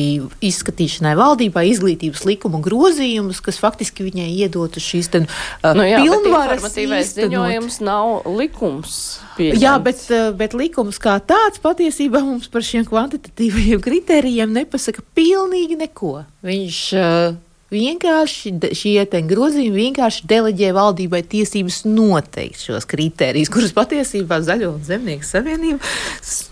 izskatīšanai 0.50 1.14
valdībā 1.18 1.64
izglītības 1.70 2.24
likuma 2.28 2.62
grozījumus, 2.64 3.42
kas 3.44 3.60
faktiski 3.62 4.06
viņai 4.08 4.28
iedotu 4.46 4.82
šīs 4.82 5.10
ten, 5.14 5.28
uh, 5.28 5.72
nu, 5.76 5.86
jā, 5.86 6.02
pilnvaras. 6.02 6.60
Informatīvais 6.60 7.12
ziņojums 7.18 7.80
nav 7.86 8.30
likums. 8.38 8.96
Pieņemts. 9.36 9.62
Jā, 9.62 9.76
bet, 9.82 10.02
uh, 10.12 10.30
bet 10.36 10.56
likums 10.58 10.98
kā 11.02 11.18
tāds 11.22 11.62
patiesībā 11.62 12.22
mums 12.24 12.50
par 12.52 12.66
šiem 12.66 12.88
kvantitatīvajiem 12.88 13.84
kritērijiem 13.84 14.56
nepasaka 14.56 15.04
pilnīgi 15.16 15.78
neko. 15.80 16.18
Viņš 16.46 16.82
uh, 16.96 17.38
Vienkārši 17.70 18.50
šie 18.74 19.04
grozījumi 19.30 19.84
vienkārši 19.84 20.24
deleģē 20.30 20.72
valdībai 20.74 21.20
tiesības 21.30 21.84
noteikt 21.86 22.58
šos 22.64 22.86
kritērijus, 22.90 23.50
kurus 23.52 23.74
patiesībā 23.76 24.40
Zaļo 24.42 24.72
un 24.74 24.80
Zemnieku 24.86 25.26
savienība 25.26 25.78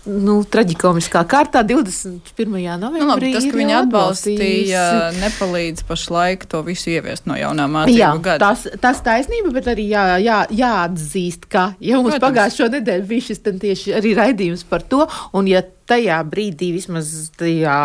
nu, 0.07 0.37
traģikomiskā 0.47 1.25
kārtā 1.27 1.65
21. 1.67 2.21
novembrī. 2.79 3.01
Nu, 3.03 3.09
labi, 3.11 3.33
tas, 3.35 3.47
ka 3.49 3.59
viņi 3.59 3.75
atbalstīja, 3.81 4.83
nepalīdz 5.19 5.83
pašlaik 5.89 6.45
to 6.49 6.63
visu 6.67 6.93
ieviest 6.93 7.27
no 7.27 7.35
jaunā 7.39 7.67
mācību 7.71 7.99
jā, 7.99 8.13
gada. 8.23 8.53
Tas, 8.53 8.63
tas 8.79 9.03
taisnība, 9.03 9.51
bet 9.57 9.67
arī 9.73 9.89
jā, 9.91 10.05
jā, 10.23 10.39
jāatzīst, 10.61 11.49
ka 11.51 11.73
ja 11.83 11.99
mums 11.99 12.15
pagājušo 12.23 12.69
nedēļu 12.77 13.09
bija 13.11 13.27
šis 13.27 13.43
tieši 13.49 13.97
arī 13.99 14.15
raidījums 14.17 14.63
par 14.71 14.87
to, 14.87 15.03
un 15.35 15.51
ja 15.51 15.65
tajā 15.89 16.19
brīdī, 16.29 16.69
vismaz 16.75 17.09
tajā 17.39 17.77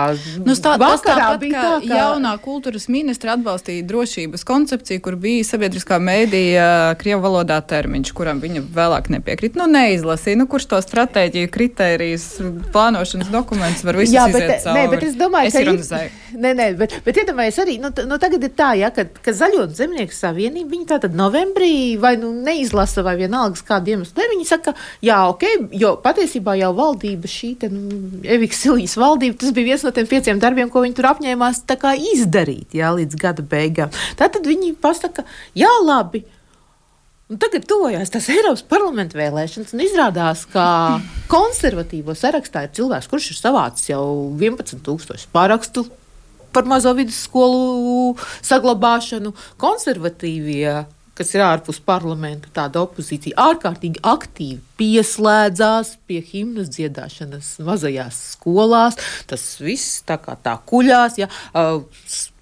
nu, 0.44 0.54
tā, 0.54 0.74
vakarā, 0.80 1.30
tāpat, 1.30 1.40
bija 1.42 1.62
tā, 1.64 1.72
ka 1.86 2.00
jaunā 2.00 2.34
kultūras 2.44 2.86
ministra 2.92 3.34
atbalstīja 3.38 3.86
drošības 3.88 4.44
koncepciju, 4.48 5.02
kur 5.04 5.16
bija 5.20 5.46
sabiedriskā 5.48 5.98
mēdīja 6.02 6.66
krievu 7.00 7.24
valodā 7.24 7.58
termiņš, 7.64 8.12
kuram 8.16 8.42
viņa 8.44 8.64
vēlāk 8.74 9.10
nepiekrīt. 9.14 9.56
Nu, 9.58 9.68
neizlasīja, 9.70 10.40
nu, 10.40 10.48
kurš 10.50 10.68
to 10.74 10.80
stratēģiju, 10.84 11.50
kritērijus, 11.54 12.28
plānošanas 12.74 13.32
dokumentus 13.32 13.86
var 13.86 14.00
bet, 14.00 14.10
iziet 14.10 14.36
cauri. 14.66 14.76
Nē, 14.76 14.84
bet 14.92 15.08
es 15.08 15.18
domāju, 15.18 15.50
es 15.50 15.56
ka 15.56 15.64
ironizēju. 15.64 16.14
Nē, 16.34 16.54
nē, 16.58 16.68
bet, 16.78 16.98
bet 17.06 17.22
iedomājies 17.22 17.60
arī, 17.64 17.78
nu, 17.82 17.90
nu, 18.10 18.18
tagad 18.22 18.44
ir 18.44 18.54
tā, 18.58 18.72
ja, 18.78 18.90
ka, 18.94 19.06
ka 19.24 19.34
Zaļo 19.34 19.66
zemnieku 19.74 20.14
savienība, 20.14 20.72
viņi 20.74 20.88
tātad 20.92 21.16
novembrī 21.16 21.96
vai 22.00 22.14
nu 22.20 22.32
neizlasa 22.44 23.04
vai 23.06 23.16
vienalga 23.20 23.62
kādu 23.66 23.94
iemeslu, 23.94 24.26
viņi 24.34 24.48
saka, 24.48 24.74
jā, 25.04 25.20
ok, 25.30 25.46
jo 25.78 25.94
patiesībā 26.02 26.56
jau 26.58 26.72
valdība 26.76 27.30
šī, 27.30 27.54
te, 27.62 27.70
nu, 27.72 27.93
Eviks 28.36 28.62
Silijas 28.64 28.96
valdība, 29.00 29.38
tas 29.40 29.52
bija 29.56 29.72
viens 29.72 29.84
no 29.86 29.92
tiem 29.94 30.08
pieciem 30.10 30.40
darbiem, 30.42 30.70
ko 30.72 30.84
viņi 30.84 30.96
tur 30.98 31.10
apņēmās 31.12 31.64
izdarīt 32.14 32.76
jā, 32.76 32.92
līdz 32.94 33.18
gada 33.20 33.42
beigām. 33.42 33.92
Tātad 34.20 34.46
viņi 34.46 34.74
pasaka, 34.80 35.26
jā, 35.58 35.70
labi. 35.84 36.24
Un 37.32 37.40
tagad 37.40 37.64
tuvojas 37.64 38.12
tas 38.12 38.28
Eiropas 38.28 38.62
parlamenta 38.68 39.16
vēlēšanas, 39.16 39.72
un 39.72 39.80
izrādās, 39.80 40.44
ka 40.52 41.00
konservatīvo 41.32 42.12
sarakstā 42.12 42.66
ir 42.66 42.74
cilvēks, 42.76 43.08
kurš 43.08 43.30
ir 43.32 43.38
savācis 43.38 43.88
jau 43.94 44.04
11,000 44.36 45.30
parakstu 45.32 45.86
par 46.54 46.68
mazo 46.68 46.92
vidusskolu 46.94 48.12
saglabāšanu. 48.44 49.32
Konservatīvie 49.58 50.84
kas 51.18 51.34
ir 51.36 51.44
ārpus 51.46 51.80
parlamenta, 51.84 52.50
tāda 52.54 52.82
opozīcija 52.84 53.38
ārkārtīgi 53.50 54.02
aktīvi 54.02 54.62
pieslēdzās 54.78 55.92
pie 56.08 56.18
himnas 56.26 56.70
dziedāšanas 56.74 57.52
mazajās 57.62 58.16
skolās. 58.32 58.98
Tas 59.30 59.44
viss 59.62 60.00
tā 60.06 60.16
kā 60.22 60.34
tā 60.42 60.56
kuļās. 60.66 61.18
Ja, 61.20 61.28
uh, 61.54 61.84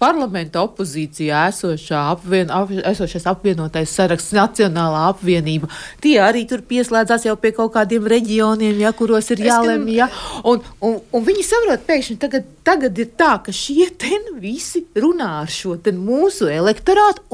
parlamenta 0.01 0.63
opozīcijā 0.65 1.45
esošā 1.51 2.01
apvien, 2.15 2.49
ap, 2.53 2.73
esošais 2.93 3.27
apvienotais 3.29 3.93
saraksts, 3.93 4.33
Nacionālā 4.33 5.05
apvienība, 5.11 5.69
tie 6.01 6.17
arī 6.25 6.43
tur 6.49 6.65
pieslēdzās 6.67 7.27
jau 7.29 7.37
pie 7.39 7.53
kaut 7.55 7.75
kādiem 7.77 8.09
reģioniem, 8.09 8.81
ja, 8.81 8.93
kuros 8.97 9.29
ir 9.35 9.45
jālemj. 9.45 9.93
Ja, 9.93 10.09
un, 10.49 10.63
un, 10.81 10.99
un 11.13 11.25
viņi 11.27 11.45
saprot, 11.45 11.85
pēkšņi 11.85 12.19
tagad, 12.21 12.49
tagad 12.65 12.97
ir 12.97 13.13
tā, 13.19 13.35
ka 13.45 13.53
šie 13.53 13.91
ten 14.01 14.33
visi 14.41 14.87
runā 14.97 15.35
ar 15.43 15.53
šo 15.53 15.77
mūsu 15.93 16.49
elektorātu. 16.49 17.27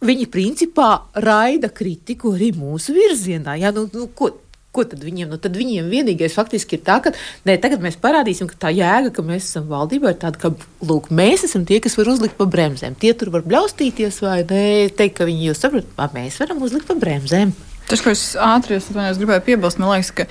Viņi 0.00 0.30
principā 0.32 0.92
raida 1.20 1.68
kritiku 1.68 2.32
arī 2.36 2.54
mūsu 2.56 2.94
virzienā. 2.96 3.58
Ja, 3.60 3.72
nu, 3.76 3.84
nu, 3.92 4.06
ko, 4.16 4.32
Ko 4.70 4.84
tad 4.86 5.00
viņiem? 5.02 5.32
Nu, 5.32 5.36
tad 5.42 5.56
viņiem 5.58 5.88
vienīgais 5.90 6.36
faktiski 6.38 6.76
ir 6.78 6.84
tā, 6.86 7.00
ka 7.02 7.10
nē, 7.48 7.56
tagad 7.58 7.82
mēs 7.82 7.96
parādīsim, 7.98 8.46
ka 8.46 8.54
tā 8.66 8.70
jēga, 8.70 9.10
ka 9.16 9.24
mēs 9.26 9.48
esam 9.48 9.64
valdībā, 9.66 10.12
ir 10.14 10.20
tāda, 10.22 10.38
ka 10.38 10.52
lūk, 10.86 11.08
mēs 11.10 11.42
esam 11.48 11.64
tie, 11.66 11.80
kas 11.82 11.98
var 11.98 12.12
uzlikt 12.12 12.38
pa 12.38 12.46
bremzēm. 12.46 12.94
Tie 13.02 13.10
tur 13.18 13.32
var 13.34 13.42
bļaustīties 13.50 14.20
vai 14.22 14.36
nē, 14.44 14.62
teikt, 14.94 15.16
ka 15.18 15.26
viņi 15.26 15.48
jūs 15.48 15.64
saprot, 15.66 15.90
mēs 16.14 16.38
varam 16.38 16.62
uzlikt 16.62 16.86
pa 16.86 16.94
bremzēm. 17.02 17.50
Tas, 17.90 18.02
ko 18.04 18.12
es 18.14 18.22
ātri 18.38 18.76
es 18.78 18.86
gribēju 19.18 19.42
piebilst, 19.48 19.80
man 19.82 19.90
liekas, 19.90 20.12
ka, 20.14 20.26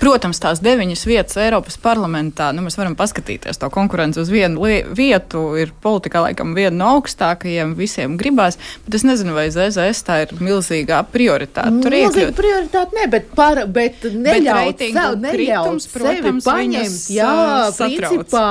protams, 0.00 0.40
tās 0.40 0.62
deviņas 0.64 1.02
vietas 1.04 1.36
Eiropas 1.42 1.76
parlamentā, 1.82 2.48
nu, 2.56 2.64
mēs 2.64 2.78
varam 2.80 2.96
paskatīties 2.96 3.60
to 3.60 3.68
konkurenci 3.72 4.22
uz 4.22 4.30
vienu 4.32 4.64
vietu, 4.96 5.42
ir 5.60 5.74
politikā 5.84 6.22
laikam 6.24 6.54
viena 6.56 6.72
no 6.78 6.88
augstākajiem, 6.96 7.74
visiem 7.76 8.16
gribās, 8.20 8.56
bet 8.86 8.96
es 8.96 9.04
nezinu, 9.04 9.36
vai 9.36 9.50
ZZS 9.52 10.06
tā 10.08 10.22
ir 10.24 10.32
milzīgā 10.40 11.02
prioritāte. 11.12 11.82
Tur 11.84 11.98
ir 11.98 12.06
milzīga 12.08 12.36
prioritāte, 12.38 12.96
ne, 12.96 13.06
bet, 13.12 13.28
par, 13.36 13.64
bet 13.68 14.08
neļaut 14.08 14.80
bet 14.80 14.96
sev, 14.96 15.20
neļaut 15.20 15.36
kritums, 15.36 15.88
protams, 15.92 16.24
sevi 16.24 16.34
paņemt, 16.48 17.06
jā, 17.12 17.36
satrauc. 17.76 18.08
principā 18.08 18.48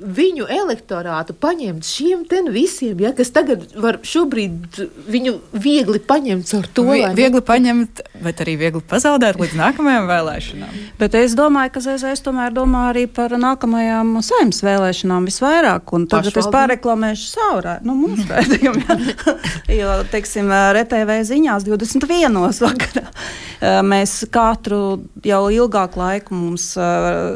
viņu 0.00 0.46
elektorātu 0.52 1.34
paņemt 1.40 1.86
šiem 1.86 2.24
visiem, 2.52 2.98
ja, 3.00 3.12
kas 3.16 3.30
tagad 3.34 3.64
var 3.80 3.98
šobrīd 4.04 4.80
viņu 5.08 5.34
viegli 5.52 6.00
paņemt 6.00 6.52
ar 6.58 6.68
to. 6.74 6.84
Vi, 6.90 7.02
viegli 7.16 7.40
paņemt, 7.40 8.02
bet 8.22 8.42
arī 8.44 8.56
viegli 8.60 8.82
pazaudēt 8.84 9.40
līdz 9.40 9.56
nākamajām 9.56 10.08
vēlēšanām. 10.10 10.76
Bet 11.00 11.16
es 11.18 11.36
domāju, 11.38 11.72
ka 11.74 11.84
ZZS 11.86 12.24
tomēr 12.26 12.54
domā 12.56 12.90
arī 12.90 13.06
par 13.08 13.32
nākamajām 13.40 14.18
saimnes 14.24 14.62
vēlēšanām 14.66 15.28
visvairāk. 15.30 15.92
Un 15.96 16.06
tagad 16.10 16.32
Pašvaldība. 16.32 16.44
es 16.44 16.54
pārreklamēšu 16.56 17.28
savu 17.32 17.56
nu, 17.86 17.96
mūsu 17.96 18.28
rādījumu. 18.34 19.00
jo, 19.80 19.98
teiksim, 20.12 20.52
RTV 20.52 21.20
ziņās 21.30 21.66
21. 21.66 22.40
vakarā 22.66 23.06
mēs 23.86 24.18
katru 24.32 24.80
jau 25.24 25.42
ilgāku 25.52 26.00
laiku 26.00 26.36
mums 26.36 26.68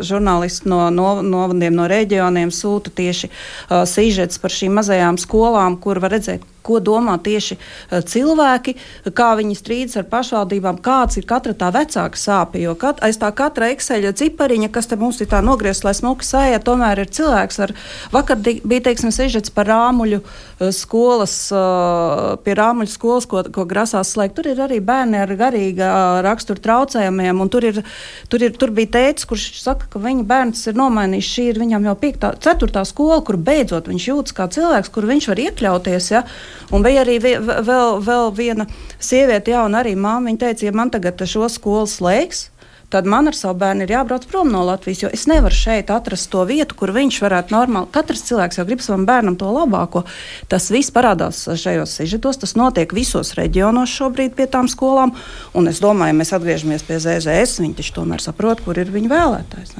žurnālisti 0.07 0.69
no, 0.69 0.83
no 0.93 1.13
novadiem, 1.25 1.75
no 1.77 1.87
reģioniem 1.91 2.50
sūta 2.55 2.93
tieši 2.95 3.31
uh, 3.31 3.83
sižets 3.89 4.41
par 4.43 4.55
šīm 4.55 4.77
mazajām 4.81 5.19
skolām, 5.21 5.79
kur 5.81 6.01
var 6.03 6.17
redzēt, 6.17 6.47
ko 6.67 6.81
domā 6.85 7.17
tieši 7.23 7.57
uh, 7.57 8.01
cilvēki, 8.05 8.77
kā 9.17 9.31
viņi 9.39 9.57
strīdas 9.59 9.99
ar 10.01 10.09
pašvaldībām, 10.11 10.81
kāds 10.85 11.21
ir 11.21 11.27
katra 11.29 11.55
tā 11.57 11.71
vecāka 11.75 12.21
sāpe. 12.21 12.61
Jo 12.63 12.77
kat, 12.79 13.03
aiz 13.05 13.19
tā 13.21 13.31
katra 13.37 13.71
ekseļa 13.75 14.13
cipariņa, 14.21 14.71
kas 14.75 14.91
te 14.91 14.99
mums 15.01 15.21
ir 15.21 15.31
tā 15.31 15.43
nogriezta, 15.45 15.89
lai 15.89 15.97
smuki 15.99 16.27
sēja, 16.27 16.63
tomēr 16.65 17.05
ir 17.05 17.13
cilvēks 17.15 17.61
ar 17.67 17.75
vakar 18.15 18.41
bija, 18.45 18.83
teiksim, 18.91 19.13
sižets 19.15 19.53
par 19.55 19.71
rāmuļu 19.71 20.21
uh, 20.23 20.69
skolas, 20.75 21.37
uh, 21.55 22.37
pie 22.45 22.57
rāmuļu 22.59 22.93
skolas, 22.93 23.29
ko, 23.31 23.45
ko 23.53 23.67
grasās 23.69 24.15
slēgt. 24.15 24.37
Tur 24.41 24.51
ir 24.53 24.63
arī 24.65 24.81
bērni 24.85 25.21
ar 25.21 25.35
garīga 25.37 25.91
rakstura 26.25 26.63
traucējumiem, 26.65 27.41
un 27.43 27.51
tur, 27.53 27.67
ir, 27.67 27.83
tur, 28.31 28.45
ir, 28.45 28.55
tur 28.59 28.73
bija 28.75 28.95
teicis, 28.99 29.29
kurš 29.29 29.47
saka, 29.61 29.89
ka 29.93 30.03
viņa 30.03 30.27
bērns 30.29 30.67
ir 30.71 30.79
nomainījis, 30.79 31.33
šī 31.35 31.47
ir 31.53 31.61
viņam 31.63 31.89
jau 31.91 31.97
piektā, 32.01 32.33
ceturtā 32.43 32.85
skola, 32.89 33.21
kur 33.27 33.39
beidzot 33.41 33.91
viņš 33.91 34.09
jūtas 34.11 34.37
kā 34.37 34.49
cilvēks, 34.53 34.93
kur 34.95 35.09
viņš 35.11 35.31
var 35.33 35.43
iekļauties. 35.47 36.11
Ja? 36.15 36.25
Un 36.71 36.87
bija 36.87 37.05
arī 37.05 37.19
vēl, 37.23 38.01
vēl 38.05 38.33
viena 38.37 38.67
sieviete, 38.99 39.55
jauna 39.55 39.83
arī 39.83 39.97
māma. 39.99 40.29
Viņa 40.31 40.47
teica, 40.47 40.67
ja 40.69 40.77
man 40.77 40.93
tagad 40.95 41.23
šo 41.27 41.49
skolu 41.51 41.89
slēgs, 41.91 42.49
tad 42.91 43.07
man 43.07 43.31
ar 43.31 43.37
savu 43.39 43.59
bērnu 43.61 43.87
ir 43.87 43.93
jābrauc 43.95 44.27
prom 44.31 44.51
no 44.51 44.65
Latvijas. 44.67 45.05
Jo 45.05 45.11
es 45.15 45.27
nevaru 45.31 45.55
šeit 45.55 45.91
atrast 45.95 46.31
to 46.33 46.43
vietu, 46.49 46.75
kur 46.79 46.93
viņš 46.95 47.21
varētu 47.23 47.55
normāli. 47.55 47.91
Katrs 47.95 48.25
cilvēks 48.27 48.59
jau 48.59 48.67
grib 48.67 48.83
savam 48.83 49.07
bērnam 49.07 49.39
to 49.39 49.51
labāko. 49.55 50.03
Tas 50.51 50.71
viss 50.75 50.93
parādās 50.95 51.45
šajos 51.47 51.95
sižetos, 52.01 52.41
tas 52.43 52.57
notiek 52.59 52.93
visos 52.97 53.35
reģionos 53.39 53.95
šobrīd 53.95 54.35
pie 54.39 54.49
tām 54.51 54.69
skolām. 54.71 55.15
Un 55.55 55.71
es 55.71 55.83
domāju, 55.83 56.15
ja 56.15 56.21
mēs 56.23 56.35
atgriežamies 56.37 56.87
pie 56.87 56.99
ZZS, 57.03 57.63
viņi 57.63 57.79
taču 57.79 58.01
tomēr 58.01 58.23
saprot, 58.25 58.63
kur 58.67 58.79
ir 58.83 58.91
viņu 58.91 59.13
vēlētājs. 59.13 59.79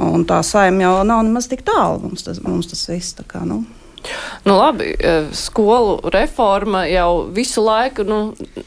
Un 0.00 0.24
tā 0.28 0.38
saima 0.46 0.84
jau 0.84 0.94
nav 1.04 1.24
nemaz 1.26 1.48
tik 1.50 1.64
tālu 1.66 2.04
mums 2.04 2.24
tas, 2.24 2.38
mums 2.44 2.70
tas 2.70 2.86
viss. 2.92 3.16
Kā, 3.28 3.42
nu. 3.48 3.64
Nu, 4.44 4.56
labi, 4.56 4.94
e, 4.98 5.24
skolu 5.32 5.98
reforma 6.12 6.84
jau 6.88 7.26
visu 7.32 7.64
laiku, 7.64 8.04
nu, 8.08 8.20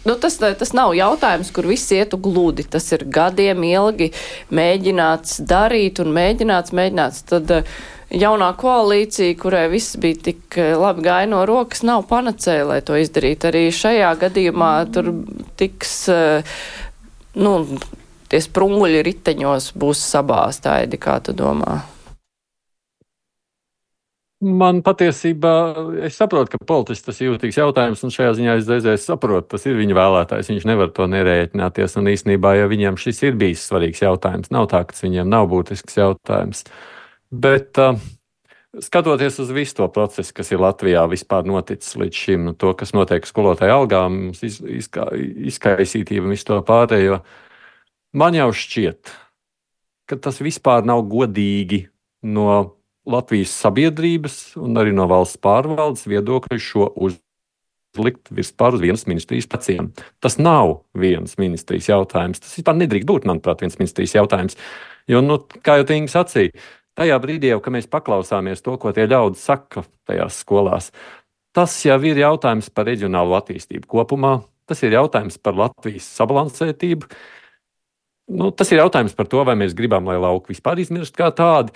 nu 0.06 0.16
tas, 0.22 0.38
tas 0.38 0.74
nav 0.78 0.94
jautājums, 0.94 1.50
kur 1.54 1.68
viss 1.68 1.92
ietu 1.96 2.20
gludi. 2.22 2.66
Tas 2.70 2.92
ir 2.94 3.06
gadiem 3.10 3.64
ilgi 3.66 4.12
mēģināts 4.54 5.42
darīt 5.50 6.04
un 6.04 6.14
mēģināts, 6.14 6.76
mēģināts. 6.78 7.24
Tad 7.32 7.56
e, 7.58 7.64
jaunā 8.14 8.52
koalīcija, 8.62 9.38
kurai 9.42 9.66
viss 9.74 9.98
bija 9.98 10.22
tik 10.30 10.60
e, 10.62 10.70
labi 10.78 11.08
gāja 11.08 11.32
no 11.32 11.42
rokas, 11.50 11.82
nav 11.88 12.06
panacēja, 12.12 12.70
lai 12.70 12.82
to 12.86 13.00
izdarītu. 13.02 13.50
Arī 13.50 13.66
šajā 13.74 14.14
gadījumā 14.28 14.74
tur 14.94 15.10
tiks, 15.58 15.96
nu, 17.34 17.56
tie 18.30 18.44
sprunguļi 18.46 19.02
riteņos 19.10 19.74
būs 19.82 20.06
sabāztāji, 20.14 21.02
kā 21.02 21.18
tu 21.26 21.34
domā? 21.38 21.82
Man 24.44 24.82
patiesībā, 24.84 25.54
es 26.04 26.18
saprotu, 26.20 26.54
ka 26.54 26.66
politiski 26.68 27.08
tas 27.08 27.20
ir 27.22 27.30
jūtīgs 27.30 27.60
jautājums, 27.62 28.02
un 28.04 28.12
šajā 28.12 28.34
ziņā 28.40 28.56
es 28.60 28.68
reizēs 28.68 29.06
saprotu, 29.08 29.54
tas 29.54 29.68
ir 29.70 29.78
viņa 29.80 29.96
vēlētājs. 29.96 30.50
Viņš 30.52 30.66
nevar 30.68 30.92
to 30.96 31.08
nerēķināties, 31.12 31.96
un 32.02 32.10
īsnībā, 32.12 32.58
ja 32.60 32.72
viņam 32.72 33.00
šis 33.00 33.24
ir 33.30 33.38
bijis 33.40 33.64
svarīgs 33.70 34.04
jautājums, 34.04 34.52
nav 34.52 34.68
tā, 34.74 34.82
ka 34.84 34.96
tas 34.96 35.06
viņiem 35.06 35.32
nav 35.32 35.48
būtisks 35.54 35.96
jautājums. 36.02 36.66
Bet 37.32 37.80
uh, 37.80 37.96
skatoties 38.84 39.40
uz 39.46 39.54
visu 39.56 39.80
to 39.80 39.88
procesu, 39.96 40.36
kas 40.36 40.52
ir 40.52 40.62
Latvijā 40.62 41.06
vispār 41.08 41.48
noticis 41.48 41.96
līdz 42.02 42.26
šim, 42.26 42.52
to, 42.60 42.76
kas 42.76 42.92
notiek 42.98 43.26
skolotāju 43.30 43.78
algām, 43.80 44.20
iz, 44.36 44.60
izka, 44.60 45.08
izkaisītība 45.54 46.28
un 46.28 46.36
visu 46.36 46.52
to 46.52 46.60
pārējo, 46.68 47.24
Man 48.14 48.36
jau 48.38 48.52
šķiet, 48.54 49.10
ka 50.06 50.20
tas 50.22 50.38
vispār 50.46 50.86
nav 50.86 51.00
godīgi 51.10 51.88
no 52.30 52.76
Latvijas 53.10 53.52
sabiedrības 53.60 54.56
un 54.62 54.80
arī 54.80 54.94
no 54.96 55.10
valsts 55.12 55.40
pārvaldes 55.44 56.06
viedokļa 56.08 56.60
šo 56.62 56.88
uzlikt 56.96 58.32
vispār 58.32 58.78
uz 58.78 58.84
vienas 58.84 59.04
ministrijas 59.10 59.50
pleciem. 59.52 59.90
Tas 60.24 60.40
nav 60.40 60.86
vienas 60.96 61.36
ministrijas 61.42 61.90
jautājums. 61.92 62.40
Tas 62.44 62.56
vispār 62.58 62.80
nedrīkst 62.80 63.10
būt, 63.10 63.28
manuprāt, 63.30 63.66
viens 63.66 63.76
ministrijas 63.82 64.16
jautājums. 64.16 64.58
Jo, 65.12 65.20
nu, 65.26 65.42
kā 65.66 65.82
jau 65.82 65.90
Tīns 65.90 66.16
sacīja, 66.16 66.56
tajā 66.96 67.20
brīdī, 67.20 67.52
jau, 67.52 67.60
kad 67.64 67.76
mēs 67.76 67.92
paklausāmies 67.92 68.64
to, 68.64 68.78
ko 68.80 68.96
tie 68.96 69.10
ļaudis 69.10 69.44
saka 69.52 69.84
tajās 70.08 70.40
skolās, 70.46 70.90
tas 71.54 71.76
jau 71.86 72.00
ir 72.08 72.24
jautājums 72.24 72.72
par 72.74 72.88
reģionālu 72.90 73.36
attīstību 73.40 73.90
kopumā. 73.90 74.40
Tas 74.70 74.80
ir 74.86 74.96
jautājums 74.96 75.36
par 75.44 75.58
Latvijas 75.60 76.06
sabalansētību, 76.16 77.10
nu, 78.40 78.52
tas 78.56 78.70
ir 78.72 78.80
jautājums 78.80 79.16
par 79.18 79.28
to, 79.28 79.42
vai 79.44 79.58
mēs 79.60 79.76
gribam, 79.76 80.08
lai 80.08 80.16
lauki 80.24 80.54
vispār 80.54 80.80
izmirst 80.80 81.18
kā 81.20 81.28
tādi. 81.36 81.76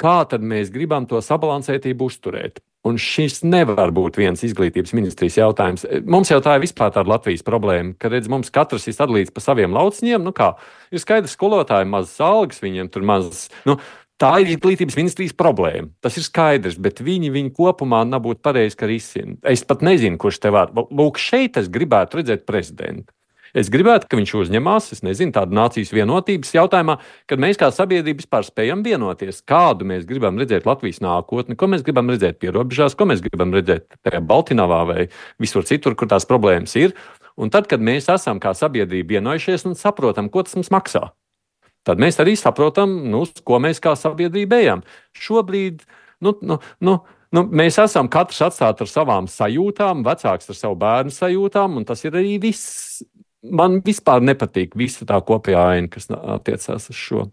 Kā 0.00 0.20
tad 0.28 0.42
mēs 0.42 0.72
gribam 0.74 1.06
to 1.06 1.20
sabalansētību 1.22 2.08
uzturēt? 2.10 2.62
Un 2.84 2.98
šis 3.00 3.40
nevar 3.46 3.94
būt 3.96 4.18
viens 4.20 4.42
izglītības 4.44 4.92
ministrijas 4.92 5.38
jautājums. 5.38 5.86
Mums 6.04 6.28
jau 6.28 6.40
tā 6.44 6.58
ir 6.58 6.64
vispār 6.66 6.90
tāda 6.92 7.14
Latvijas 7.14 7.44
problēma, 7.46 7.94
ka 7.96 8.10
redz, 8.12 8.28
mums 8.28 8.52
katrs 8.52 8.84
ir 8.90 8.96
sadalīts 8.96 9.32
pa 9.32 9.40
saviem 9.40 9.72
lauciņiem. 9.72 10.20
Nu 10.20 10.34
kā, 10.36 10.50
ir 10.92 11.00
skaidrs, 11.00 11.32
ka 11.32 11.38
skolotāji 11.38 11.88
mazas 11.88 12.20
algas, 12.20 12.60
viņiem 12.64 12.90
tur 12.92 13.06
mazas. 13.08 13.46
Nu, 13.64 13.78
Tā 14.22 14.28
ir 14.38 14.52
izglītības 14.52 14.94
ministrijas 14.94 15.32
problēma. 15.34 15.88
Tas 16.04 16.14
ir 16.20 16.22
skaidrs, 16.22 16.76
bet 16.78 17.00
viņi, 17.02 17.32
viņi 17.34 17.50
kopumā 17.56 18.04
nav 18.06 18.22
būtu 18.22 18.44
pareizi, 18.46 18.76
ka 18.78 18.86
risina. 18.86 19.34
Es 19.50 19.64
pat 19.66 19.82
nezinu, 19.82 20.20
kurš 20.22 20.38
te 20.44 20.52
var. 20.54 20.70
Lūk, 20.70 21.18
šeit 21.18 21.58
es 21.58 21.66
gribētu 21.72 22.20
redzēt 22.20 22.44
prezidentu. 22.46 23.10
Es 23.54 23.68
gribētu, 23.70 24.08
ka 24.10 24.18
viņš 24.18 24.32
uzņemās, 24.40 24.88
es 24.96 25.04
nezinu, 25.06 25.30
tādu 25.36 25.54
nācijas 25.54 25.92
vienotības 25.94 26.48
jautājumā, 26.56 26.96
kad 27.30 27.38
mēs 27.42 27.60
kā 27.60 27.68
sabiedrība 27.70 28.24
vispār 28.24 28.42
spējam 28.42 28.82
vienoties, 28.82 29.38
kādu 29.46 29.86
mēs 29.86 30.02
gribam 30.08 30.40
redzēt 30.42 30.66
Latvijas 30.66 30.98
nākotni, 31.04 31.54
ko 31.54 31.68
mēs 31.70 31.84
gribam 31.86 32.10
redzēt 32.10 32.40
pie 32.42 32.50
robežās, 32.50 32.98
ko 32.98 33.06
mēs 33.06 33.22
gribam 33.22 33.54
redzēt 33.54 33.94
tajā 34.02 34.24
Baltiņavā 34.26 34.80
vai 34.90 35.06
visur 35.38 35.62
citur, 35.68 35.94
kur 35.94 36.10
tās 36.10 36.26
problēmas 36.26 36.74
ir. 36.82 36.98
Un 37.38 37.54
tad, 37.54 37.70
kad 37.70 37.82
mēs 37.82 38.10
esam 38.10 38.42
kā 38.42 38.56
sabiedrība 38.58 39.20
vienojušies 39.20 39.68
un 39.70 39.78
saprotam, 39.78 40.32
ko 40.34 40.42
tas 40.42 40.58
mums 40.58 40.74
maksā, 40.74 41.06
tad 41.86 42.02
mēs 42.02 42.18
arī 42.22 42.34
saprotam, 42.40 43.04
nu, 43.06 43.22
ko 43.46 43.62
mēs 43.62 43.78
kā 43.82 43.94
sabiedrība 43.98 44.64
ejam. 44.64 44.82
Šobrīd, 45.14 45.86
nu, 46.26 46.34
nu, 46.42 46.58
nu, 46.82 47.02
Nu, 47.34 47.42
mēs 47.50 47.80
esam 47.82 48.06
katrs 48.06 48.38
atstāti 48.46 48.84
ar 48.84 48.90
savām 48.90 49.26
sajūtām, 49.26 50.04
vecāks 50.06 50.52
ar 50.52 50.54
savu 50.54 50.76
bērnu 50.78 51.10
sajūtām, 51.10 51.80
un 51.80 51.86
tas 51.88 52.04
ir 52.06 52.14
arī 52.14 52.36
viss 52.44 53.00
man 53.50 53.80
vispār 53.84 54.24
nepatīk 54.24 54.76
visa 54.78 55.06
tā 55.08 55.20
kopējā 55.24 55.64
aina, 55.74 55.90
kas 55.92 56.08
attiecās 56.10 56.90
uz 56.90 56.98
šo. 56.98 57.26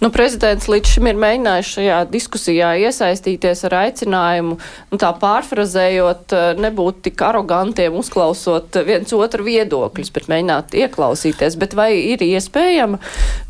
Nu, 0.00 0.08
prezidents 0.14 0.68
līdz 0.70 0.94
šim 0.94 1.08
ir 1.10 1.18
mēģinājis 1.20 1.70
šajā 1.76 1.98
diskusijā 2.10 2.70
iesaistīties 2.86 3.64
ar 3.68 3.76
aicinājumu, 3.82 4.56
nu, 4.90 4.98
tā 5.00 5.10
pārfrazējot, 5.20 6.32
eh, 6.36 6.60
nebūt 6.60 7.02
tik 7.08 7.20
arogantiem, 7.26 7.98
uzklausot 8.00 8.80
viens 8.86 9.12
otru 9.12 9.44
viedokļus, 9.44 10.12
bet 10.14 10.28
mēģināt 10.32 10.76
ieklausīties. 10.80 11.58
Bet 11.60 11.76
vai 11.76 11.90
ir 11.98 12.24
iespējama, 12.24 13.00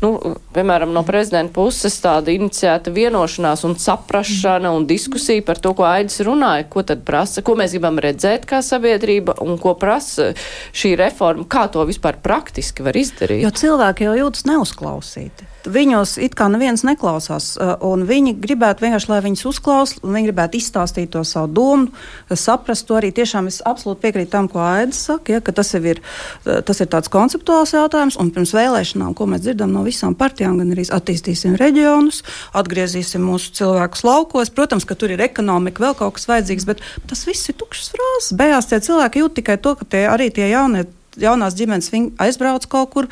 nu, 0.03 0.11
piemēram, 0.55 0.91
no 0.95 1.05
prezidenta 1.07 1.55
puses 1.55 1.95
tāda 2.03 2.33
iniciēta 2.35 2.91
vienošanās 2.91 3.63
un 3.67 3.77
saprašana 3.79 4.73
un 4.75 4.87
diskusija 4.89 5.45
par 5.47 5.61
to, 5.63 5.73
ko 5.77 5.87
Aidis 5.87 6.19
runāja, 6.27 6.67
ko 6.71 6.83
tad 6.83 7.05
prasa, 7.07 7.45
ko 7.45 7.55
mēs 7.59 7.75
gribam 7.77 7.99
redzēt 8.01 8.47
kā 8.49 8.59
sabiedrība 8.65 9.37
un 9.45 9.55
ko 9.61 9.75
prasa 9.79 10.33
šī 10.75 10.95
reforma, 10.99 11.47
kā 11.47 11.67
to 11.71 11.85
vispār 11.87 12.19
praktiski 12.23 12.83
var 12.83 12.99
izdarīt? 12.99 13.45
Jo 13.45 13.53
cilvēki 13.55 14.09
jau 14.09 14.17
jūtas 14.25 14.47
neuzklausīti 14.49 15.50
viņos 15.65 16.15
it 16.21 16.35
kā 16.37 16.47
neviens 16.51 16.83
neklausās, 16.87 17.53
un 17.85 18.05
viņi 18.09 18.33
gribētu 18.41 18.85
vienkārši, 18.85 19.09
lai 19.11 19.19
viņus 19.25 19.43
uzklaus, 19.49 19.93
viņi 20.01 20.29
gribētu 20.29 20.57
izstāstīt 20.59 21.11
to 21.13 21.23
savu 21.27 21.51
domu, 21.53 21.89
saprast 22.33 22.87
to 22.87 22.97
arī. 22.97 23.11
Tiešām 23.15 23.49
es 23.51 23.61
absolūti 23.67 24.01
piekrītu 24.05 24.31
tam, 24.33 24.47
ko 24.51 24.61
Aidis 24.63 25.01
saka, 25.09 25.35
ja, 25.35 25.41
ka 25.43 25.53
tas 25.55 25.73
ir, 25.77 26.01
uh, 26.45 26.61
tas 26.65 26.81
ir 26.81 26.89
tāds 26.91 27.11
konceptuāls 27.11 27.75
jautājums, 27.75 28.17
un 28.21 28.31
pirms 28.33 28.53
vēlēšanām, 28.57 29.13
ko 29.17 29.27
mēs 29.29 29.43
dzirdam 29.45 29.73
no 29.75 29.83
visām 29.85 30.15
partijām, 30.17 30.57
gan 30.61 30.73
arī 30.73 30.87
attīstīsim 30.87 31.57
reģionus, 31.61 32.23
atgriezīsim 32.57 33.23
mūsu 33.25 33.53
cilvēkus 33.59 34.05
laukos. 34.07 34.53
Protams, 34.55 34.87
ka 34.87 34.97
tur 34.97 35.13
ir 35.13 35.21
ekonomika, 35.25 35.83
vēl 35.83 35.97
kaut 35.99 36.17
kas 36.17 36.29
vajadzīgs, 36.31 36.67
bet 36.69 36.81
tas 37.09 37.25
viss 37.27 37.51
ir 37.51 37.59
tukšs 37.59 37.93
frāzes. 37.93 38.33
Beigās 38.39 38.69
tie 38.71 38.81
cilvēki 38.81 39.23
jūt 39.23 39.37
tikai 39.41 39.59
to, 39.61 39.75
ka 39.79 39.87
tie, 39.87 40.05
arī 40.09 40.31
tie 40.33 40.49
jaunie, 40.51 40.87
jaunās 41.19 41.55
ģimenes 41.59 41.91
aizbrauc 42.21 42.67
kaut 42.71 42.93
kur. 42.95 43.09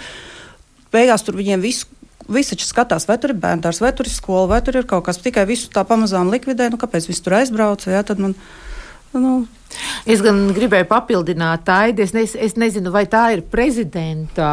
Beigās 0.94 1.22
tur 1.22 1.38
viņiem 1.38 1.62
viss 1.62 1.86
Visi 2.30 2.56
taču 2.56 2.68
skatās, 2.70 3.08
vai 3.10 3.18
tur 3.22 3.34
ir 3.34 3.40
bērns, 3.42 3.82
vai 3.84 3.94
tur 3.96 4.10
ir 4.10 4.14
skola, 4.14 4.48
vai 4.54 4.64
tur 4.66 4.80
ir 4.82 4.90
kaut 4.90 5.08
kas. 5.08 5.22
Tikai 5.22 5.48
visu 5.50 5.72
tā 5.74 5.86
pamazām 5.88 6.32
likvidē. 6.34 6.70
Nu, 6.70 6.78
kāpēc 6.82 7.10
viņi 7.10 7.24
tur 7.26 7.40
aizbrauca? 7.40 7.94
Jā, 7.94 8.04
man, 8.22 8.36
nu, 9.18 9.40
Es 10.10 10.22
gan 10.26 10.48
gribēju 10.56 10.88
papildināt 10.90 11.66
tādu, 11.68 12.02
es, 12.02 12.14
ne, 12.16 12.24
es 12.26 12.56
nezinu, 12.60 12.90
vai 12.94 13.06
tā 13.10 13.28
ir 13.36 13.44
prezidenta 13.46 14.50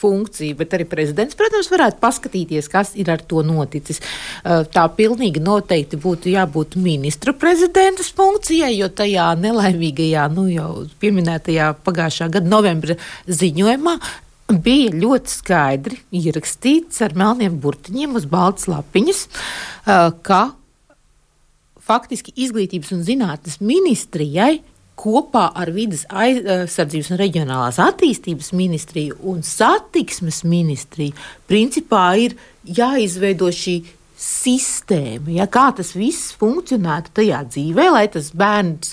funkcija, 0.00 0.56
bet 0.56 0.74
arī 0.76 0.86
prezidents, 0.88 1.36
protams, 1.36 1.68
varētu 1.72 2.00
paskatīties, 2.00 2.70
kas 2.72 2.94
ir 3.00 3.10
ar 3.12 3.20
to 3.28 3.42
noticis. 3.44 4.00
Tā 4.44 4.86
pilnīgi 4.96 5.42
noteikti 5.44 6.00
būtu 6.00 6.32
jābūt 6.32 6.78
ministra 6.80 7.34
prezidentas 7.36 8.08
funkcijai, 8.16 8.72
jo 8.78 8.88
tajā 8.88 9.28
nelaimīgajā, 9.42 10.24
nu 10.32 10.48
jau 10.48 10.70
pieminētajā 11.04 11.74
pagājušā 11.84 12.30
gada 12.32 12.52
novembra 12.52 12.96
ziņojumā 13.28 13.98
bija 14.58 14.94
ļoti 14.96 15.32
skaidri 15.32 16.00
ierakstīts 16.20 17.02
ar 17.06 17.14
melniem 17.18 17.60
burtiņiem 17.62 18.16
uz 18.18 18.26
baltas 18.30 18.66
lapiņas, 18.70 19.26
ka 20.26 20.40
faktiski 21.90 22.34
izglītības 22.38 22.92
un 22.94 23.06
zinātnes 23.06 23.60
ministrijai 23.62 24.60
kopā 25.00 25.46
ar 25.56 25.70
vidas 25.72 26.04
aizsardzības 26.12 27.12
un 27.14 27.20
reģionālās 27.20 27.78
attīstības 27.80 28.52
ministriju 28.56 29.16
un 29.32 29.40
satiksmes 29.46 30.42
ministriju 30.44 31.16
principā 31.48 32.04
ir 32.20 32.36
jāizveido 32.64 33.48
šī 33.54 33.78
sistēma, 34.20 35.32
ja, 35.32 35.46
kā 35.48 35.70
tas 35.76 35.94
viss 35.96 36.34
funkcionētu 36.36 37.14
tajā 37.16 37.40
dzīvē, 37.48 37.86
lai 37.94 38.04
tas 38.12 38.28
bērns 38.36 38.92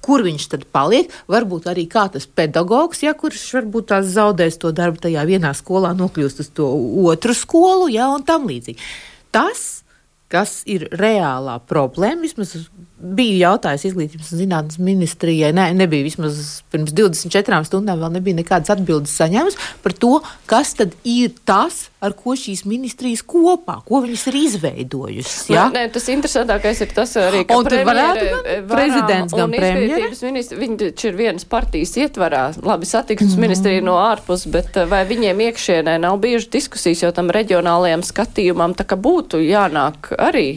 kur 0.00 0.24
viņš 0.26 0.48
tad 0.54 0.66
paliek. 0.74 1.12
Varbūt 1.30 1.68
arī 1.72 1.86
kā 1.90 2.06
tas 2.12 2.26
pedagogs, 2.26 3.02
ja 3.04 3.14
kurš 3.18 3.44
varbūt 3.58 3.90
tās 3.92 4.10
zaudēs 4.14 4.58
to 4.62 4.72
darbu 4.76 5.02
tajā 5.04 5.26
vienā 5.28 5.52
skolā, 5.58 5.92
nokļūst 5.98 6.42
uz 6.44 6.50
to 6.56 6.68
otru 7.12 7.36
skolu, 7.36 7.90
ja 7.92 8.08
un 8.14 8.26
tam 8.26 8.48
līdzīgi. 8.50 8.80
Tas 9.32 9.82
kas 10.32 10.62
ir 10.70 10.86
reālā 10.96 11.58
problēma. 11.68 12.24
Vismaz 12.24 12.54
bija 13.02 13.48
jautājums 13.50 13.84
izglītības 13.88 14.32
un 14.32 14.40
zinātnes 14.40 14.78
ministrijai. 14.82 15.50
Nē, 15.54 15.70
ne, 15.72 15.82
nebija 15.82 16.06
vismaz 16.06 16.38
pirms 16.72 16.94
24 16.94 17.62
stundām 17.66 18.00
vēl 18.02 18.14
nebija 18.14 18.38
nekādas 18.38 18.72
atbildes 18.74 19.14
saņēmas 19.18 19.58
par 19.82 19.94
to, 19.98 20.12
kas 20.50 20.76
tad 20.78 20.94
ir 21.08 21.34
tas, 21.48 21.88
ar 22.02 22.14
ko 22.18 22.36
šīs 22.38 22.64
ministrijas 22.66 23.22
kopā, 23.26 23.78
ko 23.86 24.02
viņas 24.04 24.24
ir 24.30 24.38
izveidojušas. 24.42 25.50
Ja? 25.52 25.66
Nē, 25.74 25.84
tas 25.94 26.08
interesantākais 26.14 26.82
ir 26.86 26.94
tas 26.94 27.14
arī, 27.20 27.42
ka 27.48 27.58
premjere, 27.66 28.62
prezidents 28.70 29.36
gan 29.36 29.54
premjeras. 29.54 30.22
Viņi 30.62 30.78
taču 30.86 31.10
ir 31.10 31.18
vienas 31.18 31.46
partijas 31.48 31.94
ietvarā, 31.98 32.44
labi 32.62 32.88
satiksmes 32.88 33.36
mm. 33.36 33.46
ministrija 33.46 33.84
no 33.84 33.98
ārpus, 34.02 34.46
bet 34.52 34.78
eh, 34.78 34.88
vai 34.90 35.04
viņiem 35.10 35.46
iekšienē 35.50 35.98
nav 36.02 36.18
bijušas 36.22 36.50
diskusijas, 36.54 37.04
jo 37.06 37.12
tam 37.14 37.30
reģionālajam 37.34 38.06
skatījumam 38.06 38.76
tā 38.78 38.86
kā 38.88 38.98
būtu 38.98 39.42
jānāk 39.42 40.14
arī. 40.18 40.48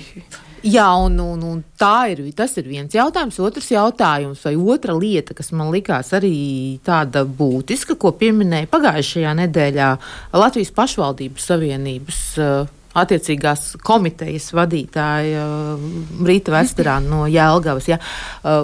Jā, 0.66 0.88
un, 0.98 1.20
un, 1.22 1.42
un 1.46 1.60
tā 1.78 2.08
ir, 2.10 2.24
tas 2.34 2.56
ir 2.58 2.66
viens 2.66 2.94
jautājums. 2.94 3.38
Otrs 3.46 3.68
jautājums, 3.70 4.42
vai 4.48 4.56
otra 4.58 4.96
lieta, 4.98 5.36
kas 5.38 5.52
man 5.54 5.70
likās 5.74 6.10
arī 6.18 6.80
tāda 6.86 7.22
būtiska, 7.26 7.94
ko 8.02 8.10
pieminēja 8.18 8.72
pagājušajā 8.72 9.36
nedēļā 9.44 9.92
Latvijas 10.34 10.74
pašvaldības 10.74 11.52
savienības. 11.52 12.24
Uh, 12.40 12.74
Attiecīgās 12.96 13.74
komitejas 13.84 14.54
vadītāja 14.56 15.44
uh, 15.44 15.88
Rīta 16.24 16.54
Vesterāna 16.54 17.12
no 17.12 17.26
Jēlgavas. 17.28 17.90
Ja, 17.92 18.00
uh, 18.00 18.64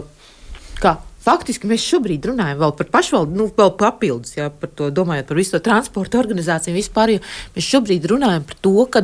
kā 0.80 0.96
Faktiski 1.22 1.70
mēs 1.70 1.84
šobrīd 1.86 2.26
runājam 2.32 2.64
par 2.80 2.88
pašvaldību, 2.96 3.38
nu, 3.38 3.50
vēl 3.54 3.76
papildus, 3.78 4.34
jā, 4.40 4.48
par 4.50 4.72
to 4.74 4.88
domājot 4.90 5.28
par 5.30 5.38
visu 5.38 5.54
to 5.54 5.60
transporta 5.68 6.18
organizāciju 6.18 6.74
vispār. 6.80 7.20
Mēs 7.54 7.68
šobrīd 7.76 8.08
runājam 8.10 8.48
par 8.50 8.58
to, 8.66 8.78
ka 8.90 9.04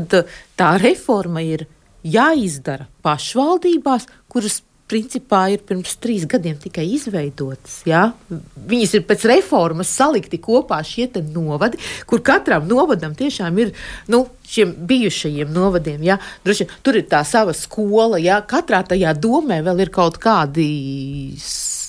tā 0.57 0.71
reforma 0.81 1.45
ir 1.45 1.67
jāizdara 2.13 2.87
pašvaldībās, 3.05 4.07
kuras 4.31 4.61
principā 4.87 5.41
ir 5.51 5.63
pirms 5.67 5.97
trīs 5.99 6.23
gadiem 6.29 6.55
tikai 6.61 6.85
izveidotas. 6.95 7.81
Ja? 7.87 8.13
Viņas 8.29 8.95
ir 8.95 9.03
pēc 9.07 9.25
reformas 9.27 9.91
salikti 9.91 10.39
kopā 10.43 10.79
šie 10.87 11.09
novadi, 11.33 11.79
kur 12.07 12.23
katram 12.23 12.67
novadam 12.69 13.15
tiešām 13.17 13.59
ir 13.63 13.73
nu, 14.07 14.25
šiem 14.47 14.73
bijušajiem 14.87 15.51
novadiem. 15.53 16.03
Ja? 16.07 16.19
Droši, 16.45 16.69
tur 16.83 16.99
ir 16.99 17.07
tā 17.11 17.23
sava 17.27 17.55
skola, 17.57 18.19
ja 18.23 18.39
katrā 18.47 18.83
tajā 18.87 19.13
domē 19.19 19.59
vēl 19.65 19.87
ir 19.87 19.93
kaut 19.93 20.21
kādi 20.23 20.69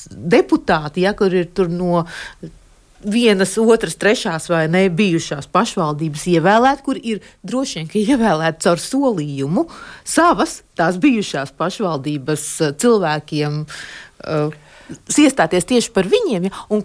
deputāti, 0.08 1.04
ja, 1.04 1.12
kur 1.14 1.34
ir 1.34 1.50
no 1.70 2.06
vienas, 3.05 3.57
otras, 3.59 3.96
trešās 3.99 4.49
vai 4.51 4.66
ne 4.70 4.86
bijušās 4.90 5.49
pašvaldības 5.55 6.26
ievēlēt, 6.34 6.82
kur 6.86 6.99
ir 6.99 7.22
droši 7.46 7.84
vien 7.84 8.12
ievēlēt 8.14 8.61
caur 8.64 8.82
solījumu 8.82 9.66
savas 10.07 10.62
tās 10.78 10.99
bijušās 11.03 11.55
pašvaldības 11.59 12.46
eh, 12.62 12.76
cilvēkiem 12.78 13.64
uh, 13.64 14.57
iestāties 15.18 15.68
tieši 15.68 15.92
par 15.94 16.09
viņiem. 16.11 16.49
Ja? 16.49 16.80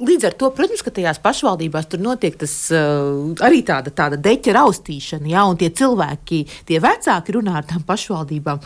Līdz 0.00 0.30
ar 0.30 0.36
to, 0.40 0.48
protams, 0.56 0.80
ka 0.80 0.92
tajās 0.96 1.18
pašvaldībās 1.20 1.90
tur 1.90 2.00
notiek 2.00 2.38
tas, 2.40 2.54
uh, 2.72 3.34
arī 3.44 3.64
tāda, 3.66 3.92
tāda 3.92 4.20
deķa 4.20 4.54
raustīšana, 4.56 5.28
ja, 5.34 5.44
un 5.50 5.58
tie 5.60 5.72
cilvēki, 5.76 6.44
tie 6.70 6.78
vecāki 6.80 7.36
runā 7.36 7.58
ar 7.60 7.68
tām 7.68 7.82
pašvaldībām. 7.88 8.62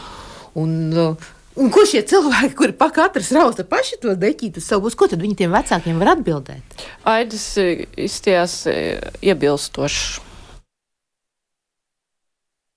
Un, 0.63 0.77
uh, 0.95 1.33
Un 1.55 1.71
ko 1.71 1.85
šie 1.87 2.01
cilvēki, 2.03 2.55
kuri 2.59 2.75
pa 2.75 2.89
katrs 2.91 3.31
rausta 3.35 3.63
paši 3.69 4.01
to 4.03 4.17
deķītu 4.19 4.63
savus, 4.63 4.97
ko 4.99 5.07
tad 5.11 5.23
viņi 5.23 5.37
tiem 5.45 5.55
vecākiem 5.55 6.01
var 6.03 6.17
atbildēt? 6.17 6.83
Aidis 7.07 7.47
izties 7.95 8.65
eh, 8.71 8.99
iebilstošs. 9.23 10.24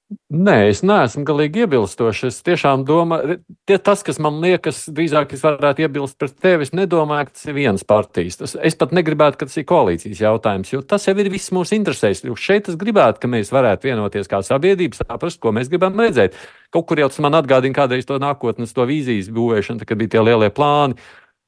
Nē, 0.08 0.70
es 0.72 0.80
neesmu 0.88 1.26
galīgi 1.28 1.66
iebilstošs. 1.66 2.22
Es 2.30 2.38
tiešām 2.48 2.86
domāju, 2.88 3.42
tie, 3.68 3.76
tas, 3.84 4.00
kas 4.08 4.22
man 4.24 4.38
liekas, 4.40 4.86
drīzāk 4.96 5.34
es 5.36 5.42
varētu 5.44 5.84
iebilst 5.84 6.16
pret 6.20 6.38
tevi. 6.44 6.64
Es 6.64 6.72
nedomāju, 6.76 7.28
ka 7.28 7.36
tas 7.36 7.48
ir 7.50 7.56
viens 7.58 7.84
partijas. 7.88 8.38
Tas, 8.40 8.54
es 8.70 8.78
pat 8.80 8.94
negribētu, 8.96 9.42
ka 9.42 9.50
tas 9.50 9.58
ir 9.60 9.66
koalīcijas 9.68 10.22
jautājums, 10.24 10.72
jo 10.72 10.80
tas 10.80 11.10
jau 11.10 11.16
ir 11.20 11.28
viss 11.34 11.52
mūsu 11.56 11.76
interesēs. 11.76 12.24
Jo 12.24 12.38
šeit 12.40 12.70
es 12.72 12.78
gribētu, 12.80 13.20
ka 13.24 13.32
mēs 13.34 13.52
varētu 13.52 13.90
vienoties 13.90 14.32
kā 14.32 14.40
sabiedrība, 14.48 14.96
saprast, 15.02 15.42
ko 15.44 15.52
mēs 15.56 15.68
gribam 15.74 16.00
redzēt. 16.00 16.38
Kaut 16.72 16.88
kur 16.88 17.04
jau 17.04 17.10
tas 17.12 17.20
man 17.24 17.36
atgādina 17.42 17.76
kādreiz 17.76 18.08
to 18.08 18.20
nākotnes, 18.24 18.72
to 18.76 18.88
vīzijas 18.88 19.28
būvēšanu, 19.36 19.84
kad 19.84 20.00
bija 20.00 20.16
tie 20.16 20.24
lielie 20.24 20.50
plāni. 20.56 20.96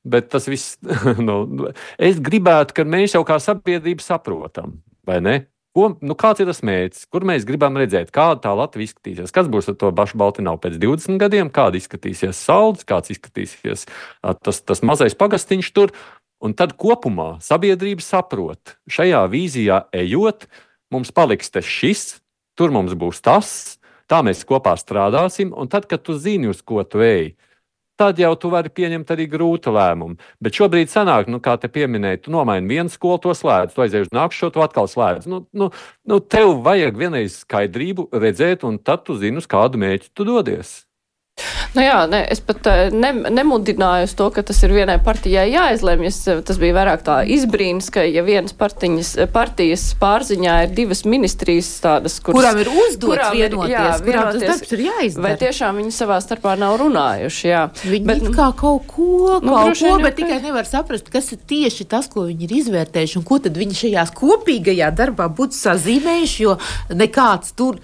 Bet 0.04 0.28
tas 0.36 0.52
viss, 0.52 0.76
nu, 1.30 1.70
es 1.96 2.20
gribētu, 2.20 2.76
ka 2.76 2.88
mēs 2.88 3.16
jau 3.16 3.24
kā 3.28 3.40
sabiedrība 3.44 4.04
saprotam, 4.04 4.82
vai 5.08 5.22
ne? 5.24 5.38
Ko, 5.78 5.92
nu, 6.02 6.16
kāds 6.18 6.42
ir 6.42 6.48
tas 6.50 6.64
mērķis, 6.66 7.04
kur 7.14 7.26
mēs 7.30 7.46
gribam 7.46 7.76
redzēt, 7.78 8.10
kāda 8.14 8.40
tā 8.48 8.54
Latvija 8.58 8.90
izskatīsies? 8.90 9.34
Kas 9.34 9.50
būs 9.52 9.70
ar 9.70 9.76
to 9.78 9.92
pašu 9.94 10.18
Baltināvu 10.18 10.58
pēc 10.64 10.80
20 10.82 11.20
gadiem, 11.22 11.52
kāda 11.54 11.78
izskatīsies 11.78 12.40
salds, 12.42 12.88
kāds 12.90 13.14
izskatīsies 13.14 13.86
tas, 14.42 14.62
tas 14.66 14.82
mazais 14.82 15.18
pagastiņš 15.20 15.70
tur. 15.76 15.94
Un 16.42 16.56
tad 16.58 16.74
kopumā 16.80 17.36
sabiedrība 17.44 18.02
saprot, 18.02 18.78
šajā 18.90 19.26
vīzijā 19.30 19.82
ejot, 19.94 20.48
mums 20.90 21.12
paliks 21.14 21.52
tas 21.52 21.68
šis, 21.68 22.06
tur 22.58 22.74
mums 22.74 22.96
būs 22.98 23.20
tas, 23.22 23.52
tā 24.10 24.24
mēs 24.26 24.46
kopā 24.48 24.74
strādāsim, 24.80 25.52
un 25.54 25.70
tad, 25.70 25.86
kad 25.92 26.02
tu 26.08 26.16
zini, 26.18 26.50
uz 26.50 26.64
ko 26.66 26.82
tu 26.88 27.04
ej, 27.04 27.34
tad 28.00 28.20
jau 28.20 28.32
tu 28.40 28.52
vari 28.54 28.72
pieņemt 28.72 29.12
arī 29.14 29.28
grūtu 29.30 29.74
lēmumu. 29.76 30.18
Bet 30.44 30.56
šobrīd 30.56 30.92
sanāk, 30.92 31.30
nu, 31.32 31.42
kā 31.44 31.58
te 31.60 31.70
pieminēja, 31.72 32.24
tu 32.26 32.34
nomaini 32.34 32.72
vienu 32.72 32.94
skolu, 32.94 33.20
to 33.26 33.36
slēdz, 33.36 33.76
tu 33.76 33.84
aizies 33.86 34.08
uz 34.08 34.14
nākšo, 34.16 34.52
tu 34.56 34.64
atkal 34.64 34.88
slēdz. 34.92 35.28
Nu, 35.30 35.44
nu, 35.52 35.72
nu, 36.08 36.20
tev 36.24 36.58
vajag 36.66 37.00
vienreiz 37.00 37.42
skaidrību 37.44 38.10
redzēt, 38.16 38.64
un 38.68 38.80
tad 38.80 39.04
tu 39.08 39.20
zini, 39.20 39.44
uz 39.44 39.50
kādu 39.52 39.82
mēķi 39.84 40.14
tu 40.16 40.28
dodies. 40.28 40.80
Nu 41.76 41.84
jā, 41.84 41.98
ne, 42.10 42.24
es 42.34 42.40
pat 42.42 42.66
eh, 42.70 42.90
ne, 42.94 43.12
nemudināju 43.30 44.10
to, 44.18 44.30
ka 44.34 44.42
tas 44.46 44.58
ir 44.66 44.74
vienai 44.74 44.98
partijai 45.06 45.46
jāizlemj. 45.52 46.10
Eh, 46.10 46.40
tas 46.46 46.58
bija 46.62 46.76
vairāk 46.80 47.04
tā 47.06 47.20
izbrīns, 47.30 47.92
ka 47.94 48.02
ja 48.08 48.24
vienas 48.26 48.56
partiņas, 48.58 49.12
eh, 49.20 49.30
partijas 49.30 49.84
pārziņā 50.02 50.56
ir 50.66 50.74
divas 50.78 51.04
ministrijas 51.06 51.70
tādas, 51.84 52.18
kuras, 52.26 52.40
kurām 52.40 52.62
ir 52.64 52.72
uzdots 52.74 53.28
vienoties, 53.36 53.76
jā, 53.76 53.92
kurām 54.08 54.32
tas 54.34 54.48
darbs 54.48 54.74
ir 54.74 54.86
jāizdara. 54.88 55.26
Vai 55.28 55.36
tiešām 55.44 55.84
viņi 55.84 55.94
savā 56.00 56.18
starpā 56.26 56.56
nav 56.60 56.80
runājuši, 56.82 57.46
jā. 57.52 57.62
Viņi 57.84 58.10
bet, 58.10 58.26
kā 58.34 58.50
kaut 58.58 58.90
ko, 58.90 59.38
nu, 59.44 59.54
kaut 59.54 59.78
ko, 59.84 59.94
bet 60.02 60.18
tikai 60.18 60.42
nevar 60.48 60.70
saprast, 60.70 61.14
kas 61.14 61.30
ir 61.36 61.44
tieši 61.54 61.86
tas, 61.92 62.10
ko 62.10 62.26
viņi 62.32 62.50
ir 62.50 62.58
izvērtējuši 62.64 63.22
un 63.22 63.30
ko 63.30 63.38
tad 63.46 63.62
viņi 63.62 63.80
šajās 63.84 64.16
kopīgajā 64.18 64.90
darbā 64.98 65.30
būtu 65.30 65.58
sazīmējuši, 65.60 66.44
jo 66.48 66.58
nekāds 66.98 67.54
tur 67.54 67.78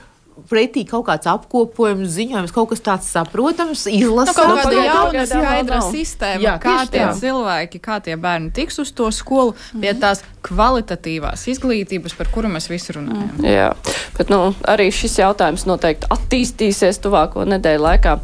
pretī 0.49 0.85
kaut 0.89 1.05
kāds 1.09 1.29
apkopojums, 1.29 2.09
ziņojums, 2.15 2.53
kaut 2.55 2.69
kas 2.71 2.83
tāds 2.85 3.09
saprotams, 3.11 3.85
izlasāms. 3.91 4.37
Nu, 4.37 4.55
kaut 4.55 4.61
kāda 4.63 4.85
jauna 4.85 5.25
skaidra 5.29 5.81
sistēma, 5.89 6.43
Jā, 6.43 6.55
kā 6.61 6.77
tie 6.91 7.03
tā. 7.03 7.11
cilvēki, 7.19 7.81
kā 7.83 7.99
tie 8.05 8.17
bērni 8.19 8.51
tiks 8.55 8.79
uz 8.83 8.91
to 8.95 9.11
skolu, 9.11 9.51
mm 9.51 9.57
-hmm. 9.57 9.81
pie 9.81 9.91
mhm. 9.93 10.01
tās 10.01 10.23
kvalitatīvās 10.45 11.47
izglītības, 11.49 12.17
par 12.17 12.27
kuru 12.33 12.51
mēs 12.53 12.69
visi 12.69 12.93
runājam. 12.93 13.31
Mm. 13.37 13.45
Jā, 13.45 13.71
bet 14.17 14.29
nu, 14.29 14.53
arī 14.61 14.91
šis 14.91 15.17
jautājums 15.19 15.65
noteikti 15.65 16.07
attīstīsies 16.09 17.01
tuvāko 17.01 17.45
nedēļu 17.49 17.81
laikā. 17.81 18.19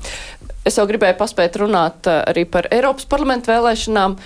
Es 0.65 0.77
jau 0.77 0.85
gribēju 0.85 1.17
paspēt 1.17 1.57
runāt 1.57 2.05
eh, 2.05 2.21
arī 2.29 2.45
par 2.45 2.67
Eiropas 2.71 3.07
parlamentu 3.09 3.49
vēlēšanām. 3.51 4.17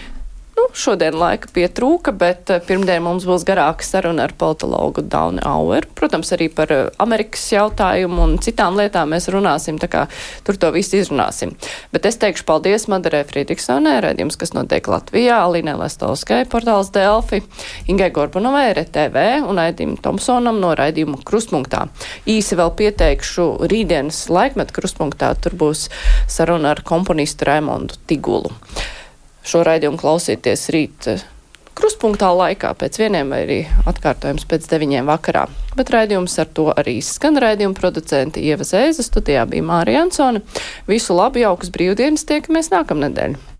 Nu, 0.55 0.69
šodien 0.71 1.17
laika 1.19 1.49
pietrūka, 1.51 2.13
bet 2.15 2.47
eh, 2.53 2.61
pirmdien 2.63 3.03
mums 3.03 3.25
būs 3.27 3.43
garāka 3.47 3.83
saruna 3.83 4.23
ar 4.23 4.33
politologu 4.39 5.03
Daunu 5.03 5.41
Aueru. 5.43 5.89
Protams, 5.99 6.31
arī 6.31 6.47
par 6.47 6.71
eh, 6.71 6.85
Amerikas 7.03 7.43
jautājumu 7.51 8.21
un 8.23 8.37
citām 8.43 8.79
lietām 8.79 9.11
mēs 9.11 9.27
runāsim, 9.35 9.75
tā 9.81 9.89
kā 9.91 10.05
tur 10.47 10.55
to 10.61 10.71
visu 10.71 11.01
izrunāsim. 11.01 11.51
Bet 11.91 12.07
es 12.07 12.19
teikšu 12.23 12.47
paldies 12.47 12.87
Madarē 12.91 13.25
Friedrichsonē, 13.27 13.97
redzījums, 14.07 14.39
kas 14.39 14.55
notiek 14.55 14.87
Latvijā, 14.87 15.41
Alinē 15.43 15.75
Lestovskai, 15.81 16.45
portāls 16.47 16.93
Delfi, 16.95 17.43
Ingai 17.91 18.13
Gorbanovai, 18.15 18.69
RTV 18.77 19.27
un 19.51 19.59
Aidim 19.59 19.99
Tomsonam 19.99 20.63
no 20.63 20.71
raidījumu 20.79 21.19
Krustpunktā. 21.27 21.89
Īsi 22.31 22.55
vēl 22.55 22.71
pieteikšu 22.79 23.51
rītdienas 23.67 24.29
laikmetu 24.31 24.79
Krustpunktā, 24.79 25.35
tur 25.35 25.59
būs 25.59 25.89
saruna 26.31 26.77
ar 26.77 26.85
komponistu 26.87 27.51
Raimondu 27.51 27.99
Tigulu 28.07 28.55
šo 29.45 29.63
raidījumu 29.65 29.99
klausīties 30.01 30.67
rīt 30.73 31.09
eh, 31.11 31.23
kruspunktā 31.75 32.31
laikā 32.35 32.71
pēc 32.79 32.99
vieniem 33.01 33.33
vai 33.33 33.41
arī 33.45 33.59
atkārtojums 33.89 34.47
pēc 34.49 34.69
deviņiem 34.71 35.09
vakarā. 35.11 35.45
Bet 35.75 35.91
raidījums 35.93 36.37
ar 36.41 36.51
to 36.55 36.69
arī 36.75 36.97
skan 37.03 37.39
raidījuma 37.41 37.77
producenti 37.77 38.45
Ieva 38.47 38.67
Zēza, 38.67 39.05
studijā 39.05 39.43
bija 39.49 39.65
Mārija 39.67 40.05
Ansone. 40.05 40.45
Visu 40.87 41.17
labu, 41.17 41.43
jaukas 41.43 41.73
brīvdienas, 41.75 42.27
tiekamies 42.29 42.71
nākamnedēļ! 42.73 43.54